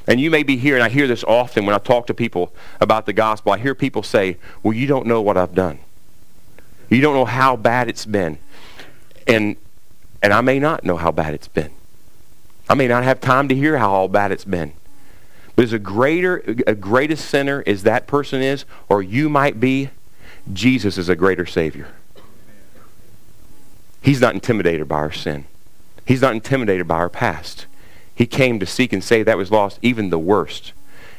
And 0.07 0.19
you 0.19 0.31
may 0.31 0.43
be 0.43 0.57
here, 0.57 0.75
and 0.75 0.83
I 0.83 0.89
hear 0.89 1.07
this 1.07 1.23
often 1.23 1.65
when 1.65 1.75
I 1.75 1.77
talk 1.77 2.07
to 2.07 2.13
people 2.13 2.53
about 2.79 3.05
the 3.05 3.13
gospel. 3.13 3.51
I 3.51 3.57
hear 3.57 3.75
people 3.75 4.03
say, 4.03 4.37
well, 4.63 4.73
you 4.73 4.87
don't 4.87 5.05
know 5.05 5.21
what 5.21 5.37
I've 5.37 5.53
done. 5.53 5.79
You 6.89 7.01
don't 7.01 7.13
know 7.13 7.25
how 7.25 7.55
bad 7.55 7.87
it's 7.87 8.05
been. 8.05 8.37
And, 9.27 9.55
and 10.21 10.33
I 10.33 10.41
may 10.41 10.59
not 10.59 10.83
know 10.83 10.97
how 10.97 11.11
bad 11.11 11.33
it's 11.33 11.47
been. 11.47 11.71
I 12.67 12.73
may 12.73 12.87
not 12.87 13.03
have 13.03 13.21
time 13.21 13.47
to 13.49 13.55
hear 13.55 13.77
how 13.77 14.07
bad 14.07 14.31
it's 14.31 14.45
been. 14.45 14.73
But 15.55 15.65
as 15.65 15.73
a 15.73 15.79
greater, 15.79 16.37
a 16.65 16.75
greatest 16.75 17.29
sinner 17.29 17.63
as 17.67 17.83
that 17.83 18.07
person 18.07 18.41
is, 18.41 18.65
or 18.89 19.03
you 19.03 19.29
might 19.29 19.59
be, 19.59 19.89
Jesus 20.51 20.97
is 20.97 21.09
a 21.09 21.15
greater 21.15 21.45
Savior. 21.45 21.89
He's 24.01 24.19
not 24.19 24.33
intimidated 24.33 24.87
by 24.87 24.95
our 24.95 25.11
sin. 25.11 25.45
He's 26.05 26.21
not 26.21 26.33
intimidated 26.33 26.87
by 26.87 26.95
our 26.95 27.09
past. 27.09 27.67
He 28.21 28.27
came 28.27 28.59
to 28.59 28.67
seek 28.67 28.93
and 28.93 29.03
save 29.03 29.25
that 29.25 29.35
was 29.35 29.49
lost, 29.49 29.79
even 29.81 30.11
the 30.11 30.19
worst. 30.19 30.73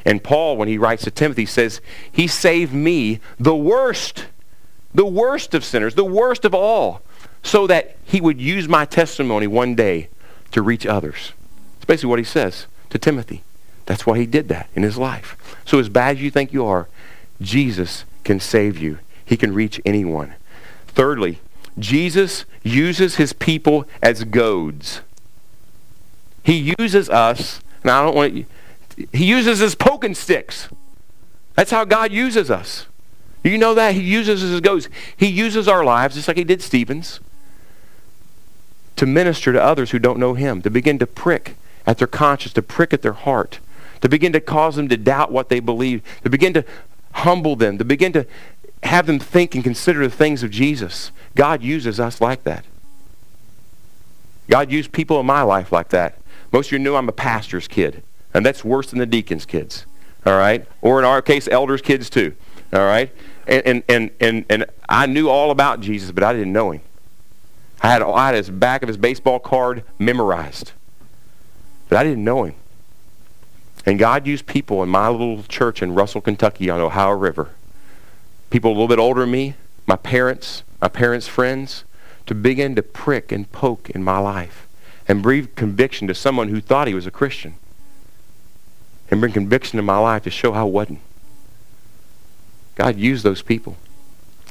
And 0.04 0.22
Paul, 0.22 0.56
when 0.56 0.68
he 0.68 0.78
writes 0.78 1.02
to 1.02 1.10
Timothy, 1.10 1.46
says, 1.46 1.80
He 2.12 2.28
saved 2.28 2.72
me, 2.72 3.18
the 3.40 3.56
worst, 3.56 4.26
the 4.94 5.04
worst 5.04 5.52
of 5.52 5.64
sinners, 5.64 5.96
the 5.96 6.04
worst 6.04 6.44
of 6.44 6.54
all, 6.54 7.02
so 7.42 7.66
that 7.66 7.96
he 8.04 8.20
would 8.20 8.40
use 8.40 8.68
my 8.68 8.84
testimony 8.84 9.48
one 9.48 9.74
day 9.74 10.10
to 10.52 10.62
reach 10.62 10.86
others. 10.86 11.32
That's 11.74 11.86
basically 11.86 12.10
what 12.10 12.20
he 12.20 12.24
says 12.24 12.68
to 12.90 13.00
Timothy. 13.00 13.42
That's 13.86 14.06
why 14.06 14.16
he 14.16 14.24
did 14.24 14.46
that 14.50 14.70
in 14.76 14.84
his 14.84 14.96
life. 14.96 15.56
So 15.64 15.80
as 15.80 15.88
bad 15.88 16.18
as 16.18 16.22
you 16.22 16.30
think 16.30 16.52
you 16.52 16.64
are, 16.64 16.86
Jesus 17.40 18.04
can 18.22 18.38
save 18.38 18.78
you. 18.78 19.00
He 19.24 19.36
can 19.36 19.52
reach 19.52 19.80
anyone. 19.84 20.34
Thirdly, 20.86 21.40
Jesus 21.76 22.44
uses 22.62 23.16
his 23.16 23.32
people 23.32 23.86
as 24.00 24.22
goads. 24.22 25.00
He 26.42 26.74
uses 26.78 27.08
us, 27.08 27.60
and 27.82 27.90
I 27.90 28.04
don't 28.04 28.14
want 28.14 28.46
he 29.12 29.24
uses 29.24 29.60
his 29.60 29.74
poking 29.74 30.14
sticks. 30.14 30.68
That's 31.54 31.70
how 31.70 31.84
God 31.84 32.12
uses 32.12 32.50
us. 32.50 32.86
You 33.42 33.58
know 33.58 33.74
that? 33.74 33.94
He 33.94 34.02
uses 34.02 34.42
us 34.42 34.50
as 34.50 34.60
goes. 34.60 34.88
He 35.16 35.26
uses 35.26 35.66
our 35.66 35.84
lives, 35.84 36.14
just 36.14 36.28
like 36.28 36.36
he 36.36 36.44
did 36.44 36.62
Stephen's, 36.62 37.20
to 38.96 39.06
minister 39.06 39.52
to 39.52 39.62
others 39.62 39.90
who 39.90 39.98
don't 39.98 40.18
know 40.18 40.34
him, 40.34 40.62
to 40.62 40.70
begin 40.70 40.98
to 40.98 41.06
prick 41.06 41.56
at 41.86 41.98
their 41.98 42.06
conscience, 42.06 42.52
to 42.54 42.62
prick 42.62 42.92
at 42.92 43.02
their 43.02 43.12
heart, 43.14 43.58
to 44.00 44.08
begin 44.08 44.32
to 44.32 44.40
cause 44.40 44.76
them 44.76 44.88
to 44.88 44.96
doubt 44.96 45.32
what 45.32 45.48
they 45.48 45.60
believe, 45.60 46.02
to 46.22 46.30
begin 46.30 46.52
to 46.54 46.64
humble 47.12 47.56
them, 47.56 47.78
to 47.78 47.84
begin 47.84 48.12
to 48.12 48.26
have 48.84 49.06
them 49.06 49.18
think 49.18 49.54
and 49.54 49.64
consider 49.64 50.06
the 50.08 50.14
things 50.14 50.42
of 50.42 50.50
Jesus. 50.50 51.10
God 51.34 51.62
uses 51.62 51.98
us 51.98 52.20
like 52.20 52.44
that. 52.44 52.64
God 54.48 54.70
used 54.70 54.92
people 54.92 55.18
in 55.20 55.26
my 55.26 55.42
life 55.42 55.72
like 55.72 55.88
that. 55.88 56.16
Most 56.52 56.66
of 56.68 56.72
you 56.72 56.78
know 56.78 56.96
I'm 56.96 57.08
a 57.08 57.12
pastor's 57.12 57.66
kid, 57.66 58.02
and 58.34 58.44
that's 58.44 58.64
worse 58.64 58.90
than 58.90 58.98
the 58.98 59.06
deacon's 59.06 59.46
kids. 59.46 59.86
All 60.24 60.36
right? 60.36 60.66
Or 60.82 60.98
in 60.98 61.04
our 61.04 61.22
case, 61.22 61.48
elders' 61.48 61.82
kids 61.82 62.10
too. 62.10 62.34
All 62.72 62.80
right? 62.80 63.10
And, 63.46 63.66
and, 63.66 63.82
and, 63.88 64.10
and, 64.20 64.44
and 64.48 64.66
I 64.88 65.06
knew 65.06 65.28
all 65.28 65.50
about 65.50 65.80
Jesus, 65.80 66.12
but 66.12 66.22
I 66.22 66.32
didn't 66.32 66.52
know 66.52 66.70
him. 66.70 66.82
I 67.82 67.88
had, 67.88 68.02
I 68.02 68.26
had 68.26 68.34
his 68.36 68.50
back 68.50 68.82
of 68.82 68.88
his 68.88 68.96
baseball 68.96 69.40
card 69.40 69.82
memorized. 69.98 70.72
But 71.88 71.98
I 71.98 72.04
didn't 72.04 72.22
know 72.22 72.44
him. 72.44 72.54
And 73.84 73.98
God 73.98 74.26
used 74.26 74.46
people 74.46 74.82
in 74.82 74.88
my 74.88 75.08
little 75.08 75.42
church 75.42 75.82
in 75.82 75.94
Russell, 75.94 76.20
Kentucky 76.20 76.70
on 76.70 76.80
Ohio 76.80 77.10
River. 77.10 77.50
People 78.50 78.70
a 78.70 78.74
little 78.74 78.86
bit 78.86 79.00
older 79.00 79.22
than 79.22 79.32
me, 79.32 79.54
my 79.86 79.96
parents, 79.96 80.62
my 80.80 80.86
parents' 80.88 81.26
friends, 81.26 81.84
to 82.26 82.34
begin 82.34 82.76
to 82.76 82.82
prick 82.82 83.32
and 83.32 83.50
poke 83.50 83.90
in 83.90 84.04
my 84.04 84.18
life 84.18 84.68
and 85.12 85.22
bring 85.22 85.46
conviction 85.48 86.08
to 86.08 86.14
someone 86.14 86.48
who 86.48 86.58
thought 86.58 86.88
he 86.88 86.94
was 86.94 87.06
a 87.06 87.10
Christian. 87.10 87.54
And 89.10 89.20
bring 89.20 89.34
conviction 89.34 89.78
in 89.78 89.84
my 89.84 89.98
life 89.98 90.22
to 90.22 90.30
show 90.30 90.52
how 90.52 90.62
I 90.62 90.70
wasn't. 90.70 91.00
God 92.76 92.96
used 92.96 93.22
those 93.22 93.42
people. 93.42 93.76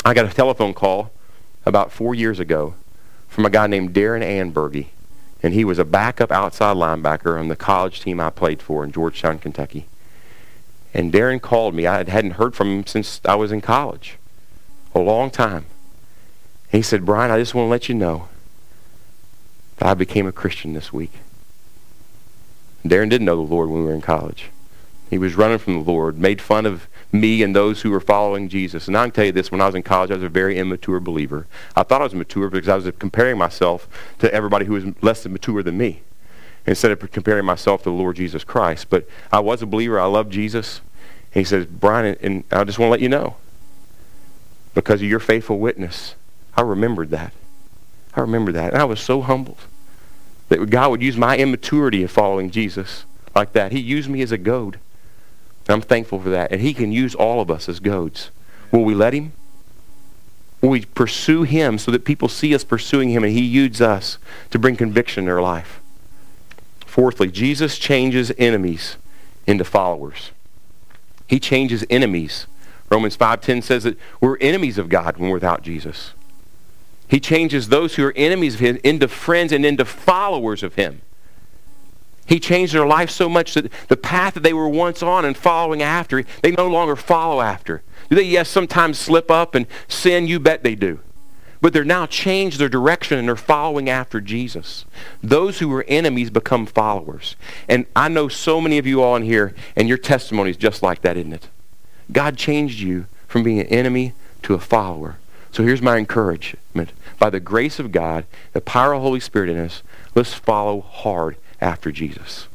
I 0.05 0.13
got 0.13 0.27
a 0.27 0.33
telephone 0.35 0.75
call 0.75 1.11
about 1.65 1.91
four 1.91 2.13
years 2.13 2.39
ago 2.39 2.75
from 3.27 3.43
a 3.43 3.49
guy 3.49 3.65
named 3.65 3.95
Darren 3.95 4.21
Anbergy, 4.21 4.89
and 5.41 5.55
he 5.55 5.65
was 5.65 5.79
a 5.79 5.83
backup 5.83 6.31
outside 6.31 6.77
linebacker 6.77 7.39
on 7.39 7.47
the 7.47 7.55
college 7.55 7.99
team 7.99 8.19
I 8.19 8.29
played 8.29 8.61
for 8.61 8.83
in 8.83 8.91
Georgetown, 8.91 9.39
Kentucky. 9.39 9.87
And 10.93 11.11
Darren 11.11 11.41
called 11.41 11.73
me. 11.73 11.87
I 11.87 12.07
hadn't 12.07 12.35
heard 12.35 12.53
from 12.53 12.67
him 12.67 12.85
since 12.85 13.19
I 13.25 13.33
was 13.33 13.51
in 13.51 13.61
college, 13.61 14.17
a 14.93 14.99
long 14.99 15.31
time. 15.31 15.65
he 16.71 16.83
said, 16.83 17.03
Brian, 17.03 17.31
I 17.31 17.39
just 17.39 17.55
want 17.55 17.65
to 17.65 17.71
let 17.71 17.89
you 17.89 17.95
know 17.95 18.27
that 19.81 19.87
I 19.87 19.93
became 19.95 20.27
a 20.27 20.31
Christian 20.31 20.73
this 20.73 20.93
week. 20.93 21.11
Darren 22.85 23.09
didn't 23.09 23.25
know 23.25 23.35
the 23.35 23.41
Lord 23.41 23.67
when 23.67 23.79
we 23.79 23.87
were 23.87 23.95
in 23.95 24.01
college. 24.01 24.51
He 25.09 25.17
was 25.17 25.33
running 25.33 25.57
from 25.57 25.73
the 25.83 25.91
Lord, 25.91 26.19
made 26.19 26.39
fun 26.39 26.67
of 26.67 26.87
me 27.11 27.41
and 27.41 27.55
those 27.55 27.81
who 27.81 27.89
were 27.89 27.99
following 27.99 28.47
Jesus. 28.47 28.87
And 28.87 28.95
I 28.95 29.05
can 29.05 29.11
tell 29.11 29.25
you 29.25 29.31
this, 29.31 29.51
when 29.51 29.59
I 29.59 29.65
was 29.65 29.73
in 29.73 29.81
college, 29.81 30.11
I 30.11 30.13
was 30.13 30.23
a 30.23 30.29
very 30.29 30.59
immature 30.59 30.99
believer. 30.99 31.47
I 31.75 31.81
thought 31.81 32.01
I 32.01 32.03
was 32.03 32.13
mature 32.13 32.47
because 32.47 32.69
I 32.69 32.75
was 32.75 32.93
comparing 32.99 33.39
myself 33.39 33.87
to 34.19 34.31
everybody 34.31 34.65
who 34.65 34.73
was 34.73 34.85
less 35.01 35.25
mature 35.25 35.63
than 35.63 35.79
me 35.79 36.01
instead 36.67 36.91
of 36.91 37.11
comparing 37.11 37.45
myself 37.45 37.81
to 37.81 37.89
the 37.89 37.95
Lord 37.95 38.17
Jesus 38.17 38.43
Christ. 38.43 38.87
But 38.87 39.09
I 39.31 39.39
was 39.39 39.63
a 39.63 39.65
believer. 39.65 39.99
I 39.99 40.05
loved 40.05 40.31
Jesus. 40.31 40.81
And 41.33 41.41
he 41.41 41.43
says, 41.43 41.65
Brian, 41.65 42.15
and 42.21 42.43
I 42.51 42.65
just 42.65 42.77
want 42.77 42.89
to 42.89 42.91
let 42.91 43.01
you 43.01 43.09
know, 43.09 43.37
because 44.75 45.01
of 45.01 45.07
your 45.07 45.19
faithful 45.19 45.57
witness, 45.57 46.13
I 46.55 46.61
remembered 46.61 47.09
that. 47.09 47.33
I 48.13 48.19
remember 48.19 48.51
that. 48.51 48.73
And 48.73 48.81
I 48.81 48.85
was 48.85 48.99
so 48.99 49.21
humbled 49.21 49.57
that 50.51 50.69
God 50.69 50.91
would 50.91 51.01
use 51.01 51.15
my 51.15 51.37
immaturity 51.37 52.01
in 52.01 52.09
following 52.09 52.51
Jesus 52.51 53.05
like 53.33 53.53
that. 53.53 53.71
He 53.71 53.79
used 53.79 54.09
me 54.09 54.21
as 54.21 54.33
a 54.33 54.37
goad. 54.37 54.79
I'm 55.69 55.79
thankful 55.81 56.19
for 56.19 56.29
that. 56.29 56.51
And 56.51 56.59
he 56.59 56.73
can 56.73 56.91
use 56.91 57.15
all 57.15 57.39
of 57.39 57.49
us 57.49 57.69
as 57.69 57.79
goads. 57.79 58.31
Will 58.69 58.83
we 58.83 58.93
let 58.93 59.13
him? 59.13 59.31
Will 60.59 60.71
we 60.71 60.83
pursue 60.83 61.43
him 61.43 61.77
so 61.77 61.89
that 61.91 62.03
people 62.03 62.27
see 62.27 62.53
us 62.53 62.65
pursuing 62.65 63.11
him 63.11 63.23
and 63.23 63.31
he 63.31 63.45
uses 63.45 63.81
us 63.81 64.17
to 64.49 64.59
bring 64.59 64.75
conviction 64.75 65.21
in 65.21 65.27
their 65.27 65.41
life? 65.41 65.79
Fourthly, 66.85 67.31
Jesus 67.31 67.77
changes 67.77 68.33
enemies 68.37 68.97
into 69.47 69.63
followers. 69.63 70.31
He 71.29 71.39
changes 71.39 71.85
enemies. 71.89 72.45
Romans 72.89 73.15
5.10 73.15 73.63
says 73.63 73.85
that 73.85 73.97
we're 74.19 74.37
enemies 74.39 74.77
of 74.77 74.89
God 74.89 75.15
when 75.15 75.29
we're 75.29 75.35
without 75.35 75.61
Jesus. 75.61 76.11
He 77.11 77.19
changes 77.19 77.67
those 77.67 77.95
who 77.95 78.05
are 78.05 78.13
enemies 78.15 78.53
of 78.53 78.61
him 78.61 78.79
into 78.85 79.09
friends 79.09 79.51
and 79.51 79.65
into 79.65 79.83
followers 79.83 80.63
of 80.63 80.75
him. 80.75 81.01
He 82.25 82.39
changed 82.39 82.73
their 82.73 82.87
life 82.87 83.09
so 83.09 83.27
much 83.27 83.53
that 83.53 83.69
the 83.89 83.97
path 83.97 84.35
that 84.35 84.43
they 84.43 84.53
were 84.53 84.69
once 84.69 85.03
on 85.03 85.25
and 85.25 85.35
following 85.35 85.81
after, 85.81 86.23
they 86.41 86.51
no 86.51 86.69
longer 86.69 86.95
follow 86.95 87.41
after. 87.41 87.83
Do 88.09 88.15
they, 88.15 88.23
yes, 88.23 88.47
sometimes 88.47 88.97
slip 88.97 89.29
up 89.29 89.55
and 89.55 89.67
sin? 89.89 90.25
You 90.25 90.39
bet 90.39 90.63
they 90.63 90.73
do. 90.73 91.01
But 91.59 91.73
they're 91.73 91.83
now 91.83 92.05
changed 92.05 92.59
their 92.59 92.69
direction 92.69 93.19
and 93.19 93.27
they're 93.27 93.35
following 93.35 93.89
after 93.89 94.21
Jesus. 94.21 94.85
Those 95.21 95.59
who 95.59 95.67
were 95.67 95.83
enemies 95.89 96.29
become 96.29 96.65
followers. 96.65 97.35
And 97.67 97.87
I 97.93 98.07
know 98.07 98.29
so 98.29 98.61
many 98.61 98.77
of 98.77 98.87
you 98.87 99.03
all 99.03 99.17
in 99.17 99.23
here, 99.23 99.53
and 99.75 99.89
your 99.89 99.97
testimony 99.97 100.51
is 100.51 100.57
just 100.57 100.81
like 100.81 101.01
that, 101.01 101.17
isn't 101.17 101.33
it? 101.33 101.49
God 102.09 102.37
changed 102.37 102.79
you 102.79 103.07
from 103.27 103.43
being 103.43 103.59
an 103.59 103.67
enemy 103.67 104.13
to 104.43 104.53
a 104.53 104.59
follower. 104.59 105.17
So 105.51 105.63
here's 105.63 105.81
my 105.81 105.97
encouragement. 105.97 106.93
By 107.21 107.29
the 107.29 107.39
grace 107.39 107.77
of 107.77 107.91
God, 107.91 108.25
the 108.53 108.61
power 108.61 108.93
of 108.93 109.01
the 109.01 109.07
Holy 109.07 109.19
Spirit 109.19 109.51
in 109.51 109.59
us, 109.59 109.83
let's 110.15 110.33
follow 110.33 110.81
hard 110.81 111.37
after 111.61 111.91
Jesus. 111.91 112.47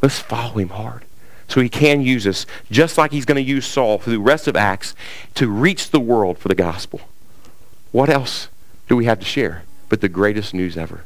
Let's 0.00 0.20
follow 0.20 0.60
him 0.60 0.68
hard. 0.68 1.04
So 1.48 1.60
he 1.60 1.68
can 1.68 2.00
use 2.00 2.24
us, 2.24 2.46
just 2.70 2.96
like 2.96 3.10
he's 3.10 3.24
going 3.24 3.44
to 3.44 3.50
use 3.50 3.66
Saul 3.66 3.98
for 3.98 4.10
the 4.10 4.20
rest 4.20 4.46
of 4.46 4.54
Acts, 4.54 4.94
to 5.34 5.48
reach 5.48 5.90
the 5.90 5.98
world 5.98 6.38
for 6.38 6.46
the 6.46 6.54
gospel. 6.54 7.00
What 7.90 8.08
else 8.08 8.46
do 8.88 8.94
we 8.94 9.06
have 9.06 9.18
to 9.18 9.26
share 9.26 9.64
but 9.88 10.00
the 10.00 10.08
greatest 10.08 10.54
news 10.54 10.76
ever? 10.76 11.04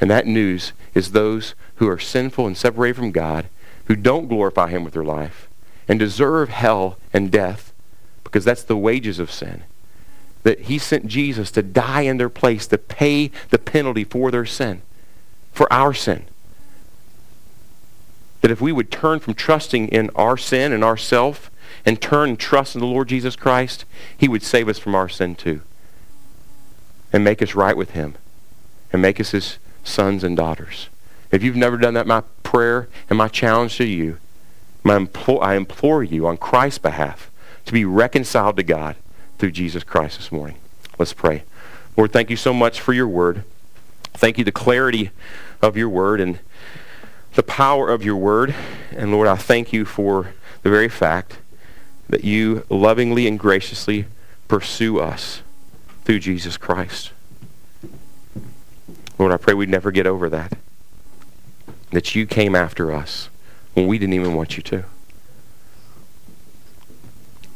And 0.00 0.08
that 0.08 0.24
news 0.24 0.72
is 0.94 1.10
those 1.10 1.56
who 1.76 1.88
are 1.88 1.98
sinful 1.98 2.46
and 2.46 2.56
separated 2.56 2.94
from 2.94 3.10
God, 3.10 3.48
who 3.86 3.96
don't 3.96 4.28
glorify 4.28 4.70
him 4.70 4.84
with 4.84 4.94
their 4.94 5.02
life, 5.02 5.48
and 5.88 5.98
deserve 5.98 6.48
hell 6.50 6.96
and 7.12 7.32
death, 7.32 7.72
because 8.22 8.44
that's 8.44 8.62
the 8.62 8.76
wages 8.76 9.18
of 9.18 9.32
sin. 9.32 9.64
That 10.44 10.60
he 10.60 10.78
sent 10.78 11.06
Jesus 11.06 11.50
to 11.50 11.62
die 11.62 12.02
in 12.02 12.16
their 12.16 12.28
place, 12.28 12.66
to 12.68 12.78
pay 12.78 13.30
the 13.50 13.58
penalty 13.58 14.04
for 14.04 14.30
their 14.30 14.46
sin, 14.46 14.80
for 15.52 15.70
our 15.72 15.92
sin 15.92 16.26
that 18.44 18.50
if 18.50 18.60
we 18.60 18.72
would 18.72 18.90
turn 18.90 19.20
from 19.20 19.32
trusting 19.32 19.88
in 19.88 20.10
our 20.14 20.36
sin 20.36 20.70
and 20.70 20.84
ourself 20.84 21.50
and 21.86 21.98
turn 21.98 22.28
and 22.28 22.38
trust 22.38 22.74
in 22.74 22.80
the 22.82 22.86
Lord 22.86 23.08
Jesus 23.08 23.36
Christ, 23.36 23.86
he 24.18 24.28
would 24.28 24.42
save 24.42 24.68
us 24.68 24.78
from 24.78 24.94
our 24.94 25.08
sin 25.08 25.34
too 25.34 25.62
and 27.10 27.24
make 27.24 27.40
us 27.40 27.54
right 27.54 27.74
with 27.74 27.92
him 27.92 28.16
and 28.92 29.00
make 29.00 29.18
us 29.18 29.30
his 29.30 29.56
sons 29.82 30.22
and 30.22 30.36
daughters. 30.36 30.90
If 31.30 31.42
you've 31.42 31.56
never 31.56 31.78
done 31.78 31.94
that, 31.94 32.06
my 32.06 32.22
prayer 32.42 32.86
and 33.08 33.16
my 33.16 33.28
challenge 33.28 33.78
to 33.78 33.86
you, 33.86 34.18
my 34.82 35.08
I 35.40 35.54
implore 35.54 36.04
you 36.04 36.26
on 36.26 36.36
Christ's 36.36 36.80
behalf 36.80 37.30
to 37.64 37.72
be 37.72 37.86
reconciled 37.86 38.56
to 38.56 38.62
God 38.62 38.96
through 39.38 39.52
Jesus 39.52 39.84
Christ 39.84 40.18
this 40.18 40.32
morning. 40.32 40.56
Let's 40.98 41.12
pray. 41.12 41.44
Lord, 41.96 42.12
thank 42.12 42.30
you 42.30 42.36
so 42.36 42.52
much 42.52 42.80
for 42.80 42.92
your 42.92 43.08
word. 43.08 43.44
Thank 44.14 44.38
you 44.38 44.44
the 44.44 44.52
clarity 44.52 45.10
of 45.60 45.76
your 45.76 45.88
word 45.88 46.20
and 46.20 46.38
the 47.34 47.42
power 47.42 47.90
of 47.90 48.04
your 48.04 48.16
word. 48.16 48.54
And 48.92 49.12
Lord, 49.12 49.28
I 49.28 49.36
thank 49.36 49.72
you 49.72 49.84
for 49.84 50.32
the 50.62 50.70
very 50.70 50.88
fact 50.88 51.38
that 52.08 52.24
you 52.24 52.64
lovingly 52.68 53.26
and 53.26 53.38
graciously 53.38 54.06
pursue 54.48 55.00
us 55.00 55.42
through 56.04 56.20
Jesus 56.20 56.56
Christ. 56.56 57.10
Lord, 59.18 59.32
I 59.32 59.36
pray 59.36 59.54
we'd 59.54 59.68
never 59.68 59.90
get 59.90 60.06
over 60.06 60.28
that. 60.28 60.56
That 61.90 62.14
you 62.14 62.26
came 62.26 62.54
after 62.54 62.92
us 62.92 63.28
when 63.74 63.86
we 63.86 63.98
didn't 63.98 64.14
even 64.14 64.34
want 64.34 64.56
you 64.56 64.62
to. 64.64 64.84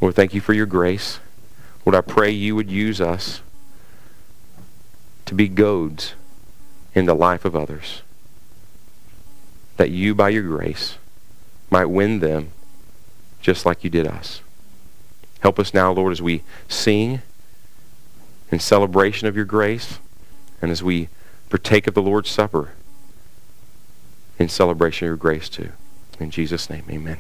Lord, 0.01 0.15
thank 0.15 0.33
you 0.33 0.41
for 0.41 0.53
your 0.53 0.67
grace. 0.67 1.19
Lord, 1.89 1.97
I 1.97 2.13
pray 2.13 2.31
you 2.31 2.55
would 2.55 2.71
use 2.71 3.01
us 3.01 3.41
to 5.25 5.35
be 5.35 5.49
goads 5.49 6.13
in 6.95 7.07
the 7.07 7.15
life 7.15 7.47
of 7.47 7.57
others 7.57 8.03
that 9.79 9.89
you, 9.89 10.15
by 10.15 10.29
your 10.29 10.43
grace, 10.43 10.99
might 11.71 11.87
win 11.87 12.19
them 12.19 12.51
just 13.41 13.65
like 13.65 13.85
you 13.85 13.89
did 13.89 14.07
us. 14.07 14.43
Help 15.41 15.59
us 15.59 15.73
now, 15.73 15.91
Lord, 15.91 16.13
as 16.13 16.21
we 16.21 16.43
sing 16.69 17.23
in 18.53 18.59
celebration 18.59 19.27
of 19.27 19.35
your 19.35 19.47
grace 19.47 19.99
and 20.61 20.71
as 20.71 20.83
we 20.83 21.09
partake 21.49 21.87
of 21.87 21.95
the 21.95 22.03
Lord's 22.03 22.29
Supper 22.29 22.73
in 24.39 24.51
celebration 24.51 25.07
of 25.07 25.09
your 25.09 25.17
grace 25.17 25.49
too. 25.49 25.73
In 26.21 26.31
Jesus' 26.31 26.69
name, 26.69 26.85
amen. 26.91 27.17